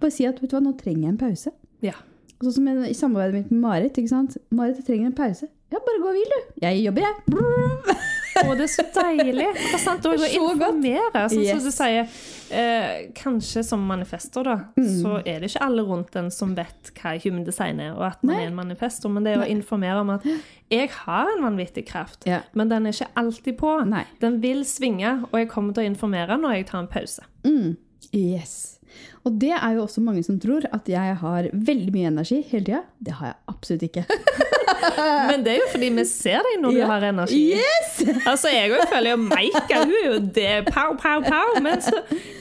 bare 0.00 0.14
si 0.14 0.26
at 0.28 0.38
vet 0.40 0.52
du 0.52 0.56
hva, 0.56 0.62
nå 0.64 0.76
trenger 0.78 1.08
jeg 1.08 1.14
en 1.14 1.20
pause. 1.20 1.52
Ja. 1.84 1.96
Sånn 2.42 2.54
som 2.58 2.68
i 2.68 2.90
i 2.90 2.96
samarbeidet 2.96 3.38
mitt 3.38 3.54
med 3.54 3.62
Marit. 3.64 3.98
ikke 3.98 4.12
sant? 4.12 4.36
Marit, 4.54 4.80
jeg 4.80 4.88
trenger 4.90 5.10
en 5.10 5.18
pause. 5.18 5.48
Ja, 5.72 5.80
bare 5.82 6.02
gå 6.02 6.12
og 6.12 6.18
hvil, 6.18 6.30
du. 6.30 6.60
Jeg 6.62 6.84
jobber, 6.84 7.08
jeg. 7.08 8.22
Å, 8.42 8.54
det 8.56 8.64
er 8.66 8.70
så 8.72 8.84
deilig. 8.94 9.46
Og 9.74 9.80
sant, 9.80 10.06
og 10.06 10.14
informere. 10.26 11.22
Sånn 11.32 11.46
som 11.48 11.62
du 11.64 11.70
sier, 11.72 12.08
eh, 12.50 13.06
kanskje 13.16 13.62
som 13.64 13.80
manifester, 13.88 14.44
da, 14.44 14.56
Mm. 14.76 14.90
så 15.02 15.14
er 15.26 15.40
det 15.40 15.50
ikke 15.50 15.62
alle 15.66 15.82
rundt 15.88 16.16
en 16.16 16.30
som 16.30 16.54
vet 16.54 16.92
hva 17.00 17.14
human 17.22 17.44
design 17.44 17.80
er, 17.80 17.92
og 17.94 18.02
at 18.10 18.22
man 18.22 18.36
Nei. 18.36 18.42
er 18.44 18.46
en 18.50 18.54
manifester, 18.58 19.08
men 19.10 19.24
det 19.24 19.36
er 19.36 19.44
å 19.44 19.48
informere 19.50 20.00
om 20.00 20.10
at 20.10 20.22
jeg 20.70 20.90
har 20.90 21.26
en 21.36 21.42
vanvittig 21.46 21.86
kraft, 21.86 22.26
Ja. 22.26 22.40
men 22.54 22.68
den 22.68 22.86
er 22.86 22.92
ikke 22.92 23.08
alltid 23.16 23.56
på. 23.58 23.86
Nei. 23.88 24.04
Den 24.20 24.40
vil 24.40 24.64
svinge, 24.64 25.24
og 25.32 25.32
jeg 25.40 25.48
kommer 25.48 25.72
til 25.74 25.84
å 25.84 25.90
informere 25.94 26.38
når 26.38 26.56
jeg 26.58 26.66
tar 26.66 26.80
en 26.80 26.88
pause. 26.88 27.20
Mm. 27.44 27.76
Yes. 28.12 28.78
Og 29.26 29.38
det 29.40 29.50
er 29.52 29.74
jo 29.74 29.82
også 29.86 30.00
mange 30.00 30.22
som 30.24 30.38
tror 30.38 30.64
at 30.72 30.86
jeg 30.88 31.16
har 31.16 31.48
veldig 31.52 31.92
mye 31.92 32.06
energi 32.12 32.42
hele 32.50 32.64
tida. 32.64 32.82
Det 33.02 33.12
har 33.14 33.26
jeg 33.26 33.36
absolutt 33.48 33.82
ikke. 33.82 34.04
Men 35.30 35.44
det 35.46 35.52
er 35.54 35.58
jo 35.62 35.68
fordi 35.72 35.88
vi 35.96 36.04
ser 36.08 36.42
deg 36.46 36.60
når 36.62 36.74
du 36.74 36.78
Ja. 36.80 36.86
har 36.92 37.06
energi. 37.12 37.42
Yes! 37.56 37.92
Altså, 38.30 38.50
Jeg 38.52 38.70
òg 38.74 38.88
føler 38.90 39.12
jo 39.14 39.18
Maika 39.22 39.78
hun 39.84 39.92
er 39.96 40.06
jo 40.08 40.16
det, 40.34 40.50
pow, 40.72 40.94
pow, 41.00 41.22
pow. 41.24 41.56
Men 41.62 41.80
så 41.82 41.94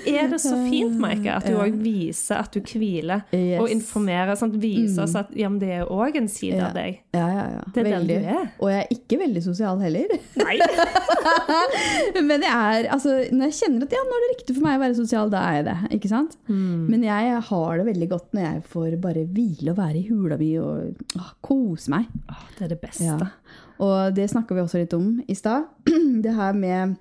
er 0.06 0.28
det 0.32 0.40
så 0.44 0.56
fint, 0.68 0.96
Maika, 1.02 1.38
at 1.40 1.48
du 1.50 1.56
òg 1.62 1.76
viser 1.82 2.42
at 2.42 2.52
du 2.54 2.60
hviler. 2.66 3.24
Yes. 3.34 3.60
Og 3.62 3.70
informerer. 3.74 4.36
Sant? 4.40 4.56
Viser 4.62 5.04
oss 5.06 5.16
at 5.20 5.32
ja, 5.38 5.50
men 5.50 5.60
det 5.62 5.72
er 5.80 5.86
òg 5.92 6.18
en 6.20 6.28
side 6.32 6.58
Ja. 6.60 6.70
av 6.70 6.76
deg. 6.78 7.00
Ja, 7.16 7.26
ja, 7.32 7.46
ja. 7.56 7.64
Det 7.76 7.84
er 7.86 7.90
den 7.96 8.08
du 8.10 8.16
er. 8.18 8.50
Og 8.60 8.70
jeg 8.74 8.82
er 8.84 8.94
ikke 8.98 9.20
veldig 9.22 9.44
sosial 9.46 9.80
heller. 9.84 10.16
Nei. 10.42 10.58
Men 12.26 12.44
jeg 12.44 12.52
er, 12.52 12.88
altså, 12.94 13.16
når 13.34 13.50
jeg 13.52 13.58
kjenner 13.60 13.86
at 13.88 13.94
ja, 13.96 14.02
nå 14.06 14.16
er 14.18 14.24
det 14.26 14.32
riktig 14.36 14.56
for 14.58 14.66
meg 14.66 14.78
å 14.78 14.84
være 14.84 14.98
sosial, 14.98 15.32
da 15.34 15.42
er 15.50 15.58
jeg 15.60 15.66
det. 15.68 15.76
ikke 15.98 16.12
sant? 16.12 16.36
Mm. 16.50 16.86
Men 16.92 17.06
jeg 17.06 17.40
har 17.50 17.80
det 17.80 17.88
veldig 17.90 18.10
godt 18.12 18.36
når 18.36 18.46
jeg 18.48 18.64
får 18.74 18.96
bare 19.04 19.26
hvile 19.36 19.74
og 19.74 19.80
være 19.80 20.00
i 20.02 20.06
hula 20.10 20.38
mi 20.42 20.52
og 20.62 21.20
å, 21.20 21.28
kose 21.46 21.92
meg. 21.94 22.10
Åh, 22.32 22.46
det 22.58 22.68
er 22.68 22.74
det 22.74 22.80
beste. 22.82 23.04
Ja. 23.06 23.66
Og 23.84 24.16
det 24.16 24.30
snakka 24.32 24.56
vi 24.56 24.64
også 24.64 24.82
litt 24.82 24.96
om 24.98 25.20
i 25.28 25.36
stad. 25.38 25.68
Det 26.24 26.34
her 26.36 26.56
med 26.56 26.96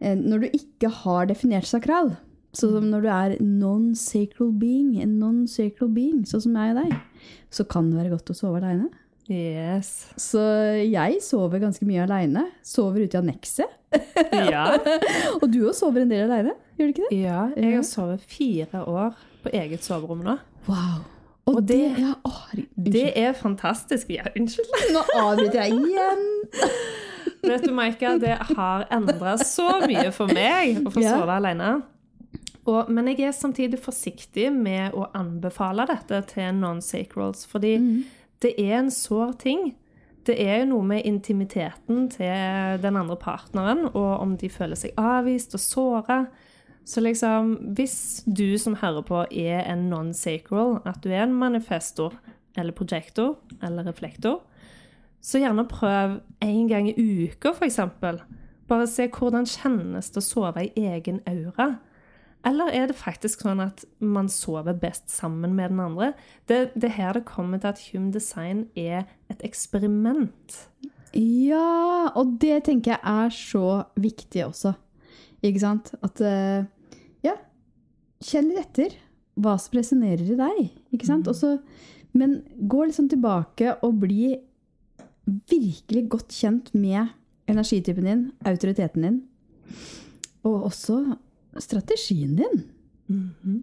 eh, 0.00 0.14
Når 0.14 0.44
du 0.44 0.46
ikke 0.60 0.92
har 1.02 1.26
definert 1.30 1.66
sakral, 1.68 2.14
sånn 2.56 2.76
som 2.76 2.86
når 2.92 3.04
du 3.04 3.08
er 3.12 3.34
non-sacral 3.42 4.54
being, 4.60 4.94
en 5.02 5.18
non-sacral 5.20 5.90
being, 5.94 6.22
sånn 6.28 6.46
som 6.46 6.56
jeg 6.56 6.76
og 6.76 6.80
deg, 6.84 6.94
så 7.50 7.66
kan 7.68 7.90
det 7.90 7.98
være 7.98 8.14
godt 8.14 8.32
å 8.32 8.38
sove 8.38 8.62
aleine. 8.62 8.88
Yes. 9.28 10.08
Så 10.16 10.40
jeg 10.88 11.18
sover 11.20 11.60
ganske 11.60 11.84
mye 11.84 12.06
aleine. 12.06 12.46
Sover 12.64 13.04
ute 13.04 13.18
i 13.18 13.20
annekset. 13.20 13.74
Ja. 14.32 14.70
Og 15.42 15.46
du 15.52 15.60
òg 15.66 15.76
sover 15.76 16.04
en 16.04 16.12
del 16.12 16.24
aleine, 16.24 16.54
gjør 16.78 16.88
du 16.88 16.94
ikke 16.94 17.10
det? 17.10 17.20
ja. 17.26 17.42
Jeg 17.56 17.76
har 17.76 17.84
sovet 17.88 18.24
fire 18.24 18.84
år 18.88 19.16
på 19.44 19.52
eget 19.56 19.84
soverom 19.84 20.24
nå. 20.24 20.38
Wow. 20.68 20.97
Og, 21.48 21.56
Og 21.56 21.62
det, 21.66 21.78
det- 21.96 22.02
ja, 22.04 22.14
å. 22.28 22.32
Det 22.76 23.06
er 23.18 23.32
fantastisk. 23.38 24.10
Ja, 24.12 24.26
unnskyld. 24.36 24.72
Nå 24.94 25.02
avbryter 25.16 25.62
jeg 25.64 25.78
igjen. 25.78 26.26
Vet 27.48 27.64
du, 27.64 27.72
Maika, 27.72 28.16
det 28.20 28.34
har 28.50 28.84
endra 28.92 29.36
så 29.40 29.78
mye 29.86 30.10
for 30.12 30.28
meg 30.34 30.82
å 30.84 30.92
få 30.92 31.00
Ja. 31.04 31.14
sove 31.16 31.36
alene. 31.40 31.70
Og, 32.68 32.90
men 32.92 33.06
jeg 33.08 33.22
er 33.24 33.32
samtidig 33.32 33.78
forsiktig 33.80 34.50
med 34.52 34.92
å 34.98 35.06
anbefale 35.16 35.86
dette 35.88 36.18
til 36.34 36.50
non-sacrals, 36.58 37.46
fordi 37.48 37.76
det 38.44 38.50
er 38.60 38.74
en 38.82 38.90
sår 38.92 39.32
ting. 39.40 39.62
Det 40.28 40.34
er 40.44 40.58
jo 40.60 40.66
noe 40.74 40.84
med 40.90 41.06
intimiteten 41.08 42.10
til 42.12 42.82
den 42.82 42.98
andre 43.00 43.16
partneren, 43.16 43.86
og 43.94 44.10
om 44.20 44.34
de 44.36 44.50
føler 44.52 44.76
seg 44.76 44.92
avvist 45.00 45.56
og 45.56 45.62
såra. 45.64 46.18
Så 46.88 47.02
liksom, 47.04 47.52
hvis 47.76 48.24
du 48.24 48.56
som 48.56 48.78
hører 48.80 49.04
på 49.04 49.24
er 49.28 49.66
en 49.68 49.90
non-sacral, 49.90 50.78
at 50.88 51.02
du 51.04 51.10
er 51.12 51.26
en 51.26 51.34
manifestor 51.36 52.14
eller 52.56 52.72
projektor 52.72 53.36
eller 53.62 53.84
reflektor, 53.90 54.40
så 55.20 55.42
gjerne 55.42 55.66
prøv 55.68 56.20
en 56.40 56.70
gang 56.70 56.88
i 56.88 56.94
uka, 56.96 57.52
f.eks. 57.52 57.80
Bare 58.68 58.86
se 58.88 59.08
hvordan 59.12 59.48
kjennes 59.48 60.08
det 60.14 60.22
å 60.22 60.24
sove 60.24 60.64
i 60.64 60.86
egen 60.88 61.20
aura. 61.28 61.74
Eller 62.46 62.72
er 62.72 62.88
det 62.88 62.96
faktisk 62.96 63.42
sånn 63.44 63.60
at 63.60 63.84
man 64.00 64.30
sover 64.32 64.76
best 64.78 65.10
sammen 65.12 65.56
med 65.58 65.74
den 65.74 65.82
andre? 65.82 66.12
Det, 66.48 66.70
det 66.72 66.92
er 66.92 66.96
her 66.96 67.18
det 67.18 67.26
kommer 67.28 67.60
til 67.60 67.74
at 67.74 67.84
human 67.90 68.12
design 68.14 68.64
er 68.78 69.04
et 69.28 69.44
eksperiment. 69.44 70.56
Ja, 71.12 72.14
og 72.14 72.38
det 72.40 72.62
tenker 72.68 72.94
jeg 72.94 73.02
er 73.02 73.34
så 73.34 73.66
viktig 74.00 74.46
også. 74.46 74.72
Ikke 75.44 75.62
sant? 75.62 75.92
At 76.04 76.22
eh, 76.24 76.68
ja, 77.26 77.34
kjenn 78.24 78.50
litt 78.52 78.66
etter 78.66 78.96
hva 79.38 79.54
som 79.60 79.78
resonnerer 79.78 80.26
i 80.26 80.38
deg. 80.38 80.60
Ikke 80.94 81.08
sant? 81.08 81.28
Også, 81.30 81.58
men 82.18 82.40
gå 82.70 82.82
liksom 82.84 83.08
tilbake 83.12 83.76
og 83.86 84.00
bli 84.02 84.34
virkelig 85.48 86.06
godt 86.14 86.34
kjent 86.34 86.72
med 86.74 87.12
energitypen 87.48 88.08
din, 88.08 88.24
autoriteten 88.48 89.04
din, 89.04 89.18
og 90.46 90.68
også 90.70 91.00
strategien 91.62 92.36
din. 92.38 92.66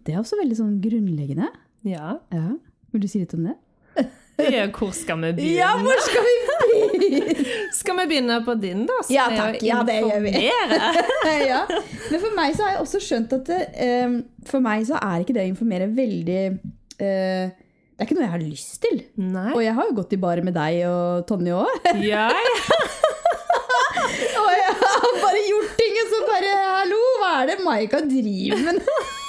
Det 0.06 0.14
er 0.14 0.22
også 0.22 0.38
veldig 0.40 0.58
sånn 0.58 0.78
grunnleggende. 0.82 1.50
Ja. 1.86 2.16
Ja. 2.34 2.56
Vil 2.92 3.04
du 3.04 3.08
si 3.10 3.20
litt 3.22 3.34
om 3.36 3.46
det? 3.46 3.54
ja. 4.56 4.66
Hvor 4.76 4.92
skal 4.96 5.22
vi 5.22 5.32
begynne? 5.36 5.54
hvor 5.86 6.02
skal 6.06 6.26
vi 6.26 6.34
begynne? 6.48 6.65
Skal 7.78 7.98
vi 8.00 8.06
begynne 8.10 8.38
på 8.46 8.54
din, 8.60 8.84
da? 8.88 8.96
Ja, 9.12 9.26
takk. 9.32 9.60
Ja, 9.66 9.82
det 9.86 9.98
gjør 10.02 10.24
vi. 10.24 10.32
ja. 11.50 11.60
Men 12.10 12.22
for 12.22 12.32
meg 12.38 12.56
så 12.56 12.66
har 12.66 12.74
jeg 12.76 12.82
også 12.84 13.02
skjønt 13.02 13.34
at 13.36 13.50
det, 13.50 13.60
um, 14.06 14.16
for 14.48 14.64
meg 14.64 14.86
så 14.88 14.98
er 15.00 15.22
ikke 15.24 15.36
det 15.36 15.44
å 15.46 15.50
informere 15.52 15.88
veldig 15.96 16.40
uh, 16.54 17.44
Det 17.50 18.02
er 18.02 18.08
ikke 18.08 18.16
noe 18.18 18.26
jeg 18.26 18.34
har 18.36 18.44
lyst 18.44 18.78
til. 18.84 19.02
Nei. 19.20 19.50
Og 19.54 19.62
jeg 19.64 19.76
har 19.76 19.90
jo 19.90 19.98
gått 20.00 20.16
i 20.16 20.20
bar 20.26 20.42
med 20.46 20.56
deg 20.56 20.82
og 20.90 21.26
Tonje 21.28 21.60
òg. 21.60 21.92
Ja, 22.12 22.28
Og 24.36 24.50
jeg 24.52 24.72
har 24.80 25.14
bare 25.20 25.40
gjort 25.48 25.72
ting, 25.80 25.94
og 26.02 26.10
så 26.12 26.18
bare 26.28 26.50
Hallo, 26.76 26.98
hva 27.20 27.30
er 27.42 27.52
det 27.52 27.56
Maika 27.64 28.00
driver 28.06 28.66
med? 28.68 29.24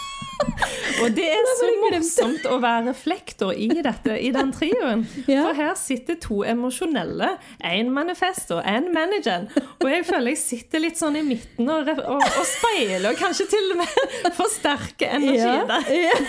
Og 1.03 1.13
det 1.15 1.27
er 1.29 1.49
så 1.60 1.69
morsomt 1.81 2.47
å 2.49 2.57
være 2.63 2.88
reflektor 2.89 3.53
i, 3.53 3.67
dette, 3.83 4.17
i 4.19 4.31
den 4.36 4.53
trioen. 4.55 5.05
Ja. 5.27 5.43
For 5.43 5.57
her 5.57 5.73
sitter 5.75 6.15
to 6.21 6.41
emosjonelle. 6.47 7.33
En 7.65 7.89
manifestor, 7.93 8.62
en 8.65 8.91
manager. 8.95 9.47
Og 9.81 9.89
jeg 9.91 10.05
føler 10.07 10.33
jeg 10.33 10.41
sitter 10.41 10.83
litt 10.83 10.99
sånn 10.99 11.17
i 11.19 11.23
midten 11.25 11.67
og, 11.69 11.89
og, 11.97 12.21
og 12.23 12.45
speiler, 12.47 13.10
og 13.12 13.19
kanskje 13.19 13.49
til 13.51 13.73
og 13.73 13.81
med 13.81 14.13
forsterker 14.39 15.17
energien 15.19 15.67
der. 15.69 15.89
Ja. 16.07 16.19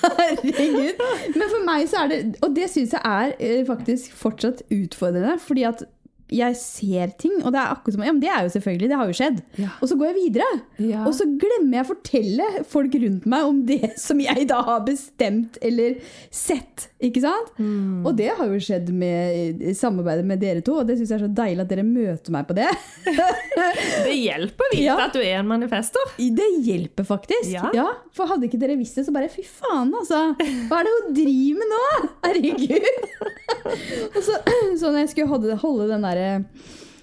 Herregud. 0.00 1.00
Men 1.36 1.46
for 1.50 1.64
meg 1.66 1.88
så 1.90 2.04
er 2.04 2.12
det 2.12 2.20
Og 2.40 2.54
det 2.56 2.70
syns 2.72 2.94
jeg 2.96 3.02
er 3.04 3.34
eh, 3.36 3.60
faktisk 3.68 4.14
fortsatt 4.16 4.62
utfordrende. 4.72 5.36
Fordi 5.44 5.66
at 5.68 5.84
jeg 6.30 6.56
ser 6.60 7.12
ting, 7.20 7.36
og 7.44 7.52
det 7.54 7.60
er 7.60 7.72
akkurat 7.74 7.96
som 7.96 8.04
Ja, 8.06 8.12
men 8.14 8.22
det 8.22 8.30
er 8.30 8.44
jo 8.46 8.52
selvfølgelig, 8.54 8.88
det 8.92 8.98
har 9.00 9.10
jo 9.10 9.16
skjedd. 9.18 9.40
Ja. 9.60 9.70
Og 9.82 9.90
så 9.90 9.96
går 10.00 10.10
jeg 10.12 10.16
videre. 10.20 10.48
Ja. 10.82 11.02
Og 11.08 11.14
så 11.18 11.26
glemmer 11.40 11.80
jeg 11.80 11.86
å 11.86 11.90
fortelle 11.90 12.48
folk 12.70 12.94
rundt 13.02 13.26
meg 13.30 13.48
om 13.50 13.60
det 13.68 13.92
som 14.06 14.20
jeg 14.22 14.46
da 14.50 14.60
har 14.66 14.84
bestemt 14.86 15.58
eller 15.62 15.98
sett. 16.30 16.88
Ikke 17.02 17.22
sant? 17.24 17.52
Mm. 17.58 18.04
Og 18.06 18.14
det 18.18 18.30
har 18.38 18.46
jo 18.50 18.60
skjedd 18.62 18.90
med 18.94 19.62
samarbeidet 19.78 20.26
med 20.28 20.40
dere 20.42 20.62
to, 20.66 20.78
og 20.82 20.88
det 20.88 20.98
syns 21.00 21.10
jeg 21.14 21.18
er 21.20 21.26
så 21.26 21.32
deilig 21.40 21.64
at 21.64 21.72
dere 21.72 21.86
møter 21.86 22.34
meg 22.36 22.48
på 22.50 22.56
det. 22.58 22.68
Det 24.00 24.14
hjelper 24.16 24.64
å 24.64 24.70
vite 24.72 24.84
Ja. 24.86 24.94
at 25.04 25.14
du 25.14 25.20
er 25.20 25.38
en 25.40 25.48
manifestor. 25.48 26.12
Det 26.16 26.46
hjelper 26.64 27.04
faktisk. 27.06 27.50
Ja. 27.76 27.86
For 28.16 28.30
hadde 28.30 28.46
ikke 28.48 28.60
dere 28.60 28.76
visst 28.80 28.96
det, 28.98 29.04
så 29.06 29.12
bare 29.14 29.28
fy 29.32 29.42
faen, 29.46 29.90
altså. 29.96 30.20
Hva 30.70 30.80
er 30.80 30.86
det 30.88 30.94
hun 30.96 31.10
driver 31.18 31.60
med 31.60 31.72
nå? 31.74 31.82
Herregud. 32.24 32.88
og 34.14 34.20
så, 34.24 34.38
så 34.80 34.90
når 34.92 34.98
jeg 35.04 35.12
skulle 35.14 35.30
holde, 35.32 35.56
holde 35.62 35.88
den 35.92 36.06
derre 36.20 36.44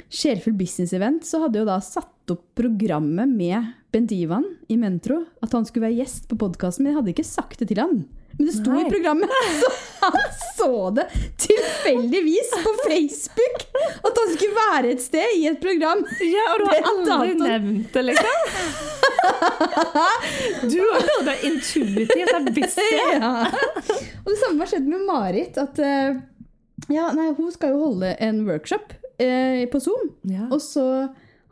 Sjelfull 0.08 0.56
business-event, 0.56 1.26
så 1.28 1.42
hadde 1.44 1.60
jo 1.60 1.66
da 1.68 1.82
satt 1.84 2.32
opp 2.32 2.46
programmet 2.56 3.28
med 3.28 3.74
Bent 3.92 4.08
Ivan 4.16 4.46
i 4.72 4.78
Mentro. 4.80 5.18
At 5.44 5.52
han 5.52 5.68
skulle 5.68 5.90
være 5.90 6.00
gjest 6.00 6.30
på 6.32 6.38
podkasten, 6.40 6.86
men 6.86 6.94
jeg 6.94 7.00
hadde 7.02 7.12
ikke 7.12 7.28
sagt 7.28 7.60
det 7.60 7.68
til 7.74 7.82
han. 7.84 8.06
Men 8.38 8.46
det 8.48 8.54
sto 8.54 8.72
Nei. 8.72 8.86
i 8.86 8.90
programmet, 8.92 9.30
så 9.60 9.68
han 10.06 10.18
så 10.56 10.90
det 10.96 11.06
tilfeldigvis 11.44 12.50
på 12.54 12.72
Facebook! 12.86 13.58
At 14.08 14.14
han 14.22 14.30
skulle 14.36 14.58
være 14.58 14.88
et 14.94 15.02
sted 15.04 15.28
i 15.42 15.44
et 15.50 15.60
program. 15.60 16.00
Ja, 16.24 16.46
og 16.54 16.58
du 16.62 16.66
har 16.70 16.78
aldri 16.94 17.34
nevnt 17.42 17.92
det, 17.98 18.04
liksom. 18.12 18.36
Du 20.72 20.80
har 20.80 21.02
hørt 21.04 21.28
det 21.28 21.38
intuitivt. 21.50 22.14
Jeg 22.16 22.28
visste 22.56 22.84
det. 22.86 22.92
ja. 23.20 23.32
Og 24.24 24.30
det 24.32 24.40
samme 24.40 24.64
har 24.64 24.70
skjedd 24.72 24.88
med 24.88 25.04
Marit. 25.10 25.60
At 25.60 25.76
eh, 25.84 26.16
ja, 26.94 27.12
nei, 27.18 27.28
hun 27.36 27.52
skal 27.52 27.70
jo 27.76 27.84
holde 27.90 28.10
en 28.24 28.46
workshop 28.48 28.96
eh, 29.22 29.64
på 29.72 29.82
Zoom. 29.84 30.12
Ja. 30.30 30.48
Og 30.52 30.62
så 30.64 30.86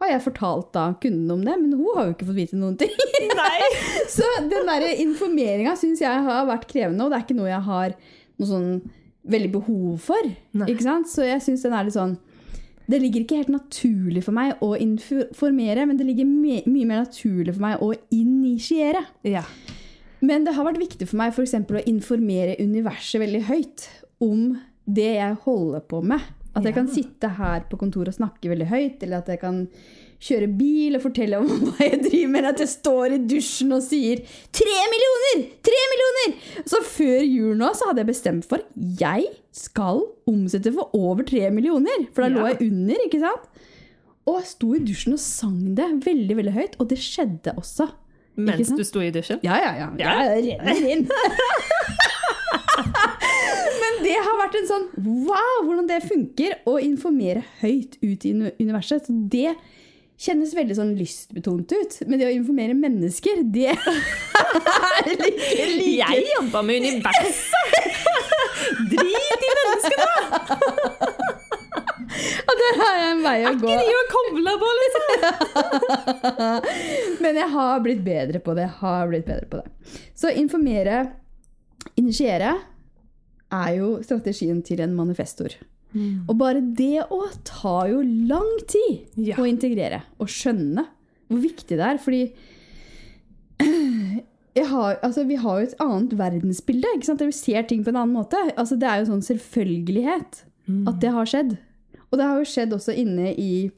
har 0.01 0.11
jeg 0.11 0.25
fortalt 0.25 0.73
da 0.75 0.89
kunden 1.01 1.31
om 1.31 1.43
det, 1.45 1.55
men 1.61 1.73
hun 1.77 1.95
har 1.95 2.09
jo 2.09 2.15
ikke 2.15 2.27
fått 2.27 2.39
vite 2.41 2.59
noen 2.59 2.75
ting. 2.79 2.91
Så 4.15 4.27
den 4.51 4.67
der 4.67 4.85
informeringa 5.01 5.75
syns 5.79 6.03
jeg 6.03 6.25
har 6.27 6.47
vært 6.49 6.67
krevende, 6.71 7.05
og 7.05 7.11
det 7.11 7.19
er 7.19 7.25
ikke 7.25 7.37
noe 7.37 7.51
jeg 7.51 7.65
har 7.69 7.95
noe 8.35 8.49
sånn 8.49 8.69
veldig 9.31 9.51
behov 9.55 10.03
for. 10.05 10.31
Så 11.09 11.27
jeg 11.27 11.43
syns 11.43 11.63
den 11.65 11.75
er 11.75 11.87
litt 11.87 11.95
sånn 11.95 12.17
Det 12.85 12.99
ligger 13.01 13.23
ikke 13.23 13.39
helt 13.39 13.53
naturlig 13.53 14.21
for 14.27 14.35
meg 14.37 14.61
å 14.61 14.75
informere, 14.77 15.87
men 15.89 15.97
det 15.97 16.05
ligger 16.05 16.27
my 16.29 16.59
mye 16.69 16.89
mer 16.91 17.01
naturlig 17.07 17.55
for 17.55 17.65
meg 17.65 17.81
å 17.81 17.93
initiere. 18.13 19.01
Ja. 19.25 19.41
Men 20.21 20.45
det 20.45 20.53
har 20.57 20.67
vært 20.67 20.83
viktig 20.83 21.07
for 21.09 21.17
meg 21.17 21.33
for 21.33 21.45
eksempel, 21.47 21.79
å 21.79 21.87
informere 21.89 22.59
universet 22.61 23.23
veldig 23.23 23.41
høyt 23.49 23.87
om 24.21 24.57
det 24.85 25.15
jeg 25.15 25.39
holder 25.47 25.81
på 25.89 26.03
med. 26.05 26.21
At 26.55 26.63
jeg 26.63 26.75
kan 26.77 26.87
sitte 26.87 27.29
her 27.37 27.65
på 27.69 27.77
kontoret 27.79 28.13
og 28.13 28.17
snakke 28.19 28.51
veldig 28.51 28.67
høyt, 28.69 29.01
eller 29.03 29.19
at 29.19 29.31
jeg 29.33 29.41
kan 29.41 29.65
kjøre 30.25 30.47
bil 30.55 30.95
og 30.95 31.03
fortelle 31.03 31.39
om 31.41 31.49
hva 31.67 31.89
jeg 31.89 31.99
driver 32.05 32.29
med, 32.31 32.39
eller 32.39 32.53
at 32.53 32.63
jeg 32.63 32.71
står 32.71 33.15
i 33.17 33.21
dusjen 33.27 33.75
og 33.75 33.83
sier 33.83 34.21
'tre 34.55 34.77
millioner! 34.93 35.43
Tre 35.67 35.81
millioner!' 35.91 36.37
Så 36.71 36.79
før 36.87 37.19
jul 37.27 37.57
nå 37.59 37.73
så 37.75 37.89
hadde 37.89 38.05
jeg 38.05 38.11
bestemt 38.13 38.47
for 38.47 38.63
jeg 39.03 39.27
skal 39.55 40.01
omsette 40.27 40.71
for 40.75 40.95
over 40.95 41.23
tre 41.27 41.49
millioner. 41.51 42.07
For 42.15 42.23
da 42.25 42.31
lå 42.31 42.47
jeg 42.53 42.71
under, 42.71 43.03
ikke 43.05 43.19
sant? 43.23 43.51
Og 44.25 44.39
jeg 44.39 44.49
sto 44.55 44.71
i 44.73 44.81
dusjen 44.81 45.13
og 45.13 45.21
sang 45.21 45.75
det 45.77 45.91
veldig, 46.07 46.39
veldig 46.39 46.55
høyt, 46.55 46.79
og 46.79 46.89
det 46.89 46.97
skjedde 47.03 47.53
også. 47.59 47.91
Mens 48.35 48.71
du 48.73 48.83
sto 48.83 48.99
i 48.99 49.11
dusjen? 49.15 49.39
Ja, 49.45 49.55
ja, 49.61 49.75
ja. 49.79 49.91
Ja. 49.99 50.15
Det 50.35 50.57
renner 50.59 50.89
inn. 50.91 51.05
Det 54.05 54.13
har 54.21 54.35
vært 54.37 54.55
en 54.59 54.67
sånn 54.69 54.83
wow, 55.01 55.63
hvordan 55.65 55.87
det 55.89 56.03
funker 56.05 56.59
å 56.69 56.77
informere 56.83 57.41
høyt 57.63 57.97
ut 58.03 58.25
i 58.27 58.33
universet. 58.61 59.07
Så 59.07 59.15
det 59.33 59.55
kjennes 60.21 60.53
veldig 60.55 60.75
sånn 60.77 60.93
lystbetont 60.99 61.73
ut. 61.73 61.97
Men 62.05 62.21
det 62.21 62.29
å 62.29 62.35
informere 62.35 62.75
mennesker, 62.77 63.41
det 63.55 63.71
er 63.75 65.09
like 65.09 65.65
like. 65.73 66.03
Jeg 66.03 66.27
jobba 66.35 66.61
med 66.67 66.85
universet! 66.85 67.35
Drit 68.93 69.45
i 69.49 69.51
menneskene! 69.59 70.13
Og 72.45 72.53
der 72.61 72.77
har 72.79 72.93
jeg 72.99 73.09
en 73.11 73.23
vei 73.25 73.39
å 73.43 73.51
gå. 73.59 73.67
Er 73.67 73.81
Ikke 73.81 73.89
de 73.89 73.95
å 73.97 74.05
koble 74.13 74.53
på, 74.61 74.69
liksom. 74.79 75.03
Men 77.25 77.39
jeg 77.41 77.49
har 77.55 77.81
blitt 77.83 78.03
bedre 78.05 78.39
på 78.45 78.55
det. 78.55 78.67
Jeg 78.69 78.77
har 78.83 79.09
blitt 79.11 79.27
bedre 79.27 79.47
på 79.51 79.59
det. 79.59 79.67
Så 80.15 80.31
informere, 80.37 81.01
initiere, 81.99 82.53
er 83.53 83.75
jo 83.77 83.89
strategien 84.03 84.61
til 84.65 84.81
en 84.81 84.95
manifestor. 84.97 85.55
Og 86.27 86.33
bare 86.35 86.59
det 86.75 87.05
å 87.07 87.21
ta 87.47 87.85
jo 87.87 88.01
lang 88.03 88.49
tid 88.67 89.05
Ja. 89.15 89.37
å 89.39 89.45
integrere 89.47 90.01
og 90.19 90.27
skjønne 90.27 90.83
hvor 91.29 91.39
viktig 91.39 91.77
det 91.79 91.85
er. 91.87 91.97
Fordi 92.03 92.33
jeg 94.59 94.67
har, 94.71 94.97
altså, 95.03 95.23
vi 95.27 95.37
har 95.39 95.61
jo 95.61 95.67
et 95.69 95.77
annet 95.83 96.17
verdensbilde. 96.19 96.91
ikke 96.97 97.07
sant? 97.09 97.23
Vi 97.23 97.31
ser 97.35 97.63
ting 97.69 97.83
på 97.85 97.93
en 97.93 98.01
annen 98.01 98.15
måte. 98.17 98.39
Altså, 98.59 98.75
det 98.79 98.87
er 98.89 99.01
jo 99.01 99.09
sånn 99.13 99.23
selvfølgelighet 99.25 100.43
at 100.89 100.99
det 101.03 101.11
har 101.13 101.25
skjedd. 101.29 101.55
Og 102.11 102.19
det 102.19 102.25
har 102.27 102.39
jo 102.41 102.47
skjedd 102.49 102.71
også 102.75 102.93
inne 102.97 103.31
i 103.37 103.69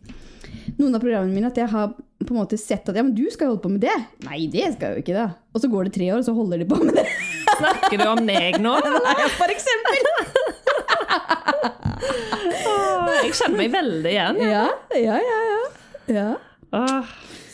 noen 0.78 0.96
av 0.96 1.02
programmene 1.04 1.34
mine 1.36 1.50
at 1.52 1.58
jeg 1.60 1.70
har 1.72 1.94
på 1.98 2.34
en 2.34 2.40
måte 2.42 2.58
sett 2.60 2.88
at 2.90 2.96
ja, 2.98 3.04
men 3.06 3.14
du 3.16 3.26
skal 3.32 3.52
holde 3.52 3.62
på 3.64 3.72
med 3.72 3.82
det. 3.86 3.94
Nei, 4.26 4.48
det 4.52 4.74
skal 4.74 4.90
jeg 4.94 4.98
jo 4.98 5.04
ikke 5.06 5.18
da. 5.18 5.28
Og 5.54 5.62
så 5.64 5.70
går 5.72 5.88
det 5.88 5.94
tre 5.98 6.10
år, 6.14 6.22
og 6.24 6.26
så 6.28 6.34
holder 6.38 6.64
de 6.64 6.70
på 6.70 6.80
med 6.82 6.98
det. 6.98 7.06
Snakker 7.58 7.98
du 8.02 8.06
om 8.12 8.22
meg 8.28 8.60
nå? 8.64 8.76
Nei, 9.08 9.30
for 9.38 9.54
eksempel. 9.54 10.04
Jeg 13.24 13.34
kjenner 13.38 13.58
meg 13.60 13.72
veldig 13.74 14.12
igjen. 14.14 14.44
Ja, 14.46 14.68
ja, 14.98 15.18
ja. 15.24 15.42
ja. 16.14 16.28
ja. 16.72 16.86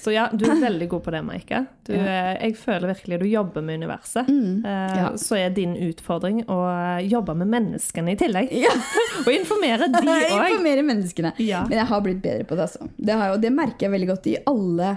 Så 0.03 0.11
ja, 0.11 0.25
du 0.35 0.41
er 0.51 0.57
veldig 0.59 0.89
god 0.91 1.03
på 1.05 1.11
det, 1.15 1.21
Maike. 1.23 1.61
Du, 1.87 1.93
eh, 1.95 2.33
Jeg 2.41 2.57
føler 2.59 2.89
virkelig 2.89 3.21
du 3.21 3.25
jobber 3.31 3.63
med 3.63 3.79
universet. 3.79 4.27
Eh, 4.27 4.33
Mm, 4.33 4.65
ja. 4.99 5.05
Så 5.17 5.37
er 5.39 5.53
din 5.55 5.77
utfordring 5.79 6.41
å 6.51 6.57
eh, 6.67 7.05
jobbe 7.07 7.35
med 7.39 7.47
menneskene 7.53 8.11
i 8.11 8.17
tillegg. 8.19 8.51
ja. 8.65 8.73
Og 9.23 9.31
informere 9.31 9.87
de 9.93 10.01
òg. 10.03 10.25
Informere 10.49 10.83
menneskene. 10.83 11.31
Ja. 11.39 11.63
Men 11.69 11.79
jeg 11.79 11.87
har 11.93 12.03
blitt 12.03 12.19
bedre 12.25 12.43
på 12.49 12.57
det, 12.59 12.67
altså. 12.67 12.89
Det, 12.97 13.15
har, 13.15 13.31
og 13.37 13.39
det 13.45 13.53
merker 13.55 13.87
jeg 13.87 13.95
veldig 13.95 14.11
godt 14.11 14.27
i 14.33 14.37
alle 14.49 14.91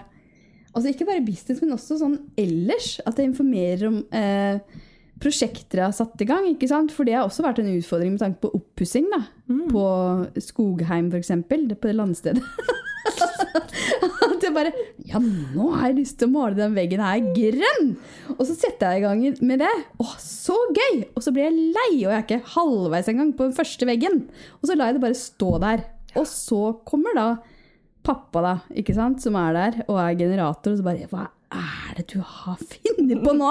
Altså 0.76 0.90
ikke 0.92 1.06
bare 1.08 1.22
business, 1.24 1.62
men 1.62 1.70
også 1.72 1.96
sånn 2.02 2.16
ellers. 2.36 2.98
At 3.08 3.16
jeg 3.16 3.30
informerer 3.30 3.86
om 3.88 3.94
eh, 4.12 4.58
prosjekter 5.22 5.80
jeg 5.80 5.86
har 5.88 5.96
satt 5.96 6.20
i 6.20 6.26
gang. 6.28 6.44
ikke 6.50 6.68
sant? 6.68 6.92
For 6.92 7.04
det 7.08 7.14
har 7.16 7.24
også 7.28 7.42
vært 7.46 7.58
en 7.62 7.70
utfordring 7.72 8.12
med 8.16 8.20
tanke 8.22 8.40
på 8.44 8.50
oppussing. 8.58 9.06
da. 9.12 9.22
På 9.70 9.84
Skogheim, 10.42 11.10
for 11.10 11.18
eksempel. 11.18 11.68
det- 11.68 11.80
På 11.80 11.88
det 11.88 11.96
landstedet. 11.96 12.42
At 14.26 14.42
jeg 14.42 14.52
bare 14.54 14.72
Ja, 15.06 15.18
nå 15.20 15.68
har 15.76 15.88
jeg 15.92 15.98
lyst 16.00 16.18
til 16.18 16.28
å 16.28 16.32
male 16.34 16.56
den 16.58 16.74
veggen 16.76 17.00
her 17.00 17.20
grønn! 17.36 17.92
Og 18.36 18.42
så 18.48 18.56
setter 18.58 18.92
jeg 18.96 19.02
i 19.02 19.04
gang 19.06 19.22
med 19.46 19.60
det. 19.62 19.70
Å, 20.02 20.06
så 20.20 20.56
gøy! 20.74 21.04
Og 21.14 21.22
så 21.22 21.32
blir 21.32 21.46
jeg 21.46 21.72
lei, 21.76 21.92
og 22.04 22.10
jeg 22.10 22.16
er 22.16 22.24
ikke 22.26 22.54
halvveis 22.56 23.08
engang 23.12 23.30
på 23.38 23.46
den 23.46 23.54
første 23.56 23.86
veggen. 23.88 24.24
Og 24.60 24.68
så 24.68 24.76
lar 24.76 24.90
jeg 24.90 24.98
det 24.98 25.04
bare 25.06 25.20
stå 25.20 25.52
der. 25.62 25.84
Og 26.18 26.26
så 26.28 26.60
kommer 26.88 27.14
da 27.16 27.26
pappa, 28.06 28.42
da, 28.44 28.54
ikke 28.78 28.94
sant, 28.94 29.22
som 29.22 29.34
er 29.38 29.56
der 29.56 29.78
og 29.88 29.96
er 29.98 30.18
generator, 30.18 30.72
og 30.74 30.78
så 30.78 30.84
bare 30.86 31.08
Hva 31.10 31.24
er 31.54 31.94
det 31.98 32.06
du 32.12 32.18
har 32.20 32.56
funnet 32.58 33.22
på 33.24 33.32
nå? 33.36 33.50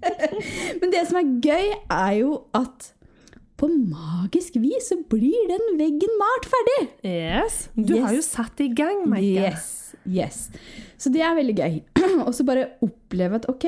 Men 0.80 0.92
det 0.92 1.02
som 1.08 1.18
er 1.20 1.30
gøy, 1.44 1.68
er 1.90 2.12
jo 2.20 2.32
at 2.56 2.90
på 3.60 3.68
magisk 3.68 4.54
vis 4.62 4.86
så 4.88 4.96
blir 5.12 5.48
den 5.50 5.64
veggen 5.76 6.14
malt 6.20 6.46
ferdig. 6.48 6.78
Yes. 7.04 7.58
Du 7.76 7.92
Yes. 7.94 8.04
har 8.06 8.14
jo 8.16 8.22
satt 8.24 8.60
i 8.64 8.70
gang, 8.72 9.02
Maika. 9.10 9.50
Yes, 9.50 9.94
yes. 10.08 10.38
Så 10.96 11.12
det 11.12 11.20
er 11.26 11.34
veldig 11.36 11.56
gøy. 11.58 11.74
Og 12.26 12.32
så 12.36 12.46
bare 12.48 12.70
oppleve 12.80 13.36
at 13.42 13.48
ok, 13.52 13.66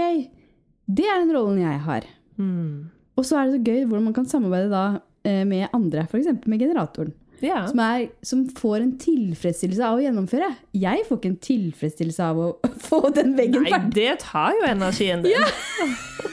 det 0.88 1.04
er 1.08 1.20
den 1.26 1.34
rollen 1.36 1.60
jeg 1.60 1.80
har. 1.84 2.06
Mm. 2.40 2.88
Og 3.20 3.26
så 3.28 3.36
er 3.42 3.50
det 3.50 3.58
så 3.58 3.64
gøy 3.68 3.82
hvordan 3.84 4.06
man 4.08 4.16
kan 4.16 4.24
samarbeide 4.30 4.70
da 4.72 4.84
eh, 5.28 5.42
med 5.44 5.68
andre, 5.76 6.06
f.eks. 6.08 6.30
med 6.48 6.58
generatoren. 6.64 7.12
Ja. 7.42 7.64
Som, 7.66 7.80
er, 7.82 8.04
som 8.22 8.42
får 8.54 8.84
en 8.84 8.92
tilfredsstillelse 9.02 9.82
av 9.86 9.98
å 9.98 10.02
gjennomføre. 10.04 10.48
Jeg 10.78 11.02
får 11.08 11.18
ikke 11.18 11.30
en 11.32 11.38
tilfredsstillelse 11.42 12.26
av 12.30 12.38
å 12.38 12.48
få 12.88 13.00
den 13.16 13.32
veggen 13.38 13.66
Nei, 13.66 13.80
det 13.94 14.12
tar 14.22 14.54
jo 14.60 14.66
energien 14.68 15.24
din. 15.26 15.34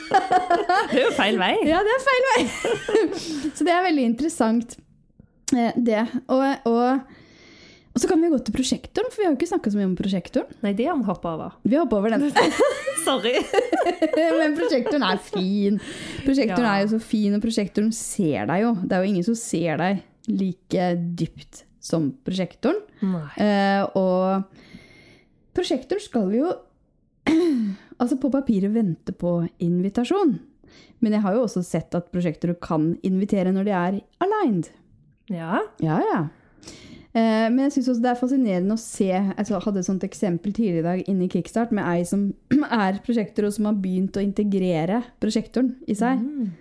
det 0.10 0.99
er 0.99 1.05
jo 1.07 1.14
feil 1.18 1.39
vei. 1.41 1.53
Ja, 1.68 1.80
det 1.86 1.95
er 1.95 2.03
feil 2.05 2.28
vei! 2.32 2.43
så 3.57 3.66
det 3.66 3.74
er 3.74 3.88
veldig 3.88 4.05
interessant, 4.12 4.78
eh, 5.55 5.74
det. 5.78 6.03
Og, 6.30 6.43
og, 6.70 7.16
og 7.89 8.03
så 8.03 8.10
kan 8.12 8.22
vi 8.22 8.30
gå 8.32 8.39
til 8.45 8.55
prosjektoren, 8.60 9.10
for 9.10 9.22
vi 9.24 9.26
har 9.28 9.34
jo 9.34 9.39
ikke 9.39 9.49
snakka 9.49 9.74
så 9.74 9.80
mye 9.82 9.89
om 9.89 9.95
prosjektoren. 9.97 10.60
Nei, 10.66 10.76
det 10.78 10.88
har 10.91 10.99
vi 10.99 11.07
hoppa 11.10 11.34
over. 11.39 11.57
Vi 11.66 11.80
hopper 11.80 12.03
over 12.03 12.14
den. 12.14 12.30
Sorry. 13.05 13.34
Men 14.14 14.53
prosjektoren 14.60 15.07
er 15.10 15.18
fin. 15.26 15.82
Prosjektoren 16.22 16.68
Ja. 16.70 16.76
er 16.78 16.86
jo 16.86 16.93
så 16.93 17.01
fin, 17.01 17.34
og 17.34 17.41
prosjektoren 17.43 17.89
ser 17.95 18.45
deg 18.51 18.68
jo. 18.68 18.76
Det 18.84 18.93
er 18.93 19.03
jo 19.03 19.10
ingen 19.16 19.26
som 19.26 19.38
ser 19.39 19.82
deg 19.82 20.05
like 20.30 20.89
dypt 21.19 21.63
som 21.84 22.11
prosjektoren. 22.25 22.82
Eh, 23.39 23.84
og 23.97 24.43
prosjektoren 25.55 26.03
skal 26.03 26.34
jo 26.36 26.51
altså 28.01 28.19
på 28.19 28.32
papiret 28.34 28.73
vente 28.73 29.15
på 29.15 29.41
invitasjon. 29.63 30.38
Men 30.99 31.15
jeg 31.15 31.23
har 31.23 31.36
jo 31.36 31.45
også 31.45 31.63
sett 31.65 31.95
at 31.97 32.11
prosjektorer 32.13 32.59
kan 32.61 32.91
invitere 33.07 33.53
når 33.55 33.67
de 33.67 33.75
er 33.75 34.01
aligned. 34.25 34.69
Ja. 35.32 35.63
Ja, 35.82 36.01
ja. 36.03 36.21
Eh, 37.09 37.47
men 37.49 37.63
jeg 37.65 37.77
syns 37.77 37.93
også 37.93 38.03
det 38.03 38.09
er 38.11 38.17
fascinerende 38.19 38.75
å 38.75 38.80
se 38.80 39.07
Jeg 39.09 39.61
hadde 39.63 39.82
et 39.82 39.88
sånt 39.88 40.03
eksempel 40.05 40.53
tidligere 40.53 40.84
i 40.84 40.86
dag 40.86 41.07
inne 41.09 41.25
i 41.25 41.32
Kickstart 41.32 41.71
med 41.73 41.88
ei 41.89 42.03
som 42.05 42.27
er 42.86 42.99
prosjektor, 43.05 43.47
og 43.47 43.55
som 43.55 43.69
har 43.69 43.80
begynt 43.82 44.19
å 44.19 44.25
integrere 44.25 45.01
prosjektoren 45.21 45.73
i 45.89 45.97
seg. 45.97 46.21
Mm. 46.21 46.51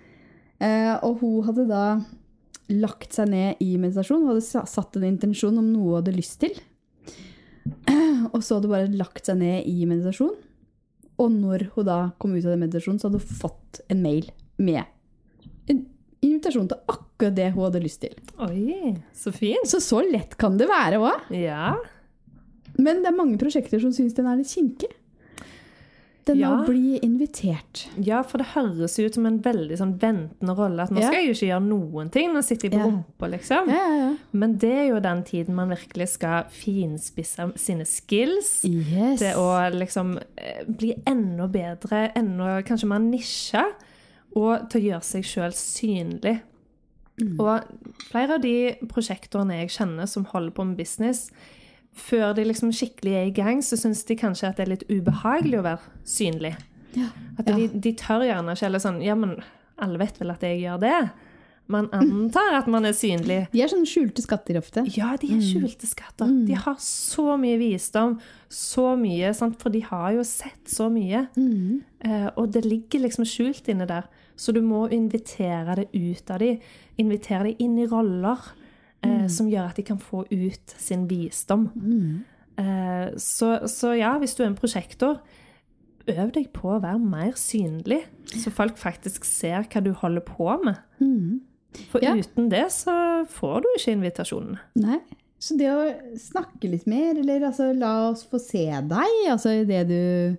Eh, 0.59 0.95
og 1.05 1.21
hun 1.21 1.43
hadde 1.47 1.67
da 1.69 1.83
lagt 2.69 3.15
seg 3.15 3.31
ned 3.31 3.61
i 3.63 3.73
meditasjon. 3.81 4.27
Hadde 4.29 4.65
satt 4.69 4.97
en 4.99 5.07
intensjon 5.07 5.57
om 5.59 5.71
noe 5.71 5.87
hun 5.87 5.97
hadde 5.99 6.15
lyst 6.15 6.39
til. 6.43 6.53
Og 8.33 8.41
så 8.43 8.57
hadde 8.57 8.69
hun 8.69 8.75
bare 8.75 8.93
lagt 8.99 9.29
seg 9.29 9.39
ned 9.41 9.67
i 9.69 9.87
meditasjon. 9.89 10.35
Og 11.19 11.33
når 11.33 11.69
hun 11.75 11.87
da 11.87 11.99
kom 12.21 12.35
ut 12.35 12.45
av 12.45 12.53
den 12.53 12.63
meditasjonen, 12.63 13.01
så 13.01 13.09
hadde 13.09 13.21
hun 13.21 13.41
fått 13.41 13.81
en 13.91 14.03
mail 14.05 14.29
med 14.59 14.85
en 15.69 15.83
invitasjon 16.25 16.67
til 16.69 16.79
akkurat 16.91 17.35
det 17.37 17.49
hun 17.53 17.65
hadde 17.67 17.83
lyst 17.83 18.01
til. 18.03 18.15
Oi, 18.43 18.95
så 19.15 19.31
fint. 19.35 19.67
Så 19.69 19.81
så 19.83 20.01
lett 20.05 20.35
kan 20.39 20.57
det 20.59 20.69
være 20.69 21.01
òg. 21.01 21.29
Ja. 21.35 21.73
Men 22.79 23.03
det 23.03 23.11
er 23.11 23.17
mange 23.17 23.39
prosjekter 23.41 23.81
som 23.83 23.93
syns 23.95 24.15
den 24.17 24.29
er 24.29 24.39
litt 24.39 24.51
kinkig. 24.51 24.91
Den 26.29 26.39
Ja. 26.39 26.51
å 26.55 26.65
bli 26.67 26.99
invitert. 27.03 27.87
ja, 27.97 28.21
for 28.23 28.37
det 28.41 28.47
høres 28.53 28.97
ut 29.01 29.13
som 29.17 29.25
en 29.25 29.39
veldig 29.41 29.77
sånn 29.79 29.95
ventende 29.99 30.55
rolle. 30.55 30.83
At 30.85 30.91
nå 30.93 31.01
skal 31.01 31.19
jeg 31.23 31.27
jo 31.29 31.35
ikke 31.37 31.49
gjøre 31.49 31.67
noen 31.67 32.11
ting, 32.13 32.31
nå 32.33 32.43
sitter 32.45 32.69
jeg 32.69 32.77
på 32.77 32.85
rumpa, 32.85 33.29
liksom. 33.33 33.67
Ja, 33.73 33.83
ja, 33.89 33.97
ja. 34.03 34.15
Men 34.33 34.57
det 34.61 34.71
er 34.71 34.87
jo 34.91 34.99
den 35.03 35.23
tiden 35.27 35.55
man 35.55 35.69
virkelig 35.73 36.09
skal 36.15 36.45
finspisse 36.53 37.49
sine 37.59 37.85
skills. 37.89 38.63
Yes. 38.63 39.19
Til 39.19 39.33
å 39.41 39.49
liksom 39.73 40.17
eh, 40.37 40.63
bli 40.67 40.93
enda 41.09 41.47
bedre, 41.47 42.11
enda 42.15 42.61
kanskje 42.67 42.87
mer 42.91 42.99
nisja, 43.03 43.65
og 44.35 44.69
til 44.69 44.81
å 44.81 44.85
gjøre 44.91 45.03
seg 45.03 45.23
sjøl 45.25 45.55
synlig. 45.57 46.39
Og 47.39 47.65
flere 48.11 48.37
av 48.37 48.41
de 48.45 48.75
prosjektorene 48.87 49.57
jeg 49.65 49.73
kjenner 49.75 50.07
som 50.07 50.23
holder 50.29 50.53
på 50.55 50.63
med 50.69 50.77
business, 50.79 51.25
før 51.99 52.33
de 52.37 52.47
liksom 52.47 52.73
skikkelig 52.75 53.15
er 53.19 53.29
i 53.29 53.35
gang, 53.35 53.63
så 53.65 53.77
syns 53.79 54.03
de 54.07 54.17
kanskje 54.19 54.49
at 54.49 54.59
det 54.59 54.65
er 54.65 54.73
litt 54.73 54.89
ubehagelig 54.89 55.59
å 55.59 55.65
være 55.65 56.03
synlig. 56.07 56.55
Ja. 56.97 57.11
At 57.37 57.49
de, 57.51 57.69
de 57.69 57.93
tør 57.97 58.25
gjerne 58.25 58.55
ikke 58.55 58.65
eller 58.65 58.81
sånn 58.81 59.03
Ja, 59.05 59.13
men 59.15 59.37
alle 59.79 59.99
vet 60.01 60.17
vel 60.19 60.33
at 60.33 60.41
jeg 60.43 60.63
gjør 60.63 60.79
det? 60.81 60.99
Man 61.69 61.85
antar 61.93 62.55
at 62.57 62.67
man 62.71 62.87
er 62.89 62.95
synlig. 62.97 63.43
De 63.51 63.61
er 63.61 63.69
sånne 63.69 63.85
skjulte 63.87 64.23
skatter 64.25 64.57
ofte. 64.57 64.81
Ja, 64.95 65.11
de 65.21 65.27
er 65.35 65.43
skjulte 65.45 65.85
skatter. 65.85 66.31
De 66.47 66.55
har 66.57 66.79
så 66.81 67.35
mye 67.37 67.59
visdom, 67.61 68.15
så 68.49 68.95
mye, 68.97 69.29
sant? 69.37 69.59
for 69.61 69.69
de 69.69 69.83
har 69.85 70.15
jo 70.15 70.25
sett 70.25 70.65
så 70.71 70.87
mye. 70.89 71.27
Eh, 72.01 72.25
og 72.33 72.49
det 72.55 72.65
ligger 72.65 73.05
liksom 73.05 73.27
skjult 73.29 73.69
inne 73.69 73.85
der. 73.89 74.09
Så 74.33 74.55
du 74.55 74.63
må 74.65 74.87
invitere 74.95 75.77
det 75.77 75.87
ut 75.93 76.33
av 76.33 76.41
dem. 76.41 76.57
Invitere 76.97 77.51
dem 77.51 77.61
inn 77.61 77.77
i 77.83 77.87
roller 77.91 78.49
eh, 79.03 79.27
som 79.31 79.49
gjør 79.49 79.69
at 79.71 79.75
de 79.79 79.83
kan 79.83 79.99
få 79.99 80.25
ut 80.31 80.75
sin 80.77 81.07
visdom. 81.09 81.69
Eh, 82.59 83.11
så, 83.17 83.67
så 83.67 83.93
ja, 83.97 84.17
hvis 84.19 84.35
du 84.35 84.43
er 84.43 84.49
en 84.51 84.57
prosjektor, 84.59 85.21
øv 86.09 86.31
deg 86.33 86.49
på 86.55 86.71
å 86.73 86.81
være 86.81 86.99
mer 86.99 87.35
synlig, 87.37 88.01
så 88.33 88.49
folk 88.51 88.77
faktisk 88.81 89.25
ser 89.27 89.67
hva 89.69 89.81
du 89.85 89.91
holder 89.93 90.25
på 90.25 90.49
med. 90.65 90.79
For 91.91 92.01
Ja. 92.01 92.15
uten 92.17 92.49
det 92.49 92.65
så 92.73 93.25
får 93.29 93.61
du 93.61 93.67
ikke 93.77 93.93
invitasjonen. 93.93 94.57
Nei. 94.75 94.99
Så 95.39 95.55
det 95.55 95.69
å 95.71 95.83
snakke 96.19 96.67
litt 96.67 96.87
mer, 96.89 97.13
eller 97.15 97.45
altså 97.47 97.69
la 97.77 98.09
oss 98.09 98.25
få 98.27 98.39
se 98.41 98.65
deg, 98.89 99.13
altså 99.31 99.53
det 99.69 99.83
du 99.87 100.37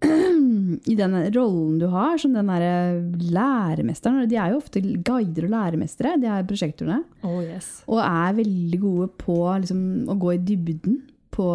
I 0.00 0.94
den 0.96 1.16
rollen 1.34 1.78
du 1.80 1.86
har 1.92 2.18
som 2.20 2.32
den 2.34 2.48
derre 2.48 3.00
læremesteren. 3.20 4.28
De 4.30 4.38
er 4.38 4.52
jo 4.52 4.60
ofte 4.60 4.80
guider 4.80 5.48
og 5.48 5.52
læremestere, 5.52 6.16
de 6.20 6.30
er 6.30 6.46
prosjektorene. 6.48 7.02
Oh 7.26 7.40
yes. 7.42 7.82
Og 7.90 8.00
er 8.04 8.38
veldig 8.38 8.80
gode 8.80 9.10
på 9.20 9.36
liksom, 9.60 9.82
å 10.08 10.16
gå 10.20 10.34
i 10.36 10.42
dybden 10.46 11.00
på 11.34 11.50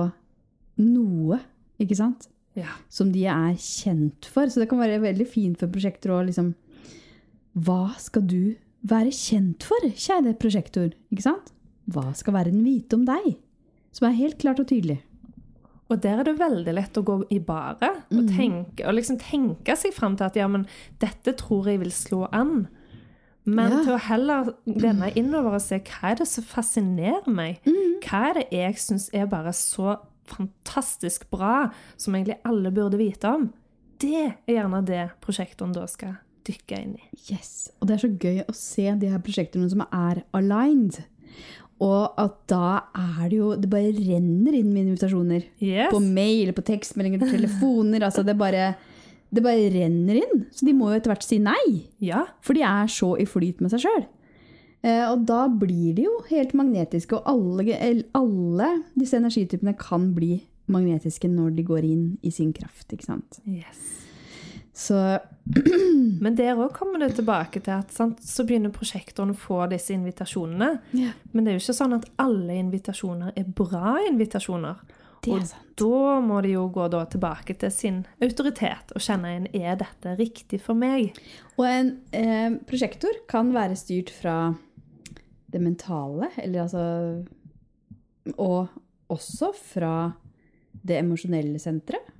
noe, 0.84 1.40
ikke 1.82 1.98
sant? 1.98 2.30
Ja. 2.56 2.78
Som 2.92 3.12
de 3.12 3.26
er 3.28 3.56
kjent 3.60 4.28
for. 4.32 4.48
Så 4.52 4.62
det 4.62 4.70
kan 4.72 4.80
være 4.80 5.02
veldig 5.04 5.28
fint 5.28 5.60
for 5.60 5.72
prosjektor 5.72 6.16
å 6.16 6.22
liksom 6.28 6.54
Hva 7.66 7.96
skal 8.00 8.24
du 8.28 8.56
være 8.86 9.12
kjent 9.16 9.66
for, 9.66 9.90
kjære 9.90 10.36
prosjektor? 10.40 10.94
Ikke 11.12 11.26
sant? 11.26 11.52
Hva 11.92 12.12
skal 12.18 12.36
verden 12.38 12.64
vite 12.66 12.98
om 12.98 13.06
deg? 13.08 13.36
Som 13.96 14.10
er 14.10 14.18
helt 14.20 14.40
klart 14.42 14.60
og 14.60 14.68
tydelig. 14.70 15.00
Og 15.90 16.02
der 16.02 16.20
er 16.20 16.24
det 16.26 16.40
veldig 16.40 16.74
lett 16.74 16.98
å 16.98 17.04
gå 17.06 17.20
i 17.30 17.38
baret 17.46 18.00
og, 18.10 18.24
tenke, 18.32 18.88
og 18.88 18.96
liksom 18.98 19.20
tenke 19.22 19.76
seg 19.78 19.94
fram 19.94 20.16
til 20.18 20.26
at 20.26 20.36
ja, 20.40 20.48
men 20.50 20.64
dette 21.02 21.36
tror 21.38 21.68
jeg 21.70 21.80
vil 21.84 21.92
slå 21.94 22.24
an. 22.34 22.68
Men 23.46 23.70
Ja. 23.72 23.84
til 23.84 23.94
å 23.94 24.00
heller 24.02 24.50
vende 24.66 25.12
innover 25.16 25.54
og 25.60 25.62
se 25.62 25.78
hva 25.86 26.12
er 26.12 26.16
det 26.24 26.28
som 26.28 26.44
fascinerer 26.44 27.30
meg? 27.30 27.60
Hva 28.02 28.30
er 28.32 28.34
det 28.40 28.48
jeg 28.52 28.80
syns 28.82 29.10
er 29.14 29.28
bare 29.30 29.54
så 29.54 30.00
fantastisk 30.26 31.30
bra, 31.30 31.70
som 31.98 32.16
egentlig 32.16 32.40
alle 32.44 32.72
burde 32.74 32.98
vite 32.98 33.30
om? 33.30 33.52
Det 34.02 34.16
er 34.48 34.56
gjerne 34.56 34.82
det 34.86 35.04
prosjektene 35.22 35.74
da 35.78 35.86
skal 35.88 36.18
dykke 36.50 36.80
inn 36.82 36.96
i. 36.98 37.06
Yes. 37.32 37.70
Og 37.80 37.88
det 37.88 37.96
er 38.00 38.08
så 38.08 38.18
gøy 38.18 38.42
å 38.50 38.54
se 38.58 38.90
de 39.02 39.08
her 39.14 39.22
prosjektene 39.22 39.70
som 39.70 39.86
er 39.86 40.24
aligned. 40.34 41.04
Og 41.84 42.16
at 42.22 42.36
da 42.48 42.86
er 42.96 43.26
det 43.28 43.36
jo 43.38 43.50
Det 43.60 43.68
bare 43.68 43.92
renner 43.92 44.56
inn 44.56 44.70
med 44.72 44.86
invitasjoner. 44.86 45.44
Yes. 45.60 45.92
På 45.92 46.00
mail, 46.00 46.54
på 46.56 46.64
tekstmeldinger, 46.64 47.26
telefoner. 47.28 48.06
altså 48.08 48.24
det 48.24 48.38
bare, 48.40 48.76
det 49.34 49.44
bare 49.44 49.70
renner 49.74 50.22
inn. 50.22 50.46
Så 50.56 50.66
de 50.68 50.74
må 50.74 50.92
jo 50.92 51.00
etter 51.02 51.12
hvert 51.12 51.28
si 51.28 51.40
nei. 51.44 51.90
Ja. 52.00 52.26
For 52.42 52.56
de 52.56 52.64
er 52.64 52.88
så 52.88 53.16
i 53.20 53.28
flyt 53.28 53.60
med 53.60 53.74
seg 53.76 53.84
sjøl. 53.84 54.06
Eh, 54.86 55.04
og 55.10 55.26
da 55.28 55.48
blir 55.50 55.96
de 55.98 56.06
jo 56.06 56.16
helt 56.30 56.54
magnetiske, 56.54 57.18
og 57.18 57.26
alle, 57.26 58.04
alle 58.16 58.72
disse 58.94 59.18
energitypene 59.18 59.74
kan 59.80 60.12
bli 60.16 60.44
magnetiske 60.72 61.30
når 61.30 61.56
de 61.58 61.66
går 61.66 61.86
inn 61.86 62.06
i 62.24 62.32
sin 62.34 62.54
kraft. 62.54 62.88
ikke 62.94 63.08
sant? 63.10 63.42
Yes. 63.50 64.05
Så 64.76 65.20
Men 66.24 66.36
der 66.36 66.58
òg 66.58 66.74
kommer 66.76 67.00
det 67.00 67.14
tilbake 67.16 67.62
til 67.64 67.78
at 67.78 67.94
sant, 67.94 68.20
så 68.26 68.44
begynner 68.48 68.74
prosjektoren 68.74 69.32
å 69.32 69.38
få 69.40 69.62
disse 69.72 69.94
invitasjonene. 69.96 70.70
Ja. 70.98 71.14
Men 71.32 71.46
det 71.46 71.52
er 71.52 71.58
jo 71.58 71.64
ikke 71.64 71.78
sånn 71.78 71.96
at 71.96 72.08
alle 72.22 72.58
invitasjoner 72.60 73.36
er 73.38 73.52
bra 73.56 73.96
invitasjoner. 74.10 74.82
Er 75.26 75.32
og 75.32 75.46
sant. 75.48 75.70
da 75.80 76.18
må 76.22 76.42
de 76.46 76.52
jo 76.54 76.66
gå 76.74 76.86
tilbake 77.14 77.56
til 77.62 77.72
sin 77.74 78.02
autoritet 78.22 78.92
og 78.94 79.02
kjenne 79.02 79.32
inn 79.38 79.48
er 79.58 79.80
dette 79.80 80.18
riktig 80.20 80.60
for 80.62 80.78
meg. 80.78 81.16
Og 81.56 81.66
en 81.70 81.94
eh, 82.14 82.58
prosjektor 82.68 83.24
kan 83.32 83.54
være 83.56 83.78
styrt 83.80 84.12
fra 84.14 84.54
det 85.50 85.62
mentale, 85.64 86.34
eller 86.42 86.66
altså 86.66 86.84
Og 88.42 88.68
også 89.14 89.52
fra 89.54 90.12
det 90.86 90.98
emosjonelle 91.00 91.60
senteret. 91.62 92.12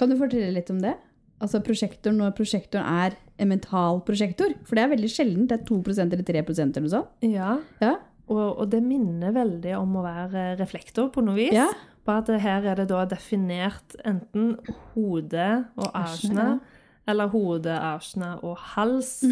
Kan 0.00 0.10
du 0.10 0.16
fortelle 0.18 0.50
litt 0.50 0.70
om 0.72 0.80
det? 0.82 0.96
Altså 1.42 1.60
prosjektoren 1.64 2.18
når 2.22 2.34
prosjektoren 2.38 2.86
er 3.04 3.16
en 3.42 3.48
mental 3.50 4.00
prosjektor. 4.06 4.52
For 4.68 4.78
det 4.78 4.84
er 4.84 4.92
veldig 4.94 5.10
sjelden. 5.10 5.48
Det 5.50 5.58
er 5.60 5.64
2% 5.68 6.12
eller 6.14 6.26
3% 6.28 6.76
eller 6.78 6.86
noe 6.86 6.92
sånt. 6.96 7.08
Ja, 7.26 7.56
Ja. 7.82 7.96
og, 8.30 8.44
og 8.62 8.68
det 8.70 8.82
minner 8.86 9.32
veldig 9.34 9.74
om 9.80 9.96
å 9.98 10.04
være 10.06 10.52
reflektor 10.60 11.10
på 11.12 11.24
noe 11.26 11.34
vis. 11.40 11.52
Ja. 11.56 11.66
Bare 12.06 12.22
at 12.24 12.30
her 12.42 12.64
er 12.72 12.78
det 12.80 12.88
da 12.90 13.04
definert 13.06 13.96
enten 14.08 14.56
hode 14.94 15.48
og 15.76 15.90
Arsene, 15.94 16.60
eller 17.06 17.28
hode, 17.30 17.70
arsene 17.74 18.36
og 18.46 18.56
hals. 18.76 19.24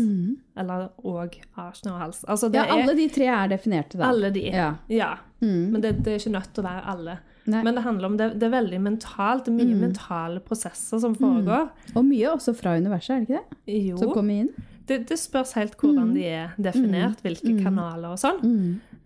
Eller 0.58 0.88
òg 1.06 1.36
arsene 1.58 1.92
og 1.94 1.98
hals. 2.02 2.24
Altså 2.26 2.50
det 2.50 2.58
ja, 2.58 2.66
er 2.66 2.82
alle 2.82 2.94
de 2.98 3.06
tre 3.14 3.26
er 3.30 3.50
definerte, 3.52 3.98
da. 3.98 4.08
alle 4.10 4.30
de. 4.34 4.42
Ja. 4.50 4.72
Ja. 4.90 5.12
Mm. 5.40 5.70
Men 5.72 5.80
det, 5.84 5.92
det 6.04 6.14
er 6.16 6.18
ikke 6.22 6.34
nødt 6.34 6.50
til 6.54 6.64
å 6.64 6.66
være 6.66 6.82
alle. 6.94 7.18
Nei. 7.48 7.62
Men 7.64 7.74
det 7.74 7.82
handler 7.86 8.10
om 8.10 8.16
det, 8.20 8.26
det 8.40 8.46
er 8.48 8.52
veldig 8.52 8.80
mentalt. 8.84 9.46
Det 9.46 9.52
er 9.54 9.56
mye 9.62 9.78
mentale 9.80 10.42
prosesser 10.44 11.00
som 11.02 11.14
foregår. 11.16 11.70
Og 11.96 12.04
mye 12.04 12.34
også 12.34 12.52
fra 12.58 12.74
universet, 12.76 13.14
er 13.14 13.24
det 13.24 13.28
ikke 13.28 13.40
det? 13.40 13.78
Jo, 13.88 13.96
Som 14.02 14.12
kommer 14.14 14.42
inn. 14.44 14.50
det, 14.90 14.98
det 15.08 15.18
spørs 15.18 15.54
helt 15.56 15.76
hvordan 15.80 16.12
de 16.14 16.26
er 16.28 16.52
definert, 16.60 17.22
hvilke 17.24 17.56
kanaler 17.62 18.12
og 18.12 18.20
sånn. 18.20 18.42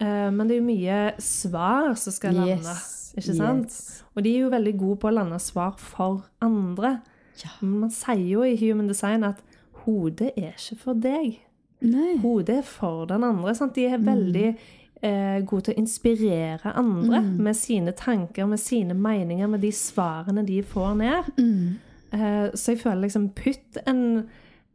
Uh, 0.03 0.31
men 0.35 0.49
det 0.49 0.57
er 0.57 0.61
jo 0.61 0.67
mye 0.67 1.01
svar 1.23 1.95
som 2.01 2.13
skal 2.17 2.35
landes, 2.35 3.13
ikke 3.15 3.37
sant? 3.39 3.71
Yes. 3.71 4.03
Og 4.15 4.27
de 4.27 4.35
er 4.35 4.45
jo 4.45 4.53
veldig 4.53 4.75
gode 4.83 5.01
på 5.05 5.11
å 5.11 5.15
lande 5.15 5.39
svar 5.43 5.77
for 5.79 6.25
andre. 6.43 6.97
Ja. 7.43 7.51
Men 7.63 7.81
man 7.87 7.95
sier 7.95 8.27
jo 8.27 8.45
i 8.47 8.57
Human 8.59 8.91
Design 8.91 9.25
at 9.27 9.43
hodet 9.85 10.33
er 10.37 10.55
ikke 10.55 10.81
for 10.83 10.99
deg. 10.99 11.39
Nei. 11.85 12.15
Hodet 12.23 12.61
er 12.63 12.67
for 12.67 13.07
den 13.11 13.25
andre. 13.27 13.55
Sant? 13.55 13.75
De 13.77 13.85
er 13.87 14.03
veldig 14.03 14.55
eh, 15.05 15.41
god 15.47 15.67
til 15.67 15.75
å 15.75 15.81
inspirere 15.83 16.73
andre 16.77 17.21
med 17.25 17.57
sine 17.59 17.95
tanker, 17.97 18.49
med 18.51 18.63
sine 18.63 18.97
meninger, 18.97 19.51
med 19.51 19.65
de 19.65 19.73
svarene 19.75 20.45
de 20.47 20.61
får 20.67 20.97
ned. 21.01 21.31
Eh, 22.15 22.49
så 22.55 22.75
jeg 22.75 22.83
føler 22.85 23.07
liksom 23.07 23.29
Putt 23.37 23.81
en, 23.91 24.03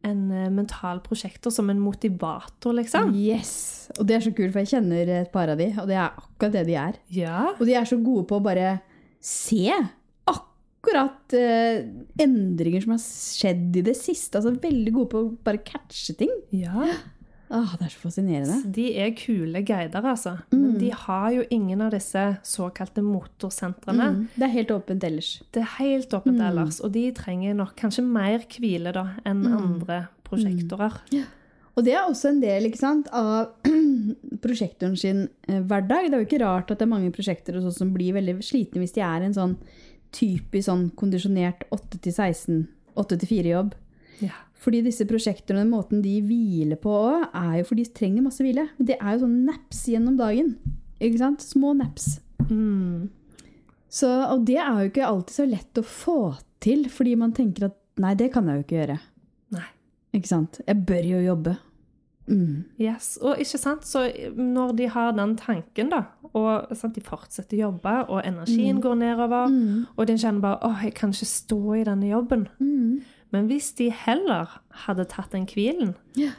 en 0.05 0.23
eh, 0.31 0.49
mental 0.53 1.01
prosjektor 1.05 1.53
som 1.55 1.69
en 1.71 1.81
motivator, 1.81 2.75
liksom. 2.77 3.13
Yes! 3.15 3.53
Og 3.97 4.05
det 4.07 4.17
er 4.17 4.25
så 4.27 4.33
kult, 4.35 4.53
for 4.53 4.63
jeg 4.63 4.73
kjenner 4.75 5.13
et 5.21 5.31
par 5.33 5.51
av 5.51 5.61
de, 5.61 5.71
og 5.79 5.87
det 5.89 5.97
er 5.97 6.09
akkurat 6.09 6.57
det 6.59 6.65
de 6.67 6.75
er. 6.77 6.99
Ja. 7.15 7.39
Og 7.57 7.65
de 7.69 7.77
er 7.79 7.87
så 7.89 7.97
gode 8.01 8.27
på 8.29 8.37
å 8.37 8.45
bare 8.45 8.77
se 9.23 9.65
akkurat 10.29 11.33
eh, 11.35 11.81
endringer 12.21 12.85
som 12.85 12.93
har 12.95 13.01
skjedd 13.03 13.79
i 13.81 13.87
det 13.89 13.97
siste. 13.99 14.39
Altså 14.39 14.53
veldig 14.61 14.93
gode 14.95 15.11
på 15.11 15.23
å 15.23 15.31
bare 15.47 15.63
catche 15.65 16.15
ting. 16.19 16.35
ja. 16.55 16.91
Åh, 17.49 17.71
det 17.79 17.87
er 17.87 17.93
så 17.95 18.01
fascinerende. 18.03 18.57
De 18.75 18.85
er 19.01 19.15
kule 19.17 19.63
guider, 19.65 20.05
altså. 20.05 20.35
Men 20.53 20.75
de 20.77 20.91
har 20.93 21.31
jo 21.33 21.45
ingen 21.49 21.81
av 21.81 21.95
disse 21.95 22.21
såkalte 22.45 23.01
motorsentrene. 23.01 24.09
Mm. 24.13 24.21
Det 24.35 24.45
er 24.45 24.53
helt 24.53 24.73
åpent 24.75 25.07
ellers. 25.07 25.31
Det 25.49 25.63
er 25.63 25.71
helt 25.79 26.13
åpent 26.13 26.43
ellers, 26.45 26.77
og 26.85 26.93
de 26.93 27.07
trenger 27.17 27.57
nok 27.57 27.73
kanskje 27.79 28.05
mer 28.05 28.45
hvile 28.53 28.93
da 28.93 29.07
enn 29.25 29.47
andre 29.49 30.03
prosjektorer. 30.29 31.01
Og 31.79 31.85
det 31.87 31.95
er 31.95 32.05
også 32.05 32.33
en 32.33 32.41
del 32.43 32.67
sant, 32.77 33.09
av 33.15 33.53
prosjektoren 34.43 34.97
sin 34.99 35.25
eh, 35.47 35.61
hverdag. 35.63 36.09
Det 36.09 36.17
er 36.17 36.21
jo 36.21 36.27
ikke 36.27 36.43
rart 36.43 36.69
at 36.73 36.81
det 36.81 36.85
er 36.85 36.91
mange 36.91 37.13
prosjekter 37.15 37.57
som 37.71 37.93
blir 37.95 38.17
veldig 38.17 38.39
slitne 38.45 38.83
hvis 38.83 38.97
de 38.97 39.05
er 39.05 39.25
en 39.25 39.37
sånn 39.37 39.55
typisk 40.15 40.67
sånn 40.67 40.89
kondisjonert 40.99 41.65
8-16, 41.73 42.65
8-4-jobb. 42.99 43.73
Ja. 44.25 44.35
Fordi 44.59 44.81
disse 44.83 45.07
prosjektorene, 45.07 45.67
måten 45.69 46.01
de 46.03 46.17
hviler 46.25 46.79
på 46.81 46.91
òg, 46.91 47.29
er 47.31 47.61
jo 47.61 47.69
fordi 47.69 47.85
de 47.87 47.95
trenger 47.95 48.25
masse 48.25 48.43
hvile. 48.43 48.67
Det 48.75 48.97
er 48.97 49.15
jo 49.15 49.23
sånn 49.23 49.37
naps 49.47 49.85
gjennom 49.87 50.17
dagen. 50.19 50.57
Ikke 50.99 51.21
sant? 51.21 51.45
Små 51.45 51.71
naps. 51.79 52.17
Mm. 52.49 53.07
Så, 53.89 54.09
og 54.09 54.43
det 54.49 54.59
er 54.59 54.83
jo 54.83 54.91
ikke 54.91 55.07
alltid 55.07 55.37
så 55.37 55.47
lett 55.47 55.79
å 55.79 55.85
få 55.85 56.19
til, 56.63 56.85
fordi 56.91 57.15
man 57.19 57.33
tenker 57.35 57.69
at 57.69 57.79
nei, 58.03 58.13
det 58.19 58.29
kan 58.33 58.47
jeg 58.49 58.59
jo 58.59 58.65
ikke 58.67 58.77
gjøre. 58.81 58.99
Nei. 59.55 59.65
Ikke 60.19 60.31
sant? 60.31 60.59
Jeg 60.67 60.85
bør 60.89 61.07
jo 61.07 61.23
jobbe. 61.23 61.55
Mm. 62.29 62.65
Yes, 62.77 63.15
og 63.25 63.39
ikke 63.41 63.57
sant, 63.57 63.87
så 63.89 64.03
når 64.37 64.75
de 64.77 64.89
har 64.93 65.15
den 65.17 65.33
tanken 65.39 65.89
da, 65.89 66.03
og 66.37 66.69
sant, 66.77 66.93
de 66.93 67.01
fortsetter 67.01 67.57
å 67.57 67.63
jobbe, 67.63 67.93
og 68.05 68.19
energien 68.21 68.81
går 68.83 68.99
nedover, 68.99 69.55
og 69.95 70.03
de 70.05 70.17
kjenner 70.19 70.43
bare, 70.43 70.59
åh, 70.67 70.83
jeg 70.85 70.93
kan 70.99 71.15
ikke 71.15 71.29
stå 71.31 71.61
i 71.79 71.87
denne 71.87 72.11
jobben. 72.11 72.45
Mm. 72.61 72.99
Men 73.31 73.47
hvis 73.47 73.71
de 73.77 73.89
heller 73.93 74.59
hadde 74.85 75.05
tatt 75.05 75.31
den 75.35 75.45
kvilen, 75.45 75.95
Ja. 76.17 76.31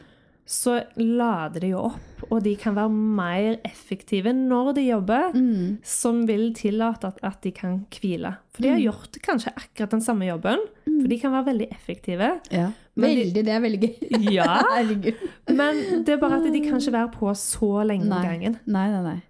så 0.50 0.80
lader 0.98 1.60
de 1.62 1.68
jo 1.70 1.78
opp, 1.92 2.24
og 2.32 2.42
de 2.42 2.56
kan 2.58 2.74
være 2.74 2.90
mer 2.90 3.56
effektive 3.64 4.32
når 4.34 4.72
de 4.74 4.82
jobber, 4.88 5.30
Mm. 5.34 5.78
som 5.84 6.26
vil 6.26 6.52
tillate 6.54 7.06
at, 7.06 7.18
at 7.22 7.40
de 7.42 7.52
kan 7.52 7.86
hvile. 7.90 8.32
For 8.52 8.62
de 8.62 8.68
har 8.68 8.80
gjort 8.80 9.18
kanskje 9.22 9.52
akkurat 9.54 9.90
den 9.90 10.00
samme 10.00 10.26
jobben, 10.26 10.58
for 10.84 11.06
de 11.08 11.18
kan 11.20 11.30
være 11.32 11.46
veldig 11.52 11.68
effektive. 11.70 12.40
Ja. 12.50 12.72
De- 12.96 13.02
Veldig, 13.06 13.34
det 13.44 13.48
er 13.48 13.60
veldig 13.60 13.80
gøy. 13.80 14.10
Ja, 14.34 14.58
Herregud. 14.74 15.14
men 15.48 16.04
det 16.04 16.08
er 16.08 16.18
bare 16.18 16.40
at 16.44 16.52
de 16.52 16.60
kan 16.60 16.80
ikke 16.80 16.92
være 16.92 17.12
på 17.14 17.30
så 17.38 17.84
lenge 17.86 18.10
om 18.10 18.22
gangen. 18.26 18.58
Nei, 18.66 18.88
nei, 18.90 19.02
nei. 19.02 19.20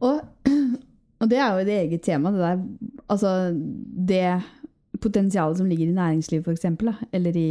Og, 0.00 0.20
og 1.20 1.28
det 1.28 1.38
er 1.38 1.50
jo 1.52 1.58
et 1.66 1.68
eget 1.68 2.02
tema, 2.02 2.30
det 2.30 2.38
der 2.40 2.62
Altså 3.10 3.52
det 3.52 4.42
potensialet 5.00 5.58
som 5.58 5.66
ligger 5.70 5.88
i 5.90 5.96
næringslivet, 5.96 6.44
for 6.44 6.52
eksempel. 6.54 6.92
Eller 7.12 7.36
i 7.36 7.48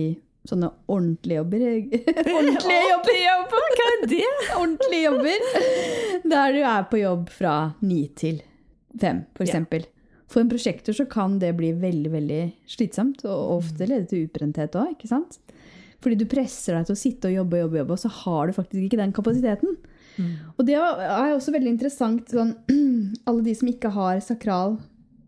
sånne 0.47 0.69
ordentlige 0.91 1.39
jobber. 1.39 1.63
ordentlige 2.37 2.83
jobber! 2.89 3.19
Hva 3.77 3.87
er 3.87 4.05
det? 4.11 4.21
ordentlige 4.57 5.03
jobber! 5.07 5.47
Der 6.33 6.53
du 6.55 6.61
er 6.63 6.85
på 6.91 6.99
jobb 7.01 7.29
fra 7.33 7.55
ni 7.81 8.05
til 8.19 8.41
fem, 8.99 9.23
for 9.35 9.43
Ja. 9.45 9.51
eksempel. 9.51 9.87
For 10.33 10.41
en 10.41 10.49
prosjektor 10.49 10.95
så 10.97 11.05
kan 11.09 11.35
det 11.39 11.51
bli 11.59 11.71
veldig 11.77 12.09
veldig 12.11 12.41
slitsomt, 12.67 13.23
og 13.29 13.57
ofte 13.59 13.85
lede 13.85 14.07
til 14.09 14.23
utbrenthet 14.25 14.73
òg. 14.79 15.03
Fordi 16.03 16.17
du 16.19 16.25
presser 16.25 16.73
deg 16.75 16.87
til 16.87 16.95
å 16.95 16.99
sitte 16.99 17.29
og 17.29 17.35
jobbe 17.35 17.59
jobbe, 17.61 17.77
jobbe, 17.83 17.93
og 17.95 18.01
så 18.01 18.09
har 18.23 18.47
du 18.49 18.53
faktisk 18.57 18.81
ikke 18.87 18.97
den 18.99 19.13
kapasiteten. 19.13 19.77
Og 20.57 20.65
det 20.65 20.75
er 20.75 21.31
også 21.33 21.53
veldig 21.53 21.71
interessant 21.75 22.29
sånn, 22.33 22.55
Alle 23.29 23.41
de 23.45 23.53
som 23.55 23.69
ikke 23.69 23.89
har 23.93 24.19
sakral 24.25 24.75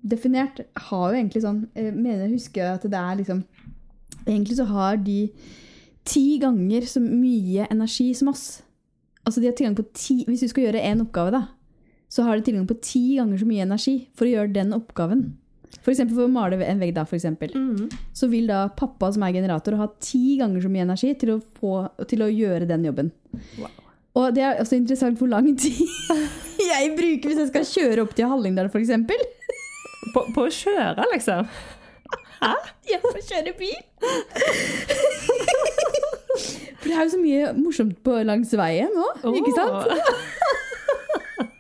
definert, 0.05 0.61
har 0.87 1.05
jo 1.09 1.17
egentlig 1.17 1.41
sånn 1.43 1.63
Jeg 1.73 1.93
mener 1.95 2.25
jeg 2.27 2.35
husker 2.37 2.75
at 2.75 2.85
det 2.85 2.99
er 2.99 3.21
liksom 3.21 3.43
Egentlig 4.25 4.57
så 4.57 4.65
har 4.69 4.99
de 5.01 5.19
ti 6.05 6.37
ganger 6.41 6.85
så 6.89 7.01
mye 7.01 7.65
energi 7.73 8.11
som 8.17 8.29
oss. 8.29 8.61
Altså 9.25 9.41
de 9.41 9.49
har 9.49 9.55
tilgang 9.57 9.77
på 9.77 9.85
ti, 9.97 10.19
Hvis 10.27 10.43
du 10.45 10.51
skal 10.51 10.67
gjøre 10.67 10.83
én 10.85 11.01
oppgave, 11.01 11.33
da, 11.33 11.41
så 12.09 12.25
har 12.25 12.37
de 12.37 12.45
tilgang 12.45 12.67
på 12.69 12.77
ti 12.81 13.17
ganger 13.17 13.41
så 13.41 13.47
mye 13.49 13.65
energi 13.65 13.95
for 14.17 14.27
å 14.27 14.33
gjøre 14.35 14.53
den 14.53 14.73
oppgaven. 14.77 15.23
For 15.81 15.91
eksempel 15.93 16.17
for 16.17 16.27
å 16.27 16.31
male 16.31 16.59
en 16.63 16.81
vegg, 16.81 16.93
da, 16.95 17.03
for 17.09 17.17
eksempel. 17.17 17.53
Mm. 17.53 17.89
så 18.15 18.29
vil 18.31 18.47
da 18.49 18.67
pappa 18.77 19.11
som 19.13 19.25
er 19.25 19.35
generator, 19.35 19.77
ha 19.79 19.89
ti 20.01 20.37
ganger 20.39 20.63
så 20.63 20.71
mye 20.71 20.85
energi 20.85 21.11
til 21.21 21.35
å, 21.35 21.39
få, 21.59 21.73
til 22.09 22.23
å 22.25 22.31
gjøre 22.31 22.69
den 22.69 22.85
jobben. 22.87 23.11
Wow. 23.59 23.73
Og 24.15 24.35
det 24.35 24.45
er 24.47 24.61
også 24.61 24.77
interessant 24.77 25.19
hvor 25.19 25.27
lang 25.27 25.49
tid 25.59 25.81
jeg 26.71 26.93
bruker 26.95 27.31
hvis 27.31 27.41
jeg 27.41 27.51
skal 27.51 27.67
kjøre 27.67 28.05
opp 28.05 28.13
til 28.15 28.29
Hallingdal, 28.31 28.69
f.eks. 28.71 28.93
På, 30.13 30.25
på 30.35 30.45
å 30.45 30.51
kjøre, 30.53 31.05
liksom? 31.13 31.47
Hæ? 32.41 32.53
Ja, 32.91 32.99
på 33.01 33.11
å 33.15 33.23
kjøre 33.25 33.53
bil! 33.57 33.81
For 36.79 36.91
det 36.91 36.95
er 36.95 37.05
jo 37.07 37.13
så 37.15 37.19
mye 37.21 37.53
morsomt 37.57 37.97
på 38.05 38.17
langs 38.27 38.51
veien 38.59 38.91
nå, 38.93 39.07
ikke 39.31 39.53
sant? 39.55 39.89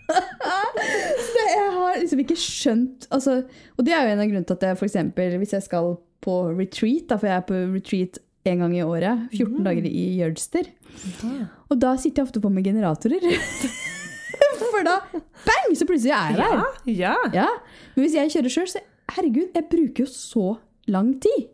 Så 0.05 1.31
det, 1.33 1.45
jeg 1.49 1.71
har 1.73 1.95
liksom 1.97 2.19
ikke 2.21 2.35
skjønt 2.37 3.07
altså, 3.09 3.39
Og 3.75 3.87
det 3.87 3.95
er 3.95 4.05
jo 4.05 4.11
en 4.13 4.21
av 4.21 4.27
grunnene 4.29 4.45
til 4.47 4.57
at 4.59 4.65
jeg 4.67 4.77
eksempel, 4.85 5.37
hvis 5.41 5.55
jeg 5.55 5.65
skal 5.65 5.95
på 6.25 6.35
retreat, 6.51 7.07
da, 7.09 7.17
for 7.17 7.29
jeg 7.29 7.37
er 7.41 7.47
på 7.49 7.57
retreat 7.73 8.21
en 8.45 8.61
gang 8.61 8.75
i 8.77 8.83
året, 8.85 9.25
14 9.33 9.65
dager 9.65 9.87
i 9.89 10.05
Jølster, 10.19 10.69
og 11.69 11.79
da 11.81 11.95
sitter 11.97 12.21
jeg 12.21 12.27
ofte 12.29 12.41
på 12.43 12.53
med 12.53 12.65
generatorer. 12.67 13.25
Bang, 15.47 15.73
så 15.77 15.87
plutselig 15.89 16.13
er 16.15 16.31
jeg 16.33 16.39
der. 16.41 16.79
Ja. 16.91 17.15
ja. 17.33 17.49
Men 17.95 18.05
hvis 18.05 18.17
jeg 18.17 18.33
kjører 18.35 18.55
sjøl, 18.55 18.71
så 18.71 18.81
herregud, 19.15 19.51
jeg 19.53 19.69
bruker 19.71 20.05
jo 20.05 20.09
så 20.11 20.55
lang 20.91 21.13
tid. 21.23 21.51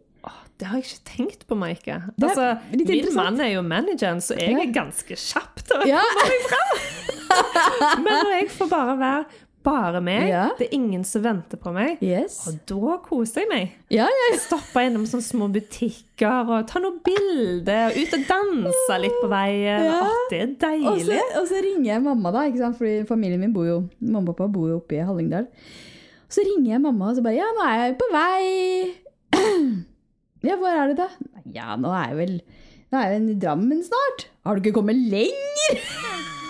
Det 0.62 0.68
har 0.70 0.78
jeg 0.78 0.92
ikke 0.92 1.06
tenkt 1.10 1.46
på, 1.50 1.56
Maike. 1.58 1.96
Altså, 2.22 2.52
min 2.70 3.08
mann 3.18 3.40
er 3.42 3.56
jo 3.56 3.64
manageren, 3.66 4.20
så 4.22 4.36
jeg 4.38 4.54
er 4.54 4.74
ganske 4.76 5.16
kjapp 5.18 5.64
til 5.66 5.80
å 5.80 5.88
komme 5.88 6.28
meg 6.30 6.44
fram. 6.52 6.76
Men 8.06 8.12
når 8.12 8.36
jeg 8.36 8.52
får 8.54 8.70
bare 8.70 8.94
være 9.00 9.24
bare 9.64 10.00
meg, 10.02 10.28
Ja. 10.30 10.50
det 10.58 10.68
er 10.70 10.76
ingen 10.76 11.04
som 11.06 11.22
venter 11.24 11.58
på 11.62 11.72
meg, 11.74 11.98
Yes. 12.02 12.48
og 12.48 12.60
da 12.66 12.98
koser 13.06 13.42
jeg 13.42 13.50
meg. 13.50 13.72
Ja, 13.90 14.06
ja, 14.06 14.38
Stoppe 14.38 14.84
innom 14.88 15.06
sånne 15.06 15.24
små 15.28 15.48
butikker 15.54 16.50
og 16.50 16.68
ta 16.68 16.80
noen 16.80 17.00
bilder, 17.06 17.92
og 17.92 17.98
ut 17.98 18.14
og 18.18 18.26
danse 18.28 18.98
litt 19.02 19.18
på 19.22 19.30
veien. 19.30 19.86
Ja. 19.86 20.00
Åh, 20.02 20.30
det 20.32 20.40
er 20.42 20.48
Og 20.88 20.98
så, 21.00 21.06
deilig. 21.06 21.22
og 21.42 21.48
så 21.48 21.62
ringer 21.64 21.86
jeg 21.94 22.04
mamma, 22.04 22.32
da, 22.32 22.40
ikke 22.50 22.58
sant? 22.64 22.78
fordi 22.78 23.06
familien 23.08 23.40
min 23.40 23.54
bor 23.54 23.66
jo 23.66 23.90
mamma 24.02 24.30
og 24.30 24.38
pappa 24.38 24.52
bor 24.52 24.68
jo 24.70 24.78
oppe 24.82 24.98
i 24.98 25.06
Hallingdal. 25.06 25.48
Så 26.32 26.42
ringer 26.48 26.72
jeg 26.74 26.82
mamma 26.82 27.10
og 27.10 27.16
så 27.18 27.24
bare 27.24 27.36
Ja, 27.36 27.50
nå 27.54 27.62
er 27.68 27.86
jeg 27.88 27.98
på 27.98 28.12
vei. 28.12 28.94
Ja, 30.44 30.56
hvor 30.58 30.68
er 30.74 30.88
du, 30.90 30.96
da? 30.98 31.08
Ja, 31.54 31.76
nå 31.78 31.92
er 31.94 32.08
jeg 32.10 32.18
vel 32.18 32.42
Nå 32.92 32.98
er 32.98 33.12
jeg 33.14 33.30
i 33.30 33.40
Drammen 33.40 33.84
snart. 33.86 34.26
Har 34.44 34.56
du 34.56 34.62
ikke 34.64 34.74
kommet 34.82 34.96
lenger? 34.98 35.78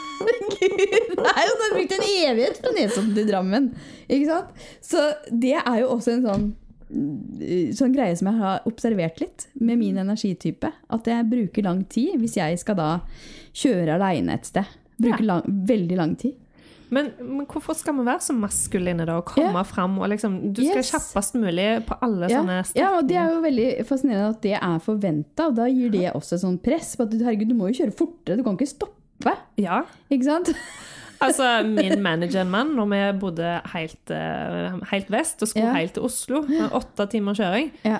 Herregud, 0.61 1.13
det 1.17 1.33
er 1.35 1.45
jo 1.47 1.53
sånn 1.59 1.75
brukt 1.75 1.95
en 1.97 2.07
evighet 2.07 2.59
fra 2.61 2.73
Nesodden 2.75 3.13
til 3.17 3.29
Drammen. 3.29 3.69
Ikke 4.07 4.27
sant? 4.29 4.67
Så 4.85 5.05
det 5.31 5.55
er 5.59 5.79
jo 5.83 5.93
også 5.95 6.17
en 6.17 6.27
sånn 6.27 6.51
sånn 6.91 7.93
greie 7.95 8.15
som 8.19 8.27
jeg 8.27 8.39
har 8.41 8.65
observert 8.67 9.21
litt 9.23 9.47
med 9.63 9.79
min 9.79 9.99
energitype. 10.01 10.73
At 10.91 11.07
jeg 11.07 11.29
bruker 11.31 11.63
lang 11.63 11.85
tid 11.91 12.17
hvis 12.19 12.35
jeg 12.35 12.59
skal 12.59 12.75
da 12.79 12.91
kjøre 13.55 13.95
aleine 13.95 14.35
et 14.35 14.49
sted. 14.49 14.67
Bruker 15.01 15.23
lang, 15.27 15.45
veldig 15.47 15.99
lang 15.99 16.17
tid. 16.19 16.35
Men, 16.91 17.13
men 17.23 17.45
hvorfor 17.47 17.77
skal 17.79 17.95
vi 17.95 18.03
være 18.03 18.19
så 18.25 18.33
maskuline 18.35 19.05
da, 19.07 19.15
og 19.21 19.29
komme 19.31 19.63
fram 19.63 19.93
og 20.01 20.09
liksom 20.11 20.33
Du 20.51 20.59
skal 20.59 20.81
Yes. 20.81 20.89
kjappest 20.91 21.37
mulig 21.39 21.67
på 21.87 21.95
alle 22.03 22.27
yeah. 22.27 22.41
sånne 22.41 22.57
ja, 22.75 22.89
og 22.97 23.07
det 23.07 23.15
er 23.15 23.29
jo 23.31 23.37
veldig 23.45 23.67
fascinerende 23.87 24.33
at 24.33 24.41
det 24.43 24.57
er 24.57 24.81
forventa, 24.83 25.47
da 25.55 25.69
gir 25.71 25.93
det 25.93 26.09
også 26.11 26.41
sånn 26.41 26.57
press 26.59 26.97
på 26.99 27.07
at 27.07 27.15
herregud, 27.15 27.53
du 27.53 27.55
må 27.55 27.71
jo 27.71 27.79
kjøre 27.79 27.95
fortere, 27.95 28.35
du 28.41 28.43
kan 28.43 28.59
ikke 28.59 28.73
stoppe. 28.73 28.97
Ja. 29.57 29.83
Ikke 30.11 30.23
sant? 30.29 30.53
Altså, 31.21 31.61
min 31.63 31.99
manager 32.01 32.41
en 32.41 32.49
mann, 32.49 32.71
når 32.73 32.87
vi 32.89 32.99
bodde 33.21 33.49
helt, 33.75 34.09
eh, 34.09 34.71
helt 34.89 35.11
vest 35.13 35.43
og 35.45 35.51
skulle 35.51 35.67
Ja. 35.67 35.73
helt 35.77 35.93
til 35.93 36.01
Oslo, 36.07 36.39
åtte 36.73 37.05
timer 37.11 37.35
kjøring 37.37 37.67
Ja. 37.85 37.99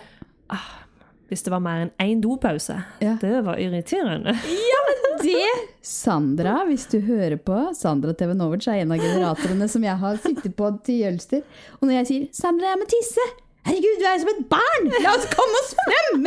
Hvis 1.30 1.44
det 1.46 1.52
var 1.54 1.62
mer 1.62 1.84
enn 1.86 1.92
én 2.02 2.20
dopause, 2.24 2.80
Ja. 3.00 3.14
det 3.22 3.44
var 3.46 3.56
irriterende. 3.62 4.34
ja, 4.72 4.80
men 4.88 4.98
Det, 5.22 5.46
Sandra, 5.86 6.66
hvis 6.66 6.88
du 6.90 7.00
hører 7.00 7.38
på, 7.38 7.60
Sandra 7.78 8.12
TV 8.18 8.34
Novic 8.34 8.66
er 8.68 8.82
en 8.82 8.92
av 8.92 8.98
generatorene 8.98 9.70
som 9.70 9.84
jeg 9.86 9.98
har 10.02 10.18
sittet 10.18 10.56
på 10.58 10.72
til 10.84 11.04
Jølster. 11.04 11.44
Og 11.80 11.88
når 11.88 11.94
jeg 12.02 12.08
sier 12.08 12.28
'Sandra, 12.34 12.74
jeg 12.74 12.80
må 12.82 12.86
tisse', 12.90 13.28
herregud, 13.70 14.00
du 14.02 14.06
er 14.10 14.18
som 14.18 14.34
et 14.34 14.50
barn! 14.50 14.90
La 15.04 15.14
oss 15.14 15.30
komme 15.30 15.62
oss 15.62 15.76
frem! 15.78 16.26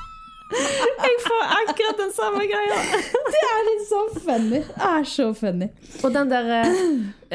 Jeg 1.00 1.16
får 1.24 1.42
akkurat 1.56 1.98
den 2.00 2.10
samme 2.12 2.44
greia. 2.50 2.78
Det 3.34 3.40
er 3.50 3.60
litt 3.68 3.84
så 3.88 4.00
funny. 4.16 4.60
Det 4.66 4.88
er 4.90 5.06
så 5.08 5.26
funny. 5.36 5.68
Og 6.04 6.12
den 6.14 6.30
der 6.32 6.50
eh, 6.56 6.82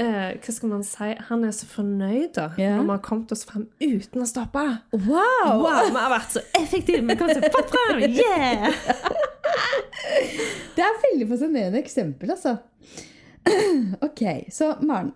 eh, 0.01 0.29
Hva 0.43 0.55
skal 0.57 0.71
man 0.73 0.83
si? 0.87 1.09
Han 1.29 1.45
er 1.47 1.53
så 1.55 1.67
fornøyd 1.71 2.33
da, 2.37 2.49
Yeah. 2.59 2.75
når 2.77 2.85
vi 2.89 2.93
har 2.95 3.01
kommet 3.07 3.33
oss 3.35 3.45
frem 3.47 3.65
uten 3.81 4.23
å 4.23 4.27
stoppe. 4.29 4.65
Wow! 4.93 5.63
Wow, 5.63 5.89
vi 5.89 5.95
har 5.99 6.11
vært 6.13 6.35
så 6.37 6.43
effektive! 6.59 7.01
Vi 7.07 7.17
kom 7.19 7.31
så 7.31 7.51
fort 7.55 7.73
frem! 7.75 8.05
Yeah! 8.19 8.69
Det 10.75 10.83
er 10.83 10.97
veldig 11.01 11.27
fascinerende 11.29 11.79
eksempel, 11.79 12.33
altså. 12.35 12.57
Ok, 14.05 14.21
så 14.51 14.73
Maren. 14.83 15.13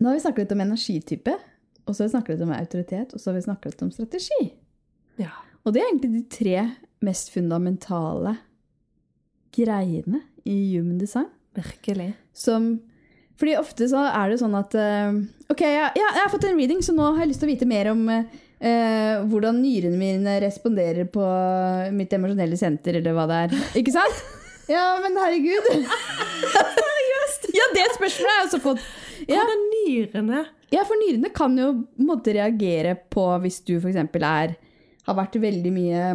Nå 0.00 0.08
har 0.10 0.16
vi 0.18 0.22
snakket 0.24 0.42
litt 0.46 0.54
om 0.56 0.62
energitype, 0.66 1.36
og 1.86 1.94
så 1.94 2.02
har 2.02 2.08
vi 2.08 2.14
snakket 2.16 2.34
litt 2.34 2.44
om 2.44 2.52
autoritet, 2.56 3.14
og 3.14 3.22
så 3.22 3.30
har 3.30 3.36
vi 3.38 3.44
snakket 3.46 3.72
litt 3.76 3.84
om 3.86 3.92
strategi. 3.94 4.40
Ja. 5.22 5.30
Og 5.64 5.72
det 5.72 5.80
er 5.82 5.86
egentlig 5.88 6.10
de 6.18 6.24
tre 6.36 6.56
mest 7.06 7.30
fundamentale 7.34 8.36
greiene 9.56 10.20
i 10.44 10.56
human 10.76 10.98
design. 11.00 11.30
Virkelig. 11.56 12.12
Som 12.36 12.80
Fordi 13.40 13.56
ofte 13.56 13.88
så 13.88 14.02
er 14.08 14.30
det 14.30 14.40
sånn 14.40 14.56
at 14.56 14.74
eh, 14.76 15.16
Ok, 15.52 15.62
ja, 15.64 15.88
ja, 15.96 16.08
jeg 16.16 16.22
har 16.22 16.32
fått 16.32 16.44
en 16.48 16.58
reading, 16.58 16.82
så 16.84 16.92
nå 16.96 17.06
har 17.14 17.22
jeg 17.24 17.32
lyst 17.32 17.42
til 17.44 17.48
å 17.48 17.52
vite 17.54 17.68
mer 17.68 17.90
om 17.92 18.02
eh, 18.10 19.14
hvordan 19.30 19.60
nyrene 19.62 20.00
mine 20.00 20.36
responderer 20.44 21.08
på 21.12 21.24
mitt 21.96 22.12
emosjonelle 22.16 22.58
senter, 22.60 22.98
eller 23.00 23.16
hva 23.16 23.28
det 23.30 23.44
er. 23.46 23.56
Ikke 23.82 23.94
sant? 23.96 24.24
Ja, 24.66 24.96
men 24.98 25.14
herregud. 25.14 25.62
Seriøst? 26.80 27.44
Ja, 27.54 27.68
det 27.70 27.84
spørsmålet 27.94 28.32
har 28.32 28.40
jeg 28.40 28.46
også 28.48 28.58
fått. 28.64 28.80
Ja, 29.28 29.44
Hvordan 29.44 29.60
nyrene 29.70 30.40
ja, 30.74 30.82
for 30.82 30.98
nyrene 30.98 31.30
kan 31.34 31.54
jo 31.58 31.68
måtte 32.02 32.34
reagere 32.34 32.96
på 33.12 33.28
hvis 33.44 33.60
du 33.66 33.76
f.eks. 33.78 34.00
er 34.18 34.56
har 35.06 35.14
vært 35.14 35.38
veldig 35.38 35.70
mye 35.70 36.06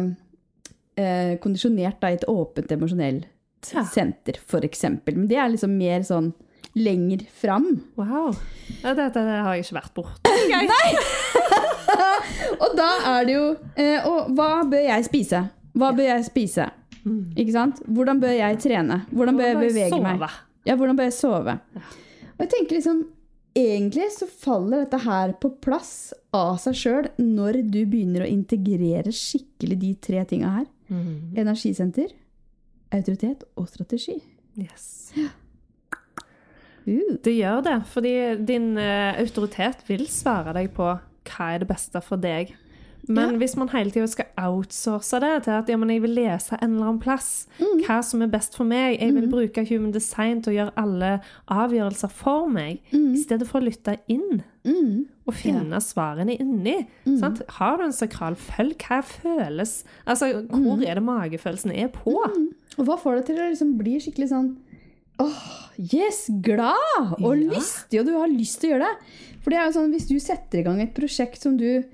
eh, 0.96 1.36
kondisjonert 1.42 2.00
da, 2.02 2.10
i 2.12 2.18
et 2.20 2.28
åpent 2.28 2.72
emosjonelt 2.72 3.28
Ja. 3.72 3.84
senter, 3.86 4.38
f.eks. 4.42 4.82
Men 5.06 5.28
det 5.30 5.36
er 5.38 5.52
liksom 5.52 5.76
mer 5.78 6.02
sånn 6.02 6.32
lenger 6.74 7.22
fram. 7.30 7.66
Wow. 8.00 8.32
Ja, 8.82 8.94
dette 8.96 9.20
har 9.20 9.54
jeg 9.54 9.64
ikke 9.66 9.78
vært 9.80 9.94
borti. 9.94 10.32
Og 12.62 12.76
da 12.78 12.88
er 13.16 13.26
det 13.28 13.34
jo 13.34 13.44
eh, 13.76 14.06
Og 14.08 14.30
hva 14.36 14.62
bør 14.68 14.84
jeg 14.86 15.04
spise? 15.08 15.42
Hva 15.78 15.90
bør 15.96 16.08
jeg 16.10 16.24
spise? 16.28 16.68
Ikke 17.36 17.54
sant? 17.54 17.80
Hvordan 17.88 18.20
bør 18.22 18.34
jeg 18.36 18.58
trene? 18.62 19.00
Hvordan 19.10 19.38
bør 19.38 19.48
jeg 19.50 19.58
bevege 19.60 20.00
meg? 20.04 20.22
Ja, 20.68 20.76
hvordan 20.78 20.98
bør 20.98 21.08
jeg 21.08 21.16
sove? 21.16 21.56
Og 22.36 22.44
jeg 22.44 22.52
tenker 22.54 22.78
liksom 22.78 23.02
Egentlig 23.58 24.06
så 24.14 24.24
faller 24.30 24.86
dette 24.86 25.02
her 25.02 25.34
på 25.36 25.50
plass 25.60 26.14
av 26.32 26.54
seg 26.62 26.76
sjøl 26.78 27.08
når 27.20 27.58
du 27.68 27.82
begynner 27.84 28.24
å 28.24 28.28
integrere 28.30 29.12
skikkelig 29.12 29.76
de 29.82 29.90
tre 30.00 30.22
tinga 30.30 30.54
her. 30.54 30.70
Mhm. 30.92 31.32
Energisenter, 31.40 32.12
autoritet 32.92 33.44
og 33.56 33.68
strategi. 33.72 34.18
Yes. 34.60 35.14
Uh. 35.16 35.30
Det 37.22 37.32
gjør 37.36 37.62
det, 37.62 37.76
fordi 37.86 38.12
din 38.42 38.72
uh, 38.76 39.14
autoritet 39.22 39.84
vil 39.86 40.02
svare 40.10 40.52
deg 40.56 40.72
på 40.74 40.88
hva 41.30 41.48
er 41.54 41.62
det 41.62 41.68
beste 41.70 42.02
for 42.02 42.18
deg. 42.20 42.50
Men 43.08 43.32
Ja. 43.32 43.36
hvis 43.38 43.56
man 43.56 43.68
hele 43.68 43.90
tida 43.90 44.06
skal 44.06 44.26
outsource 44.38 45.18
det 45.20 45.42
til 45.44 45.50
at 45.50 45.68
ja, 45.68 45.76
jeg 45.76 46.02
vil 46.02 46.14
lese 46.14 46.56
en 46.62 46.74
eller 46.76 46.86
annen 46.86 47.00
plass, 47.00 47.48
Mm. 47.58 47.80
hva 47.84 48.02
som 48.04 48.22
er 48.22 48.28
best 48.28 48.54
for 48.56 48.64
meg, 48.64 49.00
jeg 49.00 49.12
vil 49.14 49.28
bruke 49.28 49.64
human 49.68 49.90
design 49.90 50.40
til 50.40 50.52
å 50.52 50.56
gjøre 50.56 50.72
alle 50.76 51.20
avgjørelser 51.50 52.10
for 52.10 52.46
meg, 52.48 52.78
i 52.92 53.16
stedet 53.16 53.46
for 53.48 53.60
å 53.60 53.64
lytte 53.64 53.98
inn 54.08 54.42
Mm. 54.64 55.06
og 55.26 55.34
finne 55.34 55.80
svarene 55.82 56.38
inni. 56.38 56.86
Sant? 57.18 57.42
Har 57.48 57.78
du 57.78 57.84
en 57.84 57.92
sakral 57.92 58.36
følg, 58.36 58.76
hva 58.78 59.02
føles 59.02 59.82
Altså, 60.06 60.46
hvor 60.46 60.76
Mm. 60.78 60.86
er 60.86 60.94
det 60.94 61.02
magefølelsen 61.02 61.76
er 61.76 61.88
på? 61.88 62.14
Og 62.78 62.86
hva 62.86 62.96
får 62.98 63.16
deg 63.16 63.26
til 63.26 63.36
å 63.36 63.50
liksom 63.50 63.76
bli 63.78 63.98
skikkelig 63.98 64.28
sånn 64.30 64.56
Åh, 65.20 65.68
yes, 65.92 66.30
glad 66.40 66.74
og 67.22 67.36
Ja. 67.38 67.50
lystig, 67.50 68.00
og 68.00 68.06
du 68.06 68.12
har 68.18 68.28
lyst 68.28 68.60
til 68.60 68.70
å 68.70 68.72
gjøre 68.78 68.86
det. 68.88 68.96
For 69.42 69.50
det 69.50 69.58
er 69.58 69.66
jo 69.70 69.72
sånn, 69.80 69.92
hvis 69.92 70.08
du 70.08 70.18
setter 70.18 70.58
i 70.60 70.62
gang 70.62 70.80
et 70.80 70.94
prosjekt 70.94 71.38
som 71.42 71.56
du 71.56 71.84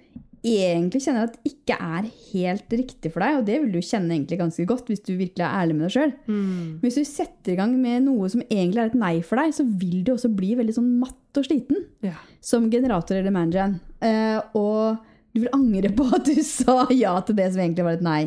egentlig 0.46 1.00
kjenner 1.04 1.26
at 1.28 1.36
ikke 1.48 1.76
er 1.82 2.06
helt 2.30 2.74
riktig 2.78 3.10
for 3.14 3.24
deg, 3.24 3.40
og 3.40 3.44
det 3.48 3.56
vil 3.62 3.72
du 3.74 3.80
kjenne 3.82 4.14
egentlig 4.14 4.38
ganske 4.40 4.66
godt 4.70 4.88
hvis 4.92 5.02
du 5.04 5.12
virkelig 5.18 5.44
er 5.44 5.56
ærlig 5.62 5.76
med 5.78 5.86
deg 5.88 5.94
sjøl. 5.96 6.12
Mm. 6.30 6.78
Hvis 6.84 6.98
du 7.00 7.04
setter 7.08 7.52
i 7.54 7.58
gang 7.58 7.74
med 7.80 8.06
noe 8.06 8.30
som 8.32 8.42
egentlig 8.46 8.82
er 8.84 8.92
et 8.92 8.98
nei 8.98 9.12
for 9.26 9.40
deg, 9.42 9.52
så 9.56 9.66
vil 9.66 10.00
du 10.06 10.12
også 10.14 10.30
bli 10.34 10.54
veldig 10.58 10.76
sånn 10.78 10.90
matt 11.02 11.38
og 11.42 11.46
sliten 11.46 11.84
Ja. 12.06 12.14
som 12.40 12.70
generator 12.72 13.18
eller 13.18 13.34
manager. 13.34 13.76
Uh, 14.02 14.40
og 14.58 15.04
du 15.34 15.42
vil 15.44 15.52
angre 15.54 15.90
på 15.94 16.06
at 16.16 16.26
du 16.26 16.38
sa 16.46 16.86
ja 16.94 17.14
til 17.26 17.38
det 17.38 17.50
som 17.52 17.62
egentlig 17.62 17.86
var 17.86 17.98
et 17.98 18.06
nei. 18.06 18.20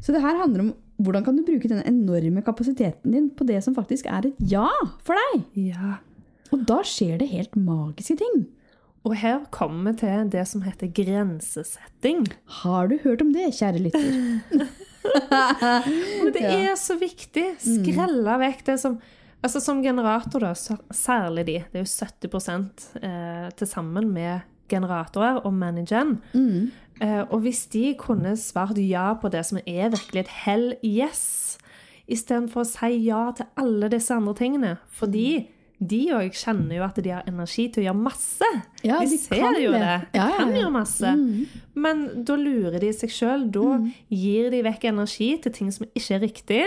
Så 0.00 0.14
det 0.14 0.22
her 0.24 0.38
handler 0.40 0.68
om 0.68 0.74
hvordan 1.04 1.26
kan 1.26 1.36
du 1.36 1.42
bruke 1.44 1.68
den 1.68 1.82
enorme 1.84 2.40
kapasiteten 2.42 3.12
din 3.12 3.26
på 3.36 3.44
det 3.44 3.58
som 3.66 3.74
faktisk 3.76 4.06
er 4.08 4.30
et 4.30 4.38
ja 4.48 4.68
for 5.04 5.18
deg. 5.18 5.42
ja. 5.72 5.98
Og 6.54 6.60
da 6.62 6.76
skjer 6.86 7.16
det 7.18 7.26
helt 7.32 7.56
magiske 7.58 8.14
ting. 8.20 8.44
Og 9.06 9.14
her 9.20 9.44
kommer 9.54 9.92
vi 9.92 9.98
til 10.02 10.30
det 10.32 10.42
som 10.50 10.64
heter 10.66 10.90
grensesetting. 10.90 12.24
Har 12.62 12.88
du 12.90 12.96
hørt 13.04 13.22
om 13.22 13.30
det, 13.34 13.52
kjære 13.54 13.82
lytter? 13.84 14.06
Men 16.24 16.32
det. 16.34 16.42
Mm. 16.42 16.56
er 16.56 16.74
så 16.80 16.96
viktig. 16.98 17.44
Skrelle 17.62 18.34
vekk 18.42 18.60
det 18.72 18.78
som 18.82 18.98
Altså 19.44 19.60
Som 19.62 19.82
generator, 19.84 20.40
da, 20.42 20.54
særlig 20.90 21.44
de, 21.46 21.54
det 21.70 21.78
er 21.78 21.84
jo 21.84 21.90
70 22.32 22.48
eh, 22.98 23.46
til 23.54 23.68
sammen 23.68 24.08
med 24.10 24.40
generatorer 24.66 25.38
og 25.44 25.52
manageren. 25.54 26.16
Mm. 26.32 26.72
Eh, 27.00 27.22
og 27.28 27.44
hvis 27.44 27.66
de 27.70 27.92
kunne 28.00 28.32
svart 28.40 28.80
ja 28.80 29.12
på 29.14 29.28
det 29.30 29.44
som 29.46 29.60
er 29.60 29.92
virkelig 29.92 30.24
et 30.24 30.32
hell 30.46 30.72
yes, 30.82 31.58
istedenfor 32.08 32.64
å 32.64 32.70
si 32.70 32.96
ja 33.04 33.28
til 33.36 33.46
alle 33.60 33.90
disse 33.92 34.14
andre 34.14 34.34
tingene 34.38 34.72
fordi 34.98 35.28
de 35.78 35.98
òg 36.16 36.32
kjenner 36.32 36.78
jo 36.78 36.84
at 36.86 36.96
de 37.04 37.10
har 37.12 37.26
energi 37.28 37.66
til 37.72 37.82
å 37.82 37.86
gjøre 37.90 38.00
masse. 38.00 38.48
Ja, 38.86 38.96
de, 39.02 39.10
de 39.12 39.18
ser 39.20 39.58
jo 39.60 39.72
det. 39.74 39.80
det. 39.82 39.96
De 40.14 40.18
Ja, 40.18 40.28
ja, 40.30 40.36
kan 40.38 40.54
gjøre 40.56 40.72
masse. 40.72 41.10
Men 41.76 42.24
da 42.24 42.36
lurer 42.40 42.78
de 42.80 42.92
seg 42.96 43.12
sjøl. 43.12 43.44
Da 43.52 43.66
gir 44.08 44.48
de 44.54 44.62
vekk 44.64 44.86
energi 44.92 45.28
til 45.44 45.52
ting 45.52 45.68
som 45.74 45.84
ikke 45.92 46.14
er 46.16 46.22
riktig. 46.24 46.62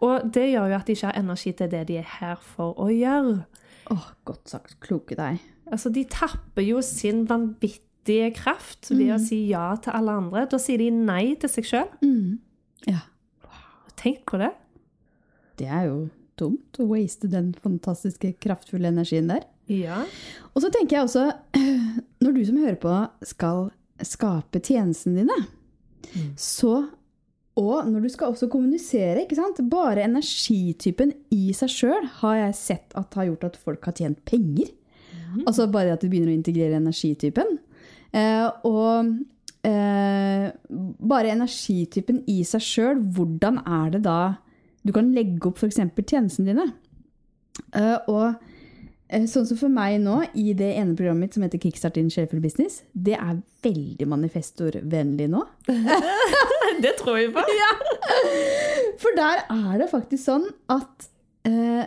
Og 0.00 0.30
det 0.32 0.46
gjør 0.54 0.70
jo 0.72 0.78
at 0.80 0.86
de 0.88 0.96
ikke 0.96 1.10
har 1.10 1.20
energi 1.20 1.52
til 1.58 1.68
det 1.74 1.82
de 1.90 1.98
er 2.00 2.08
her 2.18 2.40
for 2.54 2.72
å 2.80 2.88
gjøre. 2.88 3.42
Åh, 3.92 4.06
godt 4.24 4.48
sagt. 4.48 4.78
Kloke 4.80 5.18
deg. 5.18 5.40
Altså, 5.70 5.90
de 5.92 6.06
tapper 6.10 6.64
jo 6.64 6.80
sin 6.82 7.26
vanvittige 7.28 8.32
kraft 8.34 8.88
ved 8.90 9.12
å 9.14 9.18
si 9.22 9.42
ja 9.52 9.74
til 9.82 9.92
alle 9.94 10.16
andre. 10.22 10.46
Da 10.50 10.58
sier 10.58 10.80
de 10.80 10.88
nei 10.94 11.34
til 11.38 11.52
seg 11.52 11.68
sjøl. 11.68 11.92
Ja, 12.88 13.04
Tenk 14.00 14.22
på 14.30 14.38
det. 14.40 14.54
det 15.60 15.66
er 15.68 15.82
jo 15.90 15.98
dumt 16.40 16.80
å 16.80 16.88
waste 16.90 17.30
den 17.30 17.52
fantastiske, 17.60 18.34
kraftfulle 18.42 18.90
energien 18.90 19.30
der. 19.30 19.44
Ja. 19.70 20.02
Og 20.54 20.64
så 20.64 20.72
tenker 20.74 20.98
jeg 20.98 21.06
også, 21.06 21.26
når 22.24 22.36
du 22.36 22.42
som 22.48 22.60
hører 22.60 22.80
på 22.80 22.96
skal 23.28 23.68
skape 24.06 24.62
tjenestene 24.64 25.22
dine, 25.22 25.38
så 26.40 26.80
og 27.60 27.88
når 27.90 28.04
du 28.04 28.10
skal 28.12 28.32
også 28.32 28.48
kommunisere, 28.48 29.24
ikke 29.24 29.36
sant? 29.36 29.58
bare 29.68 30.06
energitypen 30.06 31.12
i 31.34 31.50
seg 31.56 31.72
sjøl 31.72 32.06
har 32.20 32.36
jeg 32.38 32.56
sett 32.56 32.94
at 32.98 33.16
har 33.18 33.26
gjort 33.28 33.48
at 33.50 33.58
folk 33.60 33.88
har 33.88 33.96
tjent 33.98 34.20
penger. 34.28 34.70
Altså 35.46 35.66
bare 35.70 35.94
at 35.94 36.02
du 36.02 36.08
begynner 36.08 36.32
å 36.32 36.38
integrere 36.38 36.78
energitypen. 36.78 37.58
Eh, 38.16 38.46
og 38.66 39.10
eh, 39.66 40.46
bare 41.12 41.34
energitypen 41.34 42.22
i 42.30 42.40
seg 42.48 42.64
sjøl, 42.64 43.02
hvordan 43.14 43.60
er 43.62 43.92
det 43.94 44.02
da 44.06 44.20
du 44.86 44.92
kan 44.96 45.10
legge 45.14 45.50
opp 45.50 45.60
f.eks. 45.60 45.80
tjenestene 46.06 46.52
dine? 46.52 46.66
Eh, 47.76 47.96
og 48.10 48.32
eh, 49.10 49.26
sånn 49.28 49.46
som 49.48 49.58
for 49.60 49.72
meg 49.72 49.98
nå, 50.02 50.22
i 50.38 50.54
det 50.56 50.72
ene 50.78 50.96
programmet 50.98 51.28
mitt 51.28 51.36
som 51.36 51.44
heter 51.44 51.60
Kickstart 51.62 51.98
din 51.98 52.10
sjelfull 52.12 52.42
business, 52.42 52.80
det 52.92 53.18
er 53.18 53.42
veldig 53.64 54.08
manifestorvennlig 54.08 55.28
nå. 55.32 55.44
Det 56.80 56.94
tror 56.96 57.18
jeg 57.18 57.32
på. 57.34 57.42
For 59.02 59.16
der 59.18 59.42
er 59.52 59.80
det 59.82 59.90
faktisk 59.90 60.22
sånn 60.22 60.46
at 60.72 61.08
eh, 61.44 61.82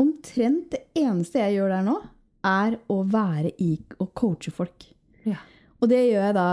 omtrent 0.00 0.70
det 0.72 0.80
eneste 0.96 1.42
jeg 1.42 1.58
gjør 1.58 1.74
der 1.74 1.84
nå, 1.84 1.98
er 2.44 2.78
å 2.92 2.98
være 3.08 3.50
i 3.60 3.74
og 3.98 4.10
coache 4.16 4.52
folk. 4.54 4.86
Ja. 5.28 5.42
Og 5.80 5.90
det 5.92 6.02
gjør 6.06 6.28
jeg 6.28 6.36
da 6.36 6.48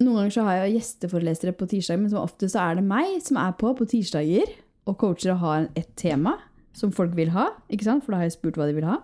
Noen 0.00 0.16
ganger 0.16 0.32
så 0.32 0.42
har 0.46 0.54
jeg 0.62 0.78
gjesteforelesere 0.78 1.52
på 1.52 1.66
tirsdag, 1.68 1.98
men 2.00 2.08
som 2.08 2.22
ofte 2.22 2.48
så 2.48 2.62
er 2.62 2.78
det 2.78 2.86
meg 2.88 3.18
som 3.20 3.36
er 3.36 3.50
på 3.60 3.74
på 3.76 3.84
tirsdager 3.90 4.48
og 4.88 4.96
coacher 5.00 5.34
og 5.34 5.42
har 5.44 5.68
et 5.78 5.90
tema 5.96 6.36
som 6.76 6.92
folk 6.94 7.16
vil 7.18 7.32
ha. 7.34 7.50
ikke 7.68 7.86
sant? 7.86 8.04
For 8.04 8.14
da 8.14 8.22
har 8.22 8.30
jeg 8.30 8.38
spurt 8.38 8.58
hva 8.58 8.68
de 8.70 8.76
vil 8.76 8.88
ha. 8.88 9.00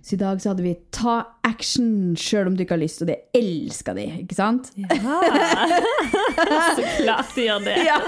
Så 0.00 0.14
i 0.16 0.20
dag 0.20 0.40
så 0.40 0.52
hadde 0.52 0.64
vi 0.64 0.78
'ta 0.90 1.26
action 1.44 2.16
sjøl 2.16 2.48
om 2.48 2.54
du 2.56 2.62
ikke 2.64 2.76
har 2.78 2.80
lyst', 2.80 3.02
og 3.02 3.08
det 3.08 3.18
elska 3.36 3.94
de. 3.94 4.06
ikke 4.24 4.34
sant? 4.34 4.70
Ja. 4.76 4.88
Så 6.76 6.84
klart 7.02 7.34
de 7.36 7.44
gjør 7.44 7.64
det. 7.64 7.76
Ja. 7.84 7.98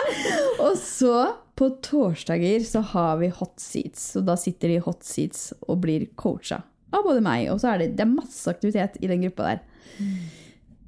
og 0.64 0.76
så 0.76 1.32
på 1.56 1.70
torsdager 1.82 2.60
så 2.64 2.80
har 2.92 3.16
vi 3.20 3.28
hot 3.28 3.60
seats. 3.60 4.16
Og 4.16 4.26
da 4.28 4.36
sitter 4.36 4.68
de 4.68 4.74
i 4.74 4.84
hot 4.84 5.04
seats 5.04 5.52
og 5.68 5.80
blir 5.80 6.06
coacha 6.16 6.62
av 6.92 7.04
både 7.06 7.22
meg, 7.24 7.48
og 7.52 7.60
så 7.62 7.72
er 7.72 7.82
det, 7.82 7.92
det 7.98 8.04
er 8.04 8.12
masse 8.12 8.50
aktivitet 8.50 8.96
i 9.00 9.10
den 9.10 9.22
gruppa 9.22 9.52
der. 9.52 9.60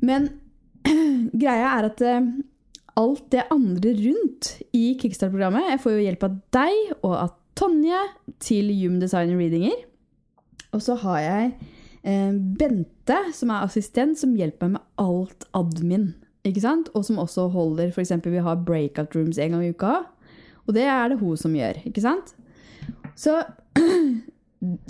Men 0.03 0.29
greia 1.43 1.77
er 1.79 1.89
at 1.93 2.03
eh, 2.03 2.31
alt 3.01 3.25
det 3.33 3.47
andre 3.53 3.95
rundt 3.97 4.49
i 4.77 4.93
Kickstart-programmet 5.01 5.71
Jeg 5.71 5.81
får 5.83 5.95
jo 5.95 6.05
hjelp 6.07 6.27
av 6.27 6.35
deg 6.55 6.91
og 7.01 7.15
av 7.17 7.31
Tonje 7.59 8.01
til 8.41 8.71
Hume 8.73 9.01
Design 9.03 9.35
Readinger. 9.37 9.77
Og 10.73 10.81
så 10.81 10.97
har 11.03 11.19
jeg 11.21 11.51
eh, 12.01 12.33
Bente, 12.33 13.19
som 13.37 13.53
er 13.53 13.67
assistent, 13.67 14.17
som 14.21 14.33
hjelper 14.39 14.71
meg 14.71 14.79
med 14.79 15.05
alt 15.05 15.47
admin. 15.57 16.15
Ikke 16.49 16.65
sant? 16.65 16.89
Og 16.97 17.05
som 17.07 17.21
også 17.23 17.51
holder 17.53 17.93
f.eks. 17.93 18.15
vi 18.25 18.45
har 18.45 18.65
breakout 18.67 19.15
rooms 19.17 19.39
en 19.39 19.57
gang 19.57 19.67
i 19.67 19.73
uka. 19.75 19.99
Og 20.67 20.77
det 20.77 20.87
er 20.89 21.13
det 21.13 21.21
hun 21.21 21.37
som 21.39 21.55
gjør. 21.55 21.83
ikke 21.87 22.05
sant? 22.05 22.33
Så 23.19 23.37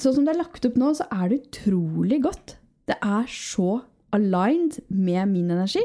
sånn 0.01 0.15
som 0.15 0.23
det 0.23 0.35
er 0.35 0.41
lagt 0.41 0.67
opp 0.69 0.79
nå, 0.79 0.93
så 0.97 1.09
er 1.11 1.33
det 1.33 1.43
utrolig 1.49 2.23
godt. 2.25 2.57
Det 2.89 2.99
er 3.03 3.27
så 3.31 3.81
aligned 4.15 4.79
med 4.89 5.29
min 5.33 5.51
energi. 5.51 5.83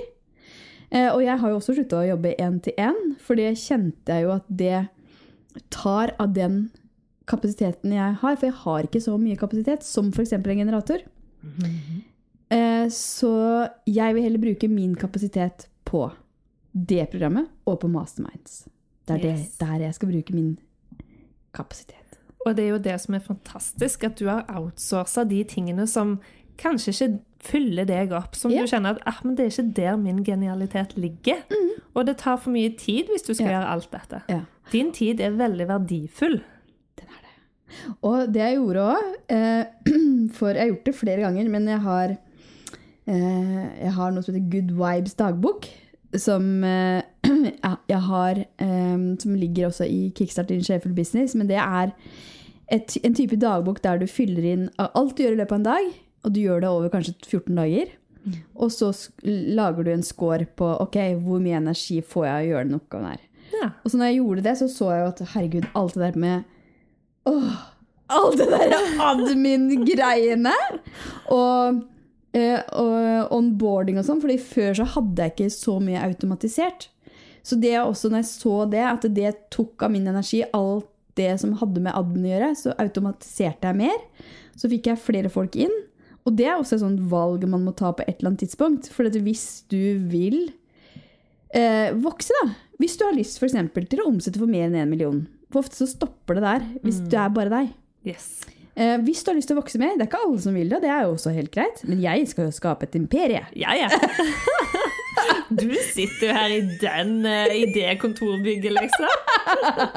Eh, 0.91 1.09
og 1.11 1.21
jeg 1.23 1.37
har 1.41 1.49
jo 1.51 1.57
også 1.59 1.73
slutta 1.75 1.99
å 2.01 2.07
jobbe 2.07 2.35
én 2.39 2.59
til 2.63 2.73
én, 2.79 3.15
for 3.19 3.35
det 3.35 3.53
kjente 3.59 4.07
jeg 4.13 4.23
jo 4.23 4.31
at 4.37 4.45
det 4.47 4.87
tar 5.73 6.13
av 6.19 6.33
den 6.33 6.69
kapasiteten 7.27 7.91
jeg 7.91 8.13
har. 8.21 8.35
For 8.39 8.47
jeg 8.47 8.57
har 8.63 8.87
ikke 8.87 9.01
så 9.03 9.17
mye 9.19 9.35
kapasitet 9.39 9.83
som 9.83 10.11
f.eks. 10.13 10.33
en 10.37 10.43
generator. 10.63 11.03
Eh, 12.49 12.87
så 12.93 13.33
jeg 13.89 14.15
vil 14.15 14.23
heller 14.23 14.39
bruke 14.39 14.69
min 14.71 14.95
kapasitet 14.95 15.67
på 15.87 16.05
det 16.71 17.09
programmet 17.11 17.49
og 17.67 17.81
på 17.81 17.89
Masterminds. 17.91 18.67
Det 19.07 19.17
er 19.17 19.25
Yes. 19.33 19.57
det, 19.57 19.59
der 19.67 19.79
jeg 19.87 19.95
skal 19.95 20.09
bruke 20.11 20.33
min 20.35 20.57
kapasitet. 21.53 22.19
Og 22.45 22.55
det 22.55 22.63
er 22.65 22.69
jo 22.69 22.77
det 22.77 22.99
som 23.01 23.15
er 23.15 23.19
fantastisk, 23.19 24.03
at 24.03 24.15
du 24.19 24.27
har 24.27 24.45
outsourca 24.47 25.23
de 25.27 25.43
tingene 25.43 25.87
som 25.87 26.19
kanskje 26.57 26.91
ikke 26.93 27.19
fyller 27.43 27.87
deg 27.87 28.13
opp. 28.15 28.35
Som 28.37 28.53
yeah. 28.53 28.65
du 28.65 28.71
kjenner 28.71 28.97
at 28.97 29.07
ah, 29.09 29.21
men 29.25 29.37
det 29.37 29.45
er 29.45 29.53
ikke 29.53 29.73
der 29.77 29.97
min 30.01 30.23
genialitet 30.25 30.97
ligger. 30.99 31.43
Og 31.93 32.05
det 32.07 32.19
tar 32.21 32.37
for 32.41 32.53
mye 32.53 32.73
tid 32.77 33.09
hvis 33.11 33.25
du 33.25 33.33
skal 33.33 33.47
yeah. 33.47 33.55
gjøre 33.55 33.73
alt 33.73 33.89
dette. 33.93 34.21
Yeah. 34.29 34.45
Din 34.71 34.93
tid 34.95 35.23
er 35.23 35.37
veldig 35.39 35.67
verdifull. 35.69 36.39
Den 36.99 37.11
er 37.15 37.25
det. 37.25 37.35
Og 38.01 38.33
det 38.33 38.43
jeg 38.43 38.59
gjorde 38.59 38.85
òg, 38.93 39.11
eh, 39.33 39.91
for 40.37 40.53
jeg 40.53 40.61
har 40.61 40.71
gjort 40.73 40.87
det 40.89 40.95
flere 40.95 41.25
ganger, 41.25 41.51
men 41.53 41.67
jeg 41.71 41.81
har, 41.85 42.15
eh, 43.07 43.67
jeg 43.83 43.93
har 43.99 44.13
noe 44.13 44.25
som 44.25 44.35
heter 44.35 44.49
Good 44.53 44.73
Vibes 44.77 45.17
dagbok. 45.19 45.69
Som 46.17 46.63
eh, 46.63 47.01
jeg 47.91 47.99
har 48.07 48.39
eh, 48.39 48.99
Som 49.19 49.35
ligger 49.35 49.67
også 49.67 49.83
i 49.83 50.07
Kickstart 50.15 50.51
in 50.51 50.63
Sheffield 50.63 50.95
business. 50.95 51.35
Men 51.35 51.49
det 51.49 51.59
er 51.61 51.93
et, 52.71 52.97
en 53.03 53.15
type 53.15 53.39
dagbok 53.39 53.81
der 53.83 53.99
du 54.01 54.07
fyller 54.07 54.43
inn 54.43 54.67
alt 54.77 55.15
du 55.15 55.23
gjør 55.23 55.37
i 55.37 55.41
løpet 55.41 55.55
av 55.55 55.59
en 55.61 55.71
dag. 55.71 55.95
Og 56.25 56.33
du 56.33 56.41
gjør 56.41 56.63
det 56.63 56.69
over 56.73 56.91
kanskje 56.93 57.15
14 57.27 57.55
dager. 57.55 57.93
Og 58.57 58.71
så 58.73 58.91
lager 59.23 59.85
du 59.85 59.93
en 59.93 60.03
score 60.03 60.47
på 60.59 60.67
ok, 60.83 60.97
hvor 61.23 61.41
mye 61.43 61.59
energi 61.61 62.01
får 62.03 62.25
jeg 62.25 62.33
av 62.33 62.41
å 62.41 62.49
gjøre 62.51 62.67
den 62.67 62.79
oppgaven 62.79 63.09
her. 63.11 63.23
Ja. 63.53 63.69
Og 63.83 63.91
så 63.91 63.99
når 63.99 64.09
jeg 64.09 64.19
gjorde 64.19 64.45
det, 64.47 64.55
så 64.59 64.67
så 64.71 64.89
jeg 64.91 65.03
jo 65.03 65.11
at 65.13 65.21
herregud, 65.33 65.67
alt 65.79 65.95
det 65.95 66.03
der 66.03 66.19
med 66.19 66.53
Åh, 67.27 67.55
alt 68.15 68.39
det 68.39 68.47
der 68.51 68.75
admin-greiene! 69.03 70.53
Og, 71.35 71.81
eh, 72.37 72.59
og 72.79 73.33
onboarding 73.35 73.99
og 73.99 74.07
sånn, 74.07 74.21
fordi 74.23 74.37
før 74.39 74.77
så 74.79 74.87
hadde 74.93 75.25
jeg 75.25 75.35
ikke 75.35 75.49
så 75.57 75.75
mye 75.83 76.05
automatisert. 76.05 76.87
Så 77.47 77.57
det 77.59 77.75
også 77.79 78.11
når 78.11 78.23
jeg 78.23 78.29
så 78.31 78.55
det, 78.71 78.83
at 78.83 79.07
det 79.15 79.33
tok 79.55 79.83
av 79.87 79.91
min 79.91 80.07
energi, 80.07 80.41
alt 80.55 80.87
det 81.19 81.33
som 81.41 81.55
hadde 81.59 81.81
med 81.83 81.95
admin 81.97 82.27
å 82.27 82.31
gjøre, 82.31 82.49
så 82.59 82.75
automatiserte 82.79 83.71
jeg 83.71 83.79
mer. 83.79 83.99
Så 84.59 84.69
fikk 84.71 84.91
jeg 84.91 85.03
flere 85.03 85.31
folk 85.33 85.55
inn. 85.59 85.73
Og 86.27 86.35
det 86.35 86.49
er 86.49 86.57
også 86.57 86.75
et 86.75 86.83
sånt 86.83 87.03
valg 87.11 87.45
man 87.47 87.63
må 87.63 87.73
ta 87.77 87.93
på 87.95 88.03
et 88.03 88.17
eller 88.17 88.33
annet 88.33 88.43
tidspunkt. 88.43 88.89
For 88.91 89.07
hvis 89.07 89.45
du 89.71 89.79
vil 90.11 90.49
eh, 91.55 91.95
vokse, 91.95 92.35
da 92.41 92.51
Hvis 92.77 92.97
du 92.99 93.07
har 93.07 93.15
lyst 93.15 93.39
for 93.39 93.47
eksempel, 93.47 93.87
til 93.87 94.03
å 94.03 94.09
omsette 94.11 94.41
for 94.41 94.51
mer 94.51 94.67
enn 94.67 94.75
en 94.77 94.91
million 94.91 95.23
For 95.49 95.63
ofte 95.63 95.79
så 95.79 95.87
stopper 95.89 96.37
det 96.37 96.43
der, 96.43 96.67
hvis 96.83 96.99
du 97.07 97.15
er 97.17 97.31
bare 97.33 97.53
deg. 97.53 97.71
Yes. 98.07 98.43
Eh, 98.77 98.97
hvis 99.01 99.23
du 99.23 99.31
har 99.31 99.37
lyst 99.39 99.49
til 99.49 99.57
å 99.57 99.61
vokse 99.61 99.79
mer, 99.81 99.95
det 99.97 100.05
er 100.05 100.11
ikke 100.11 100.23
alle 100.27 100.41
som 100.43 100.53
vil 100.57 100.69
det, 100.69 100.77
og 100.77 100.83
det 100.85 100.91
er 100.93 101.05
jo 101.05 101.13
også 101.15 101.33
helt 101.33 101.53
greit, 101.53 101.81
men 101.89 102.01
jeg 102.03 102.27
skal 102.29 102.45
jo 102.45 102.53
skape 102.53 102.85
et 102.85 102.97
imperie. 102.99 103.43
Ja, 103.57 103.73
ja. 103.77 103.89
Du 105.49 105.71
sitter 105.81 106.27
jo 106.27 106.33
her 106.35 106.51
i 106.53 106.59
den 106.81 107.13
uh, 107.25 107.49
i 107.49 107.63
det 107.73 107.95
kontorbygget, 108.01 108.75
liksom. 108.75 109.07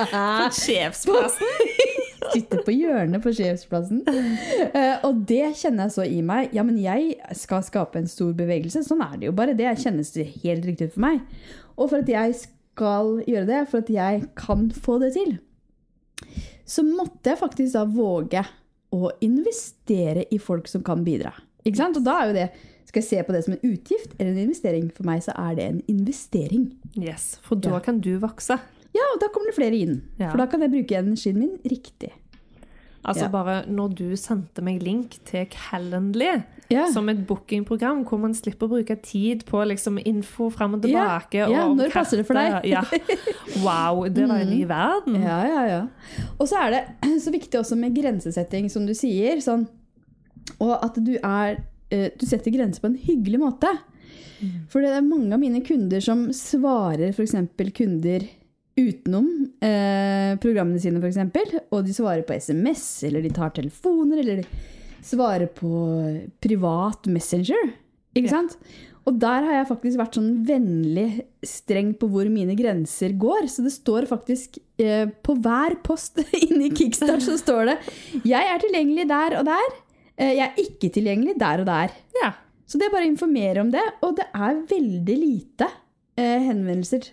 På 0.08 0.46
sjefsplassen. 0.56 1.50
Sitter 2.32 2.62
på 2.64 2.72
hjørnet 2.72 3.20
på 3.24 3.32
sjefsplassen. 3.34 4.00
Eh, 4.06 5.02
og 5.04 5.24
det 5.28 5.50
kjenner 5.58 5.88
jeg 5.88 5.94
så 5.96 6.06
i 6.06 6.20
meg. 6.24 6.54
Ja, 6.56 6.62
men 6.64 6.78
jeg 6.80 7.16
skal 7.36 7.64
skape 7.66 8.00
en 8.00 8.08
stor 8.08 8.30
bevegelse. 8.38 8.84
Sånn 8.86 9.02
er 9.04 9.18
det 9.18 9.28
jo 9.28 9.34
bare. 9.36 9.56
Det 9.58 9.74
kjennes 9.82 10.14
helt 10.14 10.68
riktig 10.68 10.90
ut 10.90 10.96
for 10.96 11.04
meg. 11.08 11.20
Og 11.74 11.90
for 11.90 12.00
at 12.00 12.12
jeg 12.12 12.38
skal 12.38 13.18
gjøre 13.26 13.48
det, 13.50 13.60
for 13.72 13.82
at 13.82 13.92
jeg 13.92 14.24
kan 14.38 14.68
få 14.72 15.00
det 15.02 15.12
til, 15.18 15.36
så 16.70 16.86
måtte 16.86 17.32
jeg 17.32 17.40
faktisk 17.40 17.74
da 17.74 17.84
våge 17.88 18.44
å 18.93 19.11
investere 19.22 20.24
i 20.34 20.38
folk 20.38 20.68
som 20.68 20.82
kan 20.86 21.05
bidra. 21.07 21.32
Ikke 21.64 21.76
sant? 21.82 21.97
Og 22.01 22.05
da 22.07 22.18
er 22.22 22.30
jo 22.30 22.36
det 22.41 22.51
Skal 22.91 23.03
jeg 23.05 23.09
se 23.09 23.22
på 23.22 23.32
det 23.32 23.45
som 23.45 23.53
en 23.55 23.61
utgift 23.70 24.14
eller 24.18 24.32
en 24.32 24.38
investering? 24.49 24.88
For 24.91 25.07
meg 25.07 25.20
så 25.22 25.30
er 25.38 25.55
det 25.55 25.64
en 25.68 25.76
investering. 25.86 26.64
Yes, 26.99 27.36
For 27.47 27.55
da 27.55 27.76
Ja. 27.76 27.78
kan 27.78 28.01
du 28.01 28.18
vokse. 28.18 28.57
Ja, 28.93 29.05
og 29.14 29.20
da 29.20 29.28
kommer 29.28 29.47
det 29.47 29.55
flere 29.55 29.78
inn. 29.78 30.03
Ja. 30.18 30.30
For 30.32 30.38
da 30.38 30.47
kan 30.51 30.61
jeg 30.61 30.72
bruke 30.72 30.97
energien 30.99 31.36
min 31.38 31.53
riktig. 31.64 32.11
Altså 33.05 33.22
Ja. 33.24 33.28
bare 33.32 33.64
når 33.66 33.94
du 33.96 34.16
sendte 34.16 34.61
meg 34.62 34.82
link 34.82 35.14
til 35.24 35.46
Calendly, 35.48 36.42
Ja. 36.70 36.86
som 36.92 37.09
et 37.09 37.26
bookingprogram 37.26 38.05
hvor 38.05 38.18
man 38.20 38.34
slipper 38.34 38.68
å 38.68 38.70
bruke 38.76 38.96
tid 39.03 39.44
på 39.46 39.64
liksom 39.66 39.98
info 40.05 40.51
fram 40.51 40.74
og 40.74 40.84
Ja, 40.84 41.18
tilbake. 41.18 41.48
ja, 41.51 41.64
og 41.66 41.76
når 41.78 41.90
passer 41.90 42.18
det 42.18 42.26
for 42.26 42.34
deg? 42.34 42.64
Ja. 42.68 42.82
Wow, 43.64 44.05
det 44.09 44.28
var 44.28 44.36
en 44.44 44.51
ny 44.51 44.64
verden. 44.66 45.16
Ja, 45.22 45.40
ja, 45.46 45.64
ja. 45.66 45.86
Og 46.38 46.46
så 46.46 46.57
er 46.61 46.70
det 46.70 46.84
så 47.24 47.32
viktig 47.32 47.59
også 47.59 47.76
med 47.76 47.94
grensesetting, 47.96 48.68
som 48.70 48.84
du 48.86 48.92
sier. 48.92 49.40
Sånn, 49.40 49.66
og 50.61 50.78
at 50.84 50.94
du 51.03 51.16
er 51.22 51.64
eh, 51.90 52.11
Du 52.16 52.26
setter 52.26 52.53
grenser 52.53 52.80
på 52.84 52.86
en 52.92 52.98
hyggelig 52.98 53.40
måte. 53.40 53.66
For 54.68 54.80
det 54.80 54.90
er 54.94 55.03
mange 55.03 55.32
av 55.34 55.40
mine 55.40 55.61
kunder 55.61 56.01
som 56.01 56.28
svarer 56.32 57.11
f.eks. 57.12 57.34
kunder 57.76 58.28
utenom 58.80 59.28
eh, 59.62 60.34
programmene 60.42 60.80
sine, 60.82 61.00
f.eks. 61.02 61.64
Og 61.70 61.84
de 61.86 61.94
svarer 61.96 62.24
på 62.26 62.36
SMS, 62.36 62.84
eller 63.08 63.24
de 63.24 63.32
tar 63.36 63.52
telefoner, 63.56 64.22
eller 64.24 64.42
de 64.42 64.46
svarer 65.04 65.48
på 65.56 65.70
privat 66.42 67.06
Messenger. 67.12 67.72
Ikke 68.16 68.28
Ja. 68.30 68.40
sant? 68.40 68.56
Og 69.08 69.16
der 69.18 69.42
har 69.46 69.54
jeg 69.54 69.68
faktisk 69.70 69.96
vært 69.98 70.16
sånn 70.18 70.32
vennlig 70.46 71.22
streng 71.46 71.94
på 71.98 72.06
hvor 72.12 72.28
mine 72.30 72.54
grenser 72.54 73.14
går. 73.18 73.48
Så 73.48 73.64
det 73.64 73.72
står 73.72 74.06
faktisk 74.10 74.58
eh, 74.78 75.06
på 75.24 75.36
hver 75.40 75.78
post 75.82 76.20
inni 76.44 76.68
Kickstart 76.70 77.24
så 77.24 77.38
står 77.40 77.72
det 77.72 77.78
'Jeg 78.28 78.44
er 78.44 78.60
tilgjengelig 78.60 79.08
der 79.08 79.38
og 79.40 79.46
der'. 79.48 79.72
Eh, 80.18 80.34
'Jeg 80.36 80.46
er 80.50 80.62
ikke 80.62 80.92
tilgjengelig 80.92 81.38
der 81.40 81.60
og 81.64 81.66
der'. 81.66 81.96
Ja. 82.22 82.32
Så 82.68 82.78
det 82.78 82.86
er 82.86 82.92
bare 82.92 83.08
å 83.08 83.10
informere 83.10 83.60
om 83.64 83.70
det. 83.72 83.82
Og 84.02 84.14
det 84.16 84.26
er 84.34 84.60
veldig 84.68 85.16
lite 85.18 85.66
eh, 86.20 86.38
henvendelser 86.46 87.08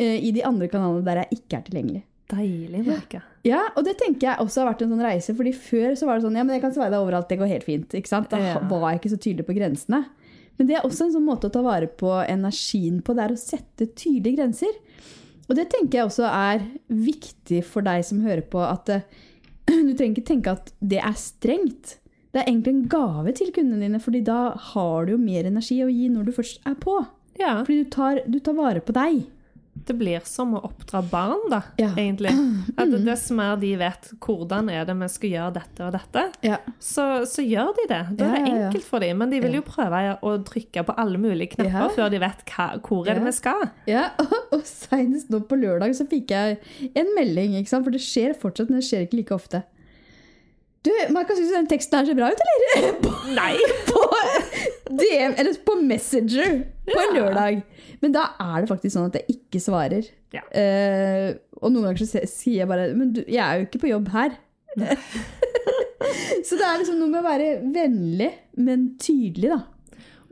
i 0.00 0.30
de 0.32 0.42
andre 0.48 0.68
kanalene 0.72 1.04
der 1.04 1.22
jeg 1.24 1.38
ikke 1.40 1.58
er 1.58 1.66
tilgjengelig. 1.68 2.02
Deilig, 2.32 2.80
Marika. 2.86 3.20
Ja, 3.44 3.58
og 3.76 3.84
det 3.84 3.98
tenker 4.00 4.30
jeg 4.30 4.40
også 4.40 4.62
har 4.62 4.70
vært 4.72 4.82
en 4.86 4.92
sånn 4.94 5.02
reise, 5.04 5.34
fordi 5.36 5.52
før 5.52 5.92
så 5.98 6.06
var 6.08 6.16
det 6.16 6.24
sånn, 6.24 6.36
ja, 6.38 6.44
men 6.46 6.54
jeg 6.56 6.62
kan 6.62 6.72
svare 6.72 6.90
deg 6.94 7.02
overalt, 7.02 7.28
det 7.28 7.36
går 7.42 7.50
helt 7.50 7.66
fint, 7.66 7.92
ikke 7.98 8.08
sant? 8.08 8.30
Da 8.30 8.38
Ja. 8.40 8.58
var 8.70 8.92
jeg 8.92 9.00
ikke 9.02 9.10
så 9.12 9.18
tydelig 9.20 9.44
på 9.46 9.56
grensene. 9.58 10.04
Men 10.58 10.66
det 10.68 10.76
er 10.78 10.86
også 10.86 11.06
en 11.06 11.12
sånn 11.12 11.26
måte 11.26 11.48
å 11.50 11.52
ta 11.52 11.60
vare 11.62 11.86
på 11.88 12.08
energien 12.28 13.02
på, 13.02 13.14
det 13.16 13.24
er 13.24 13.34
å 13.34 13.38
sette 13.40 13.86
tydelige 13.94 14.36
grenser. 14.38 14.72
Og 15.50 15.56
det 15.56 15.68
tenker 15.74 15.98
jeg 15.98 16.06
også 16.06 16.24
er 16.30 16.62
viktig 16.88 17.62
for 17.64 17.82
deg 17.82 18.04
som 18.04 18.22
hører 18.24 18.42
på, 18.48 18.62
at 18.64 18.88
eh, 18.88 19.02
du 19.66 19.92
trenger 19.92 20.14
ikke 20.16 20.28
tenke 20.32 20.52
at 20.56 20.72
det 20.80 21.00
er 21.02 21.18
strengt. 21.18 21.98
Det 22.32 22.40
er 22.40 22.48
egentlig 22.48 22.72
en 22.72 22.88
gave 22.88 23.32
til 23.36 23.52
kundene 23.52 23.82
dine, 23.84 24.00
fordi 24.00 24.22
da 24.24 24.54
har 24.72 25.04
du 25.04 25.12
jo 25.12 25.18
mer 25.20 25.44
energi 25.44 25.82
å 25.84 25.90
gi 25.92 26.08
når 26.08 26.24
du 26.30 26.32
først 26.32 26.62
er 26.64 26.74
på. 26.80 26.96
Ja. 27.40 27.58
Fordi 27.64 27.82
du 27.84 27.90
tar, 27.92 28.22
du 28.24 28.38
tar 28.40 28.54
vare 28.56 28.80
på 28.80 28.94
deg. 28.96 29.26
Det 29.74 29.94
blir 29.98 30.20
som 30.28 30.52
å 30.54 30.60
oppdra 30.68 31.00
barn, 31.10 31.40
da, 31.50 31.62
Ja. 31.80 31.88
egentlig. 31.96 32.30
At 32.78 32.92
dess 33.06 33.30
mer 33.34 33.56
de 33.58 33.70
vet 33.80 34.10
hvordan 34.22 34.68
er 34.70 34.84
det 34.86 34.94
vi 35.00 35.08
skal 35.10 35.30
gjøre 35.32 35.54
dette 35.56 35.86
og 35.86 35.92
dette, 35.96 36.22
Ja. 36.46 36.58
så, 36.78 37.06
så 37.26 37.42
gjør 37.42 37.72
de 37.80 37.86
det. 37.90 38.00
Da 38.20 38.28
er 38.28 38.36
det 38.44 38.52
enkelt 38.52 38.84
for 38.86 39.00
dem. 39.02 39.18
Men 39.18 39.32
de 39.32 39.40
vil 39.42 39.56
jo 39.58 39.62
prøve 39.66 40.02
å 40.22 40.34
trykke 40.46 40.84
på 40.86 40.94
alle 41.02 41.18
mulige 41.18 41.56
knapper 41.56 41.96
før 41.96 42.12
de 42.12 42.20
vet 42.22 42.44
hva, 42.52 42.68
hvor 42.84 43.08
er 43.08 43.18
det 43.18 43.24
vi 43.26 43.32
skal. 43.40 43.64
Ja, 43.90 44.04
og, 44.22 44.36
og 44.58 44.62
senest 44.68 45.32
nå 45.32 45.40
på 45.48 45.58
lørdag 45.58 45.96
så 45.98 46.06
fikk 46.06 46.30
jeg 46.36 46.60
en 46.94 47.14
melding, 47.16 47.56
for 47.72 47.90
det 47.90 48.04
skjer 48.04 48.36
fortsatt, 48.38 48.70
men 48.70 48.78
det 48.84 48.86
skjer 48.90 49.08
ikke 49.08 49.22
like 49.22 49.34
ofte. 49.40 49.64
Du, 50.82 50.90
Marka, 51.14 51.34
syns 51.38 51.48
du 51.52 51.54
den 51.54 51.68
teksten 51.70 52.00
her 52.00 52.06
ser 52.08 52.16
bra 52.18 52.28
ut, 52.34 52.40
eller? 52.42 52.94
På, 53.04 53.10
Nei! 53.30 53.54
på 53.86 54.00
DM, 54.98 55.34
eller 55.38 55.54
på 55.64 55.76
Messenger 55.80 56.56
på 56.88 56.96
Ja. 56.98 57.12
lørdag. 57.14 57.60
Men 58.02 58.14
da 58.14 58.26
er 58.42 58.62
det 58.62 58.70
faktisk 58.70 58.96
sånn 58.96 59.10
at 59.10 59.18
jeg 59.20 59.36
ikke 59.36 59.62
svarer. 59.62 60.08
Ja. 60.34 60.42
Uh, 60.50 61.28
og 61.60 61.70
noen 61.70 61.90
ganger 61.90 62.02
så 62.02 62.24
sier 62.26 62.62
jeg 62.62 62.70
bare 62.70 62.88
Men 62.96 63.12
du, 63.14 63.20
jeg 63.28 63.42
er 63.42 63.60
jo 63.60 63.68
ikke 63.68 63.82
på 63.84 63.92
jobb 63.92 64.08
her. 64.14 64.38
så 66.46 66.56
det 66.56 66.64
er 66.66 66.80
liksom 66.80 66.98
noe 66.98 67.12
med 67.12 67.20
å 67.20 67.26
være 67.26 67.52
vennlig, 67.74 68.32
men 68.58 68.90
tydelig, 69.00 69.52
da. 69.52 69.60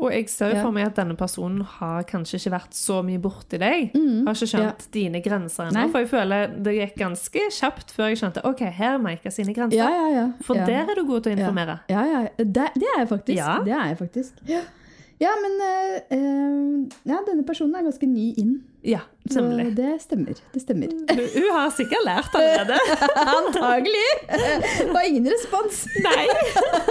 Og 0.00 0.14
jeg 0.14 0.30
ser 0.32 0.54
jo 0.54 0.62
for 0.64 0.72
meg 0.72 0.86
at 0.88 0.96
denne 0.96 1.14
personen 1.18 1.60
har 1.76 2.06
kanskje 2.08 2.38
ikke 2.40 2.54
vært 2.54 2.76
så 2.76 3.00
mye 3.04 3.20
borti 3.20 3.60
deg. 3.60 3.92
Har 4.24 4.38
ikke 4.38 4.48
skjønt 4.54 4.86
dine 4.96 5.20
grenser 5.24 5.68
ennå. 5.68 5.84
Mm. 5.84 5.92
For 5.92 6.04
jeg 6.04 6.10
føler 6.14 6.54
det 6.64 6.76
gikk 6.78 6.96
ganske 7.02 7.44
kjapt 7.58 7.92
før 7.92 8.08
jeg 8.08 8.22
skjønte 8.22 8.44
OK, 8.48 8.64
her 8.78 8.96
er 8.96 9.02
Maika 9.04 9.32
sine 9.34 9.52
grenser. 9.56 9.76
Ja, 9.76 9.90
ja, 9.92 10.08
ja. 10.14 10.26
For 10.46 10.56
ja. 10.56 10.64
der 10.70 10.88
er 10.88 11.00
du 11.00 11.04
god 11.08 11.26
til 11.26 11.34
å 11.34 11.36
informere. 11.36 11.80
Ja, 11.92 12.06
ja. 12.08 12.22
Det, 12.40 12.70
det 12.80 12.88
er 12.94 13.02
jeg 13.02 13.10
faktisk. 13.12 13.42
Ja. 13.42 13.58
Det 13.66 13.76
er 13.76 13.92
jeg 13.92 14.00
faktisk. 14.00 14.46
Ja, 15.20 15.34
men 15.36 15.56
eh, 15.60 16.20
ja, 17.10 17.18
denne 17.26 17.44
personen 17.44 17.76
er 17.76 17.84
ganske 17.84 18.06
ny 18.08 18.30
inn. 18.40 18.54
Ja, 18.80 19.02
Så 19.28 19.42
det 19.76 19.90
stemmer. 20.00 20.38
Det 20.54 20.62
stemmer. 20.62 20.94
Hun 21.10 21.20
hun 21.34 21.48
har 21.52 21.68
sikkert 21.76 22.06
lært 22.06 22.36
allerede. 22.38 22.78
Antagelig! 23.36 24.06
Det 24.30 24.88
var 24.94 25.04
ingen 25.04 25.28
respons. 25.28 25.82
Nei. 26.00 26.24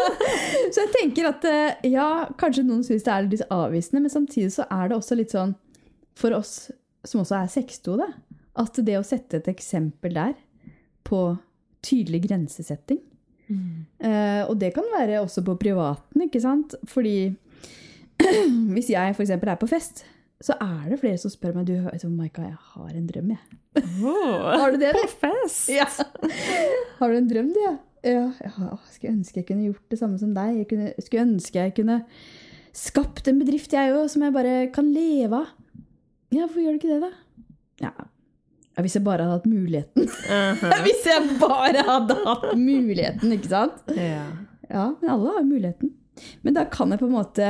Så 0.73 0.83
jeg 0.83 0.93
tenker 0.93 1.31
at 1.31 1.49
eh, 1.49 1.89
ja, 1.89 2.27
kanskje 2.37 2.67
noen 2.67 2.85
syns 2.85 3.07
det 3.07 3.15
er 3.15 3.25
litt 3.31 3.45
avvisende, 3.49 4.03
men 4.05 4.13
samtidig 4.13 4.53
så 4.59 4.69
er 4.69 4.91
det 4.91 4.99
også 4.99 5.17
litt 5.17 5.33
sånn 5.33 5.57
for 6.19 6.37
oss 6.37 6.55
som 7.07 7.23
også 7.23 7.39
er 7.39 7.49
sextode, 7.49 8.05
at 8.59 8.81
det 8.85 8.99
å 8.99 9.05
sette 9.07 9.39
et 9.39 9.49
eksempel 9.49 10.13
der 10.13 10.35
på 11.07 11.31
tydelig 11.81 12.27
grensesetting 12.27 12.99
Eh, 13.49 14.43
og 14.45 14.57
det 14.61 14.73
kan 14.75 14.85
være 14.93 15.21
også 15.23 15.41
på 15.45 15.55
privaten, 15.57 16.21
ikke 16.27 16.41
sant? 16.43 16.75
Fordi 16.89 17.31
hvis 18.75 18.89
jeg 18.91 19.15
f.eks. 19.15 19.35
er 19.35 19.59
på 19.59 19.69
fest, 19.69 20.03
så 20.43 20.55
er 20.63 20.87
det 20.91 20.99
flere 21.01 21.19
som 21.19 21.31
spør 21.33 21.57
meg 21.57 21.67
du, 21.67 21.75
vet 21.83 22.03
du, 22.03 22.11
Maika, 22.15 22.45
jeg 22.47 22.55
har 22.73 22.91
en 22.95 23.07
drøm, 23.09 23.33
jeg. 23.35 23.83
Oh, 23.99 24.45
Har 24.59 24.71
du 24.71 24.79
det? 24.79 24.93
på 24.95 25.05
fest. 25.21 25.67
Ja. 25.71 25.87
Har 26.99 27.11
du 27.11 27.17
en 27.17 27.27
drøm, 27.27 27.49
du, 27.55 27.59
ja? 27.65 27.75
Ja, 28.07 28.29
ja, 28.39 28.77
skulle 28.93 29.17
ønske 29.17 29.41
jeg 29.41 29.47
kunne 29.49 29.65
gjort 29.65 29.91
det 29.91 29.97
samme 29.99 30.19
som 30.21 30.31
deg. 30.35 30.61
Jeg 30.61 30.69
kunne, 30.69 30.93
skulle 31.03 31.25
ønske 31.25 31.59
jeg 31.59 31.73
kunne 31.75 31.97
skapt 32.79 33.27
en 33.27 33.41
bedrift, 33.41 33.73
jeg 33.75 33.91
òg, 33.91 34.05
som 34.11 34.23
jeg 34.23 34.35
bare 34.35 34.53
kan 34.71 34.87
leve 34.95 35.41
av. 35.41 35.51
Ja, 36.31 36.45
hvorfor 36.45 36.61
gjør 36.63 36.77
du 36.77 36.79
ikke 36.79 36.93
det, 36.93 37.09
da? 37.09 37.49
Ja, 37.83 37.91
ja 38.77 38.85
hvis 38.85 38.95
jeg 38.95 39.03
bare 39.03 39.25
hadde 39.25 39.39
hatt 39.41 39.49
muligheten. 39.49 40.07
Aha. 40.31 40.77
hvis 40.85 41.03
jeg 41.09 41.39
bare 41.41 41.83
hadde 41.87 42.15
hatt 42.23 42.47
muligheten, 42.55 43.35
ikke 43.35 43.51
sant? 43.51 43.83
Ja. 43.97 44.23
Ja, 44.69 44.85
men 45.01 45.09
alle 45.09 45.33
har 45.33 45.41
jo 45.41 45.49
muligheten. 45.49 45.91
Men 46.45 46.55
da 46.55 46.63
kan 46.71 46.93
jeg 46.93 47.01
på 47.01 47.09
en 47.09 47.15
måte 47.15 47.49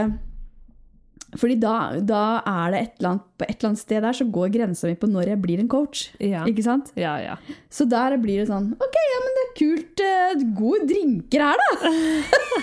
fordi 1.38 1.60
da, 1.62 1.74
da 2.02 2.22
er 2.42 2.74
det 2.74 2.80
et 2.80 2.94
eller 3.00 3.10
annet, 3.12 3.26
på 3.38 3.46
et 3.46 3.56
eller 3.56 3.70
annet 3.70 3.82
sted 3.84 4.02
der 4.06 4.18
så 4.18 4.26
går 4.34 4.54
grensa 4.56 4.90
mi 4.90 4.96
på 4.98 5.10
når 5.12 5.34
jeg 5.34 5.42
blir 5.44 5.62
en 5.62 5.70
coach. 5.70 6.08
Ja. 6.24 6.46
Ikke 6.50 6.66
sant? 6.66 6.90
ja, 6.98 7.18
ja. 7.22 7.36
Så 7.70 7.86
der 7.90 8.16
blir 8.22 8.42
det 8.42 8.48
sånn 8.50 8.72
Ok, 8.82 8.98
ja, 8.98 9.20
men 9.26 9.38
det 9.38 9.44
er 9.44 9.54
kult. 9.60 10.04
Uh, 10.04 10.48
Gode 10.58 10.88
drinker 10.90 11.46
her, 11.46 11.62
da! 11.62 11.94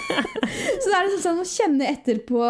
så 0.83 0.91
det 0.91 0.97
er 0.97 1.07
liksom 1.07 1.23
sånn 1.23 1.43
å 1.45 1.49
kjenne 1.51 1.91
etter 1.93 2.23
på 2.27 2.43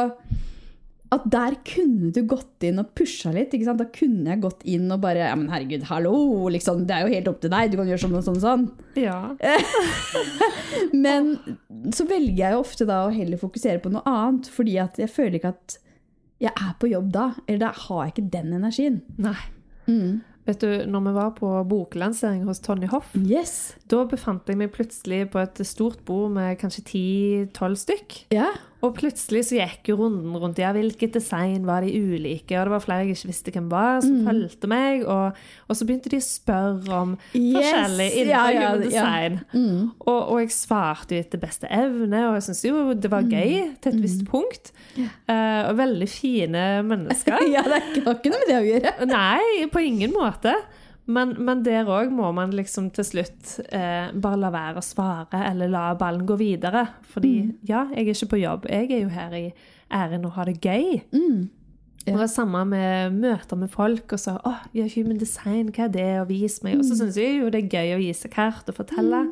at 1.15 1.23
der 1.31 1.55
kunne 1.67 2.09
du 2.11 2.19
gått 2.27 2.65
inn 2.67 2.81
og 2.83 2.89
pusha 2.99 3.31
litt. 3.35 3.53
ikke 3.55 3.69
sant? 3.69 3.79
Da 3.79 3.87
kunne 3.95 4.33
jeg 4.33 4.43
gått 4.43 4.65
inn 4.67 4.89
og 4.91 5.05
bare 5.05 5.29
Ja, 5.29 5.37
men 5.39 5.51
herregud, 5.53 5.85
hallo! 5.91 6.49
liksom, 6.51 6.83
Det 6.89 6.97
er 6.97 7.07
jo 7.07 7.13
helt 7.15 7.31
opp 7.31 7.41
til 7.45 7.53
deg. 7.53 7.71
Du 7.71 7.79
kan 7.79 7.91
gjøre 7.93 8.03
sånn 8.03 8.17
og 8.19 8.25
sånn 8.27 8.41
og 8.41 8.45
sånn. 8.45 8.65
Ja. 8.99 9.21
Men 11.07 11.37
så 11.95 12.09
velger 12.11 12.41
jeg 12.41 12.57
jo 12.57 12.63
ofte 12.65 12.89
da 12.89 13.05
å 13.07 13.15
heller 13.15 13.39
fokusere 13.41 13.83
på 13.85 13.93
noe 13.95 14.03
annet, 14.11 14.51
fordi 14.51 14.79
at 14.83 14.99
jeg 14.99 15.13
føler 15.13 15.39
ikke 15.39 15.55
at 15.55 15.79
jeg 16.43 16.53
er 16.53 16.73
på 16.81 16.91
jobb 16.91 17.13
da. 17.15 17.31
Eller 17.47 17.59
da 17.67 17.73
har 17.73 18.05
jeg 18.05 18.15
ikke 18.17 18.31
den 18.37 18.53
energien. 18.59 19.03
Nei. 19.19 19.37
Mm. 19.87 20.23
Vet 20.47 20.61
du, 20.63 20.69
når 20.87 21.03
vi 21.09 21.13
var 21.17 21.31
på 21.35 21.49
boklansering 21.67 22.45
hos 22.47 22.61
Tony 22.63 22.87
Hoff, 22.87 23.09
Yes. 23.19 23.75
da 23.91 24.05
befant 24.07 24.47
jeg 24.47 24.57
meg 24.61 24.71
plutselig 24.75 25.25
på 25.33 25.41
et 25.43 25.59
stort 25.67 26.05
bord 26.07 26.31
med 26.37 26.59
kanskje 26.61 26.85
10-12 27.51 27.77
stykk. 27.83 28.19
Ja. 28.37 28.53
Og 28.87 28.93
plutselig 28.97 29.43
så 29.49 29.57
gikk 29.59 29.91
jo 29.91 29.97
runden 29.99 30.37
rundt 30.39 30.61
ja, 30.63 30.71
hvilket 30.77 31.17
design 31.19 31.65
var 31.67 31.83
de 31.83 31.91
ulike, 31.99 32.55
og 32.61 32.69
det 32.69 32.73
var 32.77 32.85
flere 32.85 33.05
jeg 33.07 33.17
ikke 33.17 33.31
visste 33.33 33.55
hvem 33.57 33.67
var, 33.73 34.01
som 34.05 34.15
Mm. 34.17 34.27
fulgte 34.31 34.71
meg, 34.71 35.03
og, 35.11 35.37
og 35.69 35.77
så 35.77 35.87
begynte 35.89 36.13
de 36.13 36.21
å 36.23 36.25
spørre 36.27 37.01
om 37.03 37.17
Yes, 37.35 37.57
forskjellig 37.57 38.09
innenfor 38.13 38.31
ja, 38.31 38.45
ja, 38.55 38.71
human 38.71 38.81
ja. 38.81 38.87
design. 38.87 39.39
Mm. 39.53 39.83
Og, 40.07 40.21
og 40.33 40.41
jeg 40.45 40.55
svarte 40.57 41.17
jo 41.19 41.25
etter 41.27 41.43
beste 41.43 41.69
evne, 41.73 42.23
og 42.31 42.39
jeg 42.39 42.47
syntes 42.49 42.65
jo 42.69 42.95
det 42.95 43.11
var 43.13 43.27
gøy 43.29 43.53
til 43.83 43.93
et 43.97 44.01
visst 44.07 44.25
punkt. 44.31 44.73
Uh, 44.97 45.67
og 45.71 45.77
veldig 45.83 46.09
fine 46.09 46.65
mennesker. 46.93 47.43
ja, 47.53 47.67
det 47.67 47.83
er 47.83 47.93
ikke 48.15 48.33
noe 48.33 48.41
med 48.43 48.51
det 48.53 48.59
å 48.63 48.67
gjøre. 48.71 48.97
Nei, 49.11 49.67
på 49.73 49.83
ingen 49.85 50.15
måte. 50.17 50.55
Men, 51.07 51.37
men 51.47 51.63
der 51.63 51.87
òg 51.87 52.11
må 52.11 52.33
man 52.35 52.51
liksom 52.57 52.89
til 52.95 53.07
slutt 53.07 53.61
eh, 53.71 54.09
bare 54.11 54.39
la 54.43 54.51
være 54.51 54.81
å 54.81 54.85
svare, 54.85 55.45
eller 55.53 55.71
la 55.71 55.85
ballen 55.99 56.27
gå 56.27 56.35
videre. 56.41 56.83
Fordi 57.13 57.35
ja, 57.69 57.85
jeg 57.95 58.09
er 58.09 58.17
ikke 58.17 58.33
på 58.35 58.41
jobb. 58.43 58.67
Jeg 58.73 58.91
er 58.91 59.05
jo 59.05 59.13
her 59.15 59.37
i 59.39 59.45
æren 59.95 60.27
å 60.27 60.33
ha 60.35 60.47
det 60.49 60.59
gøy. 60.59 61.05
Mm. 61.15 61.47
Ja. 62.07 62.15
Og 62.15 62.23
det 62.23 62.31
samme 62.31 62.63
med 62.71 63.15
møter 63.19 63.59
med 63.59 63.71
folk, 63.71 64.13
og 64.15 64.23
så 64.23 64.37
åh, 64.47 64.67
ja, 64.75 64.87
human 64.95 65.19
design, 65.19 65.71
hva 65.75 65.87
er 65.87 65.95
det, 65.95 66.11
og 66.23 66.29
vis 66.31 66.61
meg. 66.67 66.79
Og 66.79 66.87
så 66.87 66.99
syns 66.99 67.19
jeg 67.19 67.41
jo 67.41 67.51
det 67.55 67.65
er 67.65 67.79
gøy 67.79 67.97
å 67.97 68.03
vise 68.03 68.31
kart 68.31 68.67
og 68.71 68.79
fortelle. 68.79 69.29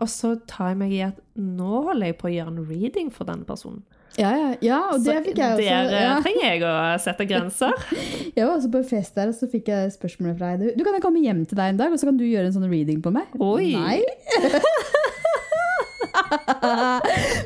Og 0.00 0.08
så 0.08 0.34
tar 0.48 0.72
jeg 0.72 0.80
meg 0.80 0.92
i 0.96 1.02
at 1.06 1.20
nå 1.36 1.86
holder 1.88 2.10
jeg 2.10 2.18
på 2.20 2.28
å 2.28 2.34
gjøre 2.34 2.52
en 2.54 2.68
reading 2.68 3.12
for 3.12 3.28
denne 3.28 3.48
personen. 3.48 3.84
Ja, 4.20 4.28
ja, 4.36 4.50
ja, 4.60 4.78
og 4.92 5.00
det 5.06 5.14
fikk 5.24 5.38
jeg 5.40 5.54
også. 5.54 5.64
der 5.64 5.94
Ja. 5.96 6.10
trenger 6.20 6.44
jeg 6.50 6.60
å 6.68 6.72
sette 7.00 7.24
grenser. 7.30 7.72
Jeg 8.36 8.44
var 8.46 8.54
også 8.58 8.70
på 8.72 8.78
en 8.82 8.88
fest 8.88 9.14
der, 9.16 9.28
og 9.28 9.34
så 9.36 9.44
fikk 9.52 9.66
jeg 9.68 9.90
spørsmålet 9.92 10.38
fra 10.38 10.52
deg. 10.56 10.72
Du 10.76 10.84
kan 10.84 10.94
jeg 10.96 11.02
komme 11.04 11.20
hjem 11.24 11.42
til 11.48 11.56
deg 11.58 11.66
en 11.74 11.80
dag, 11.80 11.92
og 11.92 11.98
så 12.00 12.06
kan 12.08 12.16
du 12.16 12.24
gjøre 12.24 12.46
en 12.48 12.52
sånn 12.54 12.68
reading 12.70 13.00
på 13.04 13.10
meg? 13.12 13.26
Oi. 13.40 13.72
Nei. 13.76 14.00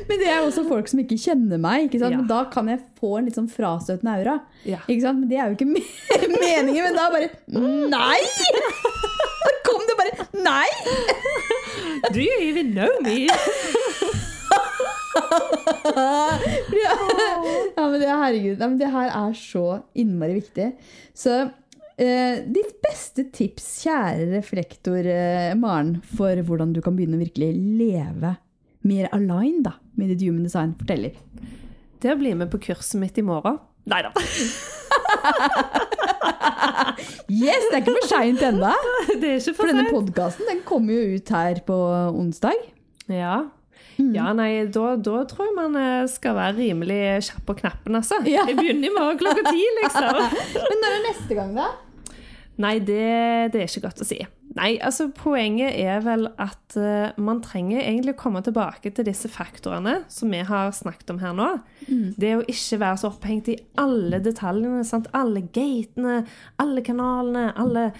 Men 0.07 0.19
det 0.21 0.27
er 0.31 0.41
også 0.45 0.63
folk 0.67 0.87
som 0.91 0.99
ikke 1.01 1.17
kjenner 1.19 1.57
meg, 1.61 1.85
ikke? 1.87 1.99
Ja. 2.03 2.09
men 2.17 2.27
da 2.29 2.41
kan 2.51 2.67
jeg 2.71 2.79
få 2.99 3.09
en 3.19 3.25
litt 3.27 3.37
sånn 3.37 3.49
frastøtende 3.51 4.13
aura. 4.19 4.35
Ja. 4.67 4.79
Men 4.87 5.27
det 5.29 5.37
er 5.39 5.45
jo 5.51 5.55
ikke 5.57 5.69
meningen, 6.43 6.83
men 6.83 6.95
da 6.97 7.05
bare 7.11 7.29
Nei! 7.91 8.19
Da 9.43 9.49
kom 9.67 9.81
det 9.87 9.95
bare 9.99 10.13
Nei! 10.43 10.69
Do 12.13 12.19
you 12.23 12.35
even 12.47 12.67
know 12.75 12.91
me? 13.03 13.27
Ja, 16.77 16.95
ja 17.75 17.85
men 17.89 17.99
det, 18.01 18.09
herregud, 18.09 18.59
men 18.59 18.77
det 18.79 18.89
her 18.93 19.09
er 19.11 19.37
så 19.37 19.65
innmari 19.97 20.37
viktig. 20.39 20.71
Så 21.17 21.37
eh, 21.43 22.43
ditt 22.45 22.77
beste 22.83 23.27
tips, 23.33 23.69
kjære 23.85 24.29
reflektor 24.35 25.07
eh, 25.11 25.53
Maren, 25.59 25.97
for 26.17 26.43
hvordan 26.47 26.75
du 26.75 26.81
kan 26.85 26.97
begynne 26.97 27.19
å 27.19 27.23
virkelig 27.23 27.53
leve 27.79 28.35
mer 28.87 29.09
align 29.15 29.63
da, 29.65 29.77
med 29.99 30.13
ditt 30.13 30.23
human 30.27 30.45
design, 30.47 30.75
forteller. 30.79 31.17
Det 32.01 32.13
å 32.13 32.19
bli 32.19 32.35
med 32.37 32.51
på 32.53 32.61
kurset 32.69 32.99
mitt 33.01 33.17
i 33.17 33.25
morgen. 33.25 33.59
Nei 33.87 34.03
da. 34.05 34.11
Yes, 37.27 37.67
det 37.69 37.75
er 37.75 37.81
ikke 37.81 37.93
for 37.97 38.09
seint 38.09 38.41
ennå! 38.43 38.71
For 39.17 39.53
for 39.57 39.69
denne 39.69 39.87
podkasten 39.91 40.47
den 40.49 40.61
kommer 40.67 40.95
jo 40.95 41.17
ut 41.17 41.29
her 41.33 41.59
på 41.67 41.77
onsdag. 42.15 42.57
Ja. 43.11 43.47
Ja, 43.97 44.29
nei, 44.37 44.51
da, 44.73 44.93
da 45.01 45.23
tror 45.29 45.49
jeg 45.49 45.57
man 45.57 45.75
eh, 45.81 46.05
skal 46.11 46.37
være 46.37 46.57
rimelig 46.59 47.01
kjapp 47.29 47.43
på 47.49 47.57
knappen, 47.63 47.97
altså. 47.97 48.21
Ja. 48.27 48.45
Jeg 48.49 48.57
begynner 48.59 48.89
i 48.89 48.93
morgen 48.93 49.19
klokka 49.21 49.49
ti, 49.49 49.63
liksom. 49.81 50.23
Men 50.69 50.81
når 50.83 50.95
er 50.97 51.05
neste 51.07 51.37
gang, 51.37 51.53
da? 51.57 51.69
Nei, 52.61 52.77
det, 52.81 53.05
det 53.53 53.61
er 53.61 53.69
ikke 53.69 53.85
godt 53.85 54.01
å 54.01 54.07
si. 54.07 54.17
Nei, 54.57 54.71
altså 54.81 55.11
Poenget 55.13 55.75
er 55.77 55.99
vel 56.01 56.25
at 56.41 56.77
uh, 56.79 57.13
man 57.21 57.43
trenger 57.45 57.83
egentlig 57.83 58.15
å 58.15 58.19
komme 58.23 58.41
tilbake 58.45 58.89
til 58.95 59.05
disse 59.05 59.29
faktorene 59.29 59.99
som 60.09 60.33
vi 60.33 60.39
har 60.45 60.71
snakket 60.73 61.13
om 61.13 61.19
her 61.21 61.35
nå. 61.37 61.49
Det 62.17 62.31
å 62.39 62.45
ikke 62.49 62.79
være 62.81 63.01
så 63.03 63.11
opphengt 63.11 63.51
i 63.53 63.59
alle 63.77 64.21
detaljene. 64.25 64.81
Sant? 64.87 65.11
Alle 65.17 65.45
gatene, 65.53 66.23
alle 66.63 66.85
kanalene, 66.85 67.51
alle 67.61 67.91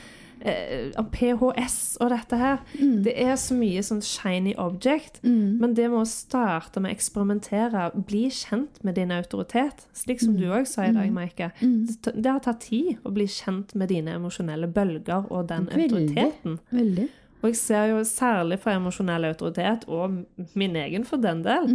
eh, 0.42 0.92
PHS 1.14 1.98
og 2.02 2.12
dette 2.14 2.38
her. 2.40 2.58
Det 3.06 3.14
er 3.20 3.36
så 3.40 3.56
mye 3.58 3.84
sånn 3.84 4.02
shiny 4.06 4.54
object. 4.58 5.22
Men 5.24 5.74
det 5.78 5.90
med 5.90 6.02
å 6.04 6.08
starte 6.10 6.80
med 6.84 6.92
å 6.92 6.98
eksperimentere, 6.98 7.88
bli 8.08 8.26
kjent 8.34 8.82
med 8.84 8.96
din 9.00 9.12
autoritet, 9.16 9.88
slik 9.98 10.22
som 10.24 10.36
du 10.38 10.48
òg 10.50 10.68
sa 10.70 10.88
i 10.88 10.96
dag, 10.96 11.12
Maike. 11.14 11.52
Det, 11.60 12.14
det 12.16 12.32
har 12.32 12.44
tatt 12.46 12.62
tid 12.68 12.98
å 13.08 13.14
bli 13.16 13.28
kjent 13.28 13.74
med 13.76 13.90
dine 13.94 14.18
emosjonelle 14.18 14.68
bølger 14.68 15.30
og 15.32 15.48
den 15.50 15.70
Veldig. 15.72 15.88
autoriteten. 15.88 16.60
Veldig. 16.70 17.08
Og 17.42 17.52
jeg 17.52 17.58
ser 17.60 17.92
jo 17.92 18.02
særlig 18.08 18.58
fra 18.64 18.74
emosjonell 18.80 19.28
autoritet, 19.30 19.86
og 19.88 20.24
min 20.58 20.76
egen 20.76 21.06
for 21.06 21.22
den 21.22 21.44
del, 21.46 21.68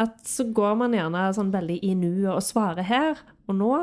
at 0.00 0.22
så 0.26 0.46
går 0.48 0.78
man 0.80 0.94
gjerne 0.96 1.26
sånn 1.36 1.52
veldig 1.52 1.76
i 1.84 1.92
nuet 1.94 2.32
og 2.32 2.42
svarer 2.42 2.86
her 2.88 3.20
og 3.46 3.58
nå, 3.58 3.74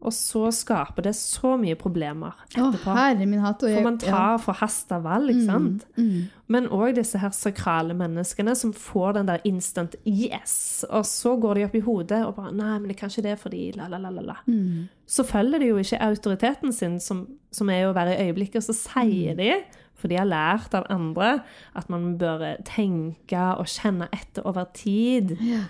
og 0.00 0.12
så 0.16 0.46
skaper 0.54 1.02
det 1.04 1.12
så 1.14 1.58
mye 1.60 1.76
problemer 1.76 2.32
Å, 2.32 2.70
etterpå. 2.70 2.94
herre 2.96 3.26
min 3.28 3.40
hatt. 3.44 3.60
jeg- 3.60 3.74
For 3.76 3.82
man 3.84 3.98
tar 3.98 4.38
forhasta 4.38 4.96
valg, 5.04 5.28
ikke 5.28 5.44
sant? 5.46 5.84
Mm. 5.98 6.28
Men 6.48 6.68
òg 6.68 6.94
disse 6.96 7.18
her 7.20 7.28
sakrale 7.36 7.92
menneskene 7.94 8.54
som 8.56 8.72
får 8.72 9.12
den 9.14 9.26
der 9.26 9.40
instant 9.44 9.94
yes, 10.06 10.84
og 10.88 11.04
så 11.04 11.34
går 11.40 11.54
de 11.54 11.64
opp 11.64 11.74
i 11.74 11.80
hodet 11.84 12.24
og 12.26 12.36
bare 12.36 12.52
Nei, 12.52 12.78
men 12.78 12.88
det 12.88 12.96
kan 12.96 13.10
ikke 13.12 13.22
det 13.28 13.38
fordi 13.38 13.72
la, 13.76 13.86
la, 13.88 13.98
la, 13.98 14.08
la, 14.10 14.22
la. 14.22 14.36
Mm. 14.48 14.88
Så 15.06 15.24
følger 15.28 15.58
de 15.60 15.66
jo 15.68 15.76
ikke 15.76 16.00
autoriteten 16.00 16.72
sin, 16.72 16.98
som, 17.00 17.26
som 17.52 17.68
er 17.68 17.84
å 17.86 17.94
være 17.94 18.16
i 18.16 18.30
øyeblikket, 18.32 18.56
og 18.56 18.62
så 18.62 18.74
sier 18.74 19.36
de, 19.36 19.52
for 19.94 20.08
de 20.08 20.16
har 20.16 20.24
lært 20.26 20.72
av 20.74 20.86
andre, 20.88 21.42
at 21.76 21.90
man 21.90 22.16
bør 22.16 22.56
tenke 22.64 23.36
og 23.58 23.66
kjenne 23.66 24.08
etter 24.16 24.46
over 24.46 24.64
tid. 24.72 25.36
Ja. 25.42 25.64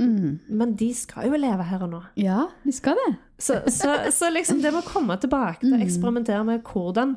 Mm. 0.00 0.38
Men 0.48 0.74
de 0.80 0.90
skal 0.96 1.28
jo 1.28 1.38
leve 1.40 1.66
her 1.68 1.84
og 1.84 1.92
nå. 1.92 2.02
ja, 2.16 2.46
de 2.64 2.72
skal 2.72 2.96
det. 3.04 3.10
Så, 3.40 3.60
så, 3.72 3.94
så 4.12 4.28
liksom 4.32 4.60
det 4.64 4.72
må 4.74 4.82
komme 4.84 5.16
tilbake 5.20 5.62
til 5.62 5.76
å 5.76 5.80
eksperimentere 5.84 6.44
med 6.48 6.64
hvordan 6.68 7.16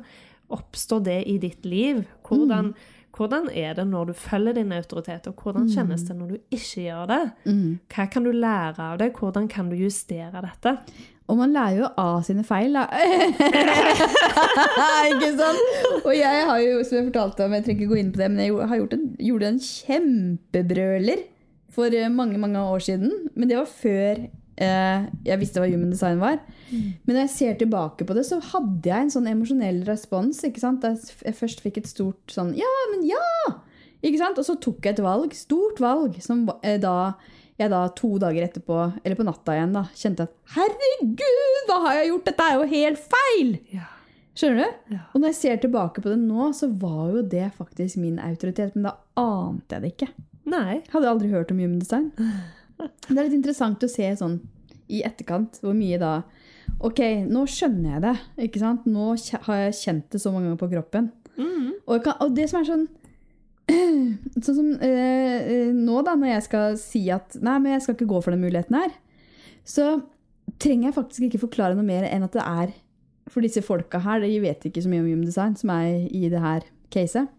oppstår 0.52 1.00
det 1.04 1.22
i 1.28 1.38
ditt 1.40 1.64
liv? 1.68 2.04
Hvordan, 2.28 2.72
hvordan 3.16 3.48
er 3.52 3.74
det 3.78 3.86
når 3.88 4.12
du 4.12 4.14
følger 4.18 4.56
din 4.58 4.72
autoritet, 4.76 5.26
og 5.30 5.40
hvordan 5.40 5.68
kjennes 5.72 6.04
det 6.08 6.16
når 6.16 6.34
du 6.34 6.54
ikke 6.54 6.84
gjør 6.86 7.10
det? 7.10 7.22
Mm. 7.48 7.80
Hva 7.94 8.06
kan 8.12 8.28
du 8.28 8.32
lære 8.32 8.88
av 8.92 9.00
det? 9.02 9.10
Hvordan 9.18 9.48
kan 9.52 9.68
du 9.72 9.76
justere 9.80 10.44
dette? 10.44 10.76
Og 11.24 11.38
man 11.40 11.54
lærer 11.56 11.78
jo 11.78 11.86
av 12.00 12.18
sine 12.26 12.44
feil, 12.44 12.76
da. 12.76 12.84
ikke 15.12 15.30
sant? 15.38 15.62
Og 16.02 16.10
jeg 16.12 16.42
har 16.50 16.58
jo, 16.60 16.82
som 16.84 16.98
jeg 16.98 17.06
fortalte 17.08 17.46
om, 17.46 17.54
jeg 17.56 17.64
trenger 17.64 17.86
ikke 17.86 17.92
gå 17.94 18.00
inn 18.02 18.10
på 18.12 18.20
det, 18.20 18.28
men 18.32 18.44
jeg 18.44 18.68
har 18.68 18.80
gjort 18.82 18.96
en, 18.98 19.06
gjorde 19.30 19.52
en 19.54 19.62
kjempebrøler 19.68 21.24
for 21.74 21.94
eh, 21.94 22.10
mange, 22.12 22.40
mange 22.40 22.62
år 22.62 22.82
siden. 22.86 23.12
Men 23.34 23.50
det 23.50 23.58
var 23.58 23.70
før 23.70 24.24
eh, 24.24 25.06
jeg 25.26 25.40
visste 25.40 25.62
hva 25.62 25.68
human 25.70 25.92
design 25.92 26.22
var. 26.22 26.40
Men 26.70 27.12
når 27.12 27.22
jeg 27.24 27.34
ser 27.34 27.60
tilbake 27.60 28.06
på 28.06 28.16
det, 28.16 28.26
så 28.28 28.40
hadde 28.52 28.90
jeg 28.90 29.06
en 29.06 29.14
sånn 29.14 29.30
emosjonell 29.30 29.84
respons. 29.88 30.42
Da 30.42 30.94
jeg 30.94 31.38
først 31.38 31.64
fikk 31.64 31.82
et 31.82 31.90
stort 31.90 32.34
sånn 32.34 32.54
Ja, 32.58 32.74
men 32.94 33.06
ja! 33.08 33.30
Ikke 34.04 34.20
sant? 34.20 34.38
Og 34.40 34.44
så 34.46 34.58
tok 34.60 34.84
jeg 34.84 34.98
et 34.98 35.04
valg, 35.04 35.32
stort 35.36 35.80
valg, 35.80 36.18
som 36.24 36.44
eh, 36.60 36.76
da 36.82 37.14
jeg 37.54 37.70
da 37.70 37.84
to 37.94 38.16
dager 38.18 38.48
etterpå, 38.48 38.76
eller 39.04 39.18
på 39.18 39.26
natta 39.26 39.54
igjen, 39.54 39.74
da, 39.76 39.84
kjente 39.94 40.24
at 40.26 40.56
herregud, 40.56 41.60
hva 41.68 41.76
har 41.84 42.00
jeg 42.00 42.08
gjort? 42.10 42.24
Dette 42.26 42.46
er 42.48 42.56
jo 42.58 42.70
helt 42.72 43.04
feil! 43.14 43.52
Ja. 43.76 43.90
Skjønner 44.34 44.58
du? 44.58 44.94
Ja. 44.96 45.02
Og 45.14 45.20
når 45.22 45.30
jeg 45.30 45.38
ser 45.38 45.60
tilbake 45.62 46.02
på 46.02 46.10
det 46.10 46.18
nå, 46.18 46.48
så 46.58 46.66
var 46.82 47.12
jo 47.14 47.22
det 47.22 47.46
faktisk 47.54 48.00
min 48.02 48.18
autoritet, 48.18 48.74
men 48.74 48.88
da 48.88 48.96
ante 49.20 49.76
jeg 49.76 49.84
det 49.84 49.92
ikke. 49.92 50.08
Nei. 50.50 50.82
Hadde 50.92 51.10
aldri 51.10 51.30
hørt 51.32 51.52
om 51.52 51.60
human 51.62 51.80
design. 51.80 52.10
Det 52.76 53.14
er 53.14 53.22
litt 53.22 53.36
interessant 53.36 53.84
å 53.84 53.90
se 53.90 54.08
sånn 54.18 54.40
i 54.92 55.00
etterkant 55.06 55.60
hvor 55.62 55.76
mye 55.76 56.00
da 56.00 56.16
Ok, 56.84 57.00
nå 57.28 57.42
skjønner 57.48 57.94
jeg 57.94 58.02
det. 58.02 58.12
ikke 58.46 58.60
sant? 58.62 58.86
Nå 58.88 59.12
har 59.46 59.58
jeg 59.66 59.76
kjent 59.78 60.06
det 60.14 60.20
så 60.22 60.30
mange 60.32 60.48
ganger 60.48 60.60
på 60.62 60.70
kroppen. 60.72 61.10
Mm. 61.36 61.74
Og, 61.84 61.98
kan, 62.04 62.16
og 62.24 62.32
det 62.36 62.46
som 62.50 62.62
er 62.62 62.68
sånn 62.68 62.86
Sånn 64.44 64.56
som 64.56 64.70
eh, 64.84 65.36
eh, 65.40 65.70
nå, 65.76 66.00
da, 66.04 66.14
når 66.18 66.34
jeg 66.34 66.46
skal 66.46 66.78
si 66.80 67.02
at 67.12 67.36
nei, 67.40 67.58
men 67.60 67.74
jeg 67.74 67.84
skal 67.84 67.96
ikke 67.96 68.08
gå 68.10 68.20
for 68.24 68.34
den 68.34 68.42
muligheten 68.44 68.76
her, 68.76 68.96
så 69.64 69.86
trenger 70.60 70.90
jeg 70.90 70.96
faktisk 70.98 71.28
ikke 71.28 71.42
forklare 71.46 71.76
noe 71.76 71.86
mer 71.86 72.04
enn 72.08 72.26
at 72.26 72.36
det 72.36 72.44
er 72.44 72.74
for 73.32 73.44
disse 73.44 73.62
folka 73.64 74.02
her, 74.04 74.20
de 74.20 74.42
vet 74.42 74.66
ikke 74.68 74.82
så 74.84 74.90
mye 74.92 75.00
om 75.00 75.08
human 75.08 75.28
design, 75.28 75.56
som 75.56 75.72
er 75.72 76.04
i 76.12 76.28
det 76.32 76.42
her 76.44 76.66
caset. 76.92 77.30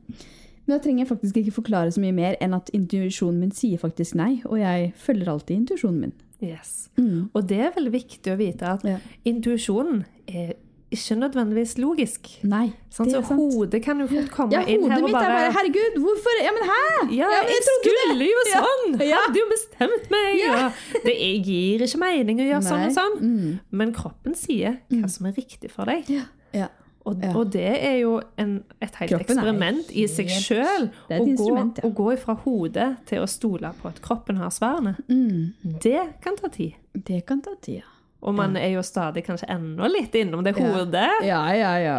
Men 0.66 0.78
da 0.78 0.84
trenger 0.84 1.04
jeg 1.06 1.12
faktisk 1.12 1.38
ikke 1.38 1.56
forklare 1.62 1.92
så 1.94 2.02
mye 2.02 2.14
mer 2.18 2.36
enn 2.42 2.54
at 2.58 2.70
intuisjonen 2.74 3.40
min 3.40 3.52
sier 3.54 3.78
faktisk 3.82 4.16
nei, 4.18 4.42
og 4.46 4.58
jeg 4.60 4.94
følger 4.98 5.30
alltid 5.36 5.56
intuisjonen 5.62 6.00
min. 6.08 6.14
Yes. 6.42 6.90
Og 6.98 7.48
det 7.48 7.60
er 7.62 7.72
veldig 7.76 7.92
viktig 7.94 8.34
å 8.34 8.38
vite 8.38 8.62
at 8.68 8.84
Ja. 8.84 8.98
intuisjonen 9.26 10.06
er 10.28 10.54
ikke 10.96 11.16
nødvendigvis 11.20 11.78
logisk. 11.82 12.28
Nei, 12.44 12.72
sånn, 12.94 13.10
Så 13.12 13.22
sant. 13.26 13.40
hodet 13.40 13.82
kan 13.84 14.00
jo 14.00 14.08
fort 14.08 14.30
komme 14.32 14.52
Ja, 14.54 14.62
inn 14.62 14.84
her 14.90 15.02
og 15.04 15.12
bare 15.12 15.12
Hodet 15.12 15.12
mitt 15.12 15.16
er 15.16 15.34
bare 15.34 15.52
Herregud, 15.58 15.98
hvorfor 16.04 16.38
Ja, 16.44 16.52
men 16.56 16.64
hæ? 16.70 16.84
Ja, 17.18 17.26
men 17.28 17.36
jeg 17.36 17.56
jeg 17.56 17.64
skulle 17.82 18.26
jo 18.30 18.44
sånn! 18.54 19.08
Ja. 19.10 19.18
Hadde 19.26 19.40
jo 19.42 19.48
bestemt 19.50 20.10
meg! 20.12 20.40
Ja. 20.40 20.72
Det 21.04 21.16
gir 21.46 21.80
ikke 21.88 22.00
mening 22.00 22.40
å 22.40 22.48
gjøre 22.48 22.64
sånn 22.64 22.86
og 22.88 22.94
sånn. 22.96 23.20
Mm. 23.22 23.60
Men 23.72 23.94
kroppen 23.94 24.36
sier 24.36 24.80
hva 24.92 25.10
som 25.10 25.26
er 25.28 25.34
riktig 25.34 25.72
for 25.72 25.86
deg. 25.86 26.06
Ja. 26.54 26.68
Og, 27.06 27.20
Ja. 27.22 27.34
og 27.38 27.52
det 27.54 27.66
er 27.86 28.00
jo 28.02 28.16
en, 28.42 28.64
et 28.82 28.96
helt 28.96 29.12
Kroppen 29.12 29.38
er 29.38 29.44
eksperiment 29.44 29.92
i 29.94 30.08
seg 30.10 30.28
sjøl. 30.28 30.88
Å 31.10 31.20
ja. 31.20 31.84
å 31.86 31.92
gå 31.94 32.18
fra 32.18 32.34
hodet 32.34 32.88
til 33.06 33.20
å 33.22 33.28
stole 33.30 33.70
på 33.82 33.88
at 33.92 34.02
kroppen 34.02 34.38
har 34.42 34.50
svarene, 34.50 34.96
Mm. 35.08 35.54
det 35.84 36.20
kan 36.22 36.36
ta 36.36 36.48
tid. 36.50 36.74
Det 36.94 37.26
kan 37.28 37.42
ta 37.42 37.54
tid, 37.62 37.76
ja. 37.84 37.92
Og 38.26 38.34
man 38.34 38.56
er 38.58 38.72
jo 38.74 38.82
stadig 38.82 39.22
kanskje 39.28 39.46
enda 39.54 39.86
litt 39.88 40.16
innom 40.18 40.42
det 40.44 40.56
hodet. 40.58 41.12
Ja, 41.28 41.44
ja, 41.54 41.76
ja. 41.78 41.98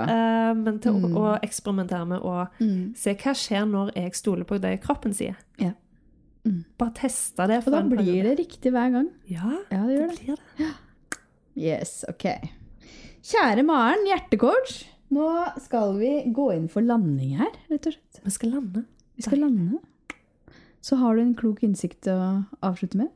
uh, 0.50 0.54
men 0.58 0.80
til 0.82 0.92
å, 0.98 1.10
å 1.14 1.38
eksperimentere 1.40 2.04
med 2.06 2.20
å 2.20 2.48
Mm. 2.58 2.96
se 2.96 3.14
hva 3.14 3.32
skjer 3.32 3.64
når 3.70 3.92
jeg 3.94 4.12
stoler 4.14 4.44
på 4.44 4.58
det 4.60 4.80
kroppen 4.82 5.14
sier. 5.14 5.36
Ja. 5.60 5.70
Mm. 6.44 6.64
Bare 6.78 6.90
teste 6.94 7.46
det. 7.46 7.60
Og 7.66 7.72
da 7.72 7.82
blir 7.82 7.98
periode. 7.98 8.22
det 8.36 8.38
riktig 8.38 8.72
hver 8.72 8.90
gang. 8.90 9.08
Ja, 9.28 9.52
Ja, 9.70 9.86
det 9.86 9.98
det 9.98 10.08
det. 10.08 10.18
blir 10.26 10.36
det. 10.58 10.74
Yes, 11.56 12.04
ok. 12.08 12.26
Kjære 13.22 13.62
Maren, 13.64 14.04
hjertecoach. 14.06 14.84
Nå 15.08 15.26
skal 15.62 15.94
vi 16.00 16.12
gå 16.34 16.48
inn 16.54 16.66
for 16.72 16.82
landing 16.82 17.36
her, 17.38 17.52
rett 17.70 17.86
og 17.86 17.94
slett. 17.94 18.20
Vi 18.24 18.32
skal 18.34 18.56
lande. 18.56 18.82
Vi 19.14 19.22
skal 19.22 19.38
lande. 19.44 19.78
Så 20.82 20.96
har 21.00 21.16
du 21.16 21.22
en 21.22 21.34
klok 21.38 21.62
innsikt 21.66 22.08
å 22.10 22.18
avslutte 22.64 22.98
med? 23.00 23.12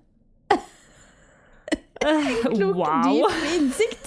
en 2.01 2.57
Klok, 2.57 2.77
wow! 2.79 3.11
dyp 3.11 3.43
innsikt! 3.59 4.07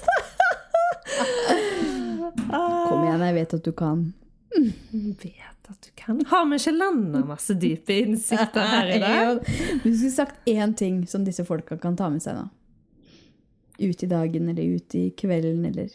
Kom 2.53 3.03
igjen, 3.03 3.23
jeg 3.27 3.36
vet 3.38 3.55
at 3.59 3.65
du 3.65 3.71
kan. 3.77 4.07
Jeg 4.53 5.15
Vet 5.21 5.69
at 5.71 5.86
du 5.86 5.91
kan. 5.95 6.19
Har 6.29 6.45
vi 6.49 6.57
ikke 6.59 6.73
landa 6.75 7.23
masse 7.27 7.55
dype 7.59 7.95
innsikter 8.03 8.67
her 8.73 8.91
i 8.95 8.99
dag? 9.01 9.39
Du 9.84 9.89
skulle 9.91 10.11
sagt 10.11 10.49
én 10.49 10.75
ting 10.77 11.03
som 11.07 11.23
disse 11.25 11.45
folka 11.47 11.77
kan 11.81 11.95
ta 11.99 12.09
med 12.13 12.23
seg 12.23 12.36
nå 12.38 12.49
Ut 13.79 14.03
i 14.05 14.09
dagen 14.09 14.49
eller 14.51 14.75
ut 14.75 14.95
i 14.95 15.07
kvelden 15.17 15.63
eller 15.65 15.89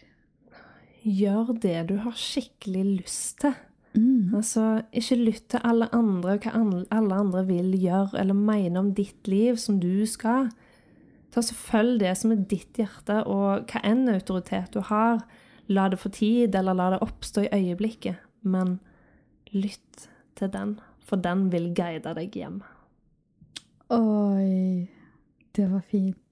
Gjør 1.09 1.55
det 1.63 1.89
du 1.89 1.97
har 2.05 2.17
skikkelig 2.19 2.85
lyst 3.01 3.41
til. 3.45 3.55
mm. 3.95 4.35
Altså, 4.35 4.83
ikke 4.93 5.17
lytt 5.17 5.49
til 5.55 5.65
alle 5.65 5.89
andre, 5.95 6.37
og 6.37 6.45
hva 6.45 6.85
alle 6.91 7.15
andre 7.15 7.45
vil 7.47 7.73
gjøre 7.81 8.21
eller 8.21 8.35
mene 8.35 8.79
om 8.79 8.93
ditt 8.95 9.29
liv 9.29 9.57
som 9.57 9.81
du 9.81 10.05
skal. 10.07 10.51
Ta 11.33 11.43
så 11.45 11.55
Følg 11.55 12.01
det 12.01 12.15
som 12.19 12.33
er 12.33 12.45
ditt 12.51 12.79
hjerte, 12.81 13.23
og 13.27 13.69
hva 13.71 13.83
enn 13.85 14.09
autoritet 14.13 14.75
du 14.75 14.81
har. 14.81 15.25
La 15.69 15.89
det 15.89 16.01
få 16.01 16.09
tid, 16.09 16.55
eller 16.55 16.77
la 16.77 16.91
det 16.95 17.03
oppstå 17.05 17.45
i 17.45 17.53
øyeblikket. 17.53 18.17
Men 18.43 18.79
lytt 19.53 20.09
til 20.39 20.53
den, 20.53 20.79
for 21.05 21.21
den 21.21 21.49
vil 21.53 21.75
guide 21.77 22.15
deg 22.17 22.37
hjem. 22.37 22.63
Oi, 23.93 24.89
det 25.57 25.69
var 25.71 25.85
fint. 25.89 26.28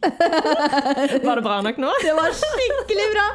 Var 1.26 1.34
det 1.34 1.42
bra 1.44 1.60
nok 1.62 1.78
nå? 1.80 1.90
Det 2.04 2.14
var 2.16 2.30
skikkelig 2.36 3.06
bra! 3.14 3.28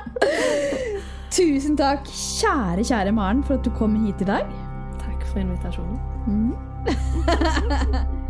Tusen 1.36 1.78
takk, 1.78 2.06
kjære, 2.08 2.84
kjære 2.88 3.12
Maren, 3.12 3.44
for 3.44 3.54
at 3.60 3.66
du 3.66 3.72
kom 3.76 3.96
hit 4.06 4.22
i 4.24 4.28
dag. 4.30 4.46
Takk 5.02 5.26
for 5.32 5.40
invitasjonen. 5.44 6.00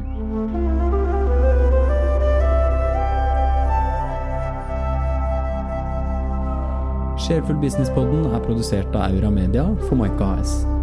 Sjelfull 7.26 7.58
Businesspodden 7.58 8.26
er 8.36 8.40
produsert 8.44 8.96
av 8.96 9.02
Aura 9.10 9.32
Media 9.34 9.64
for 9.88 9.96
Maika 9.98 10.36
AS. 10.36 10.75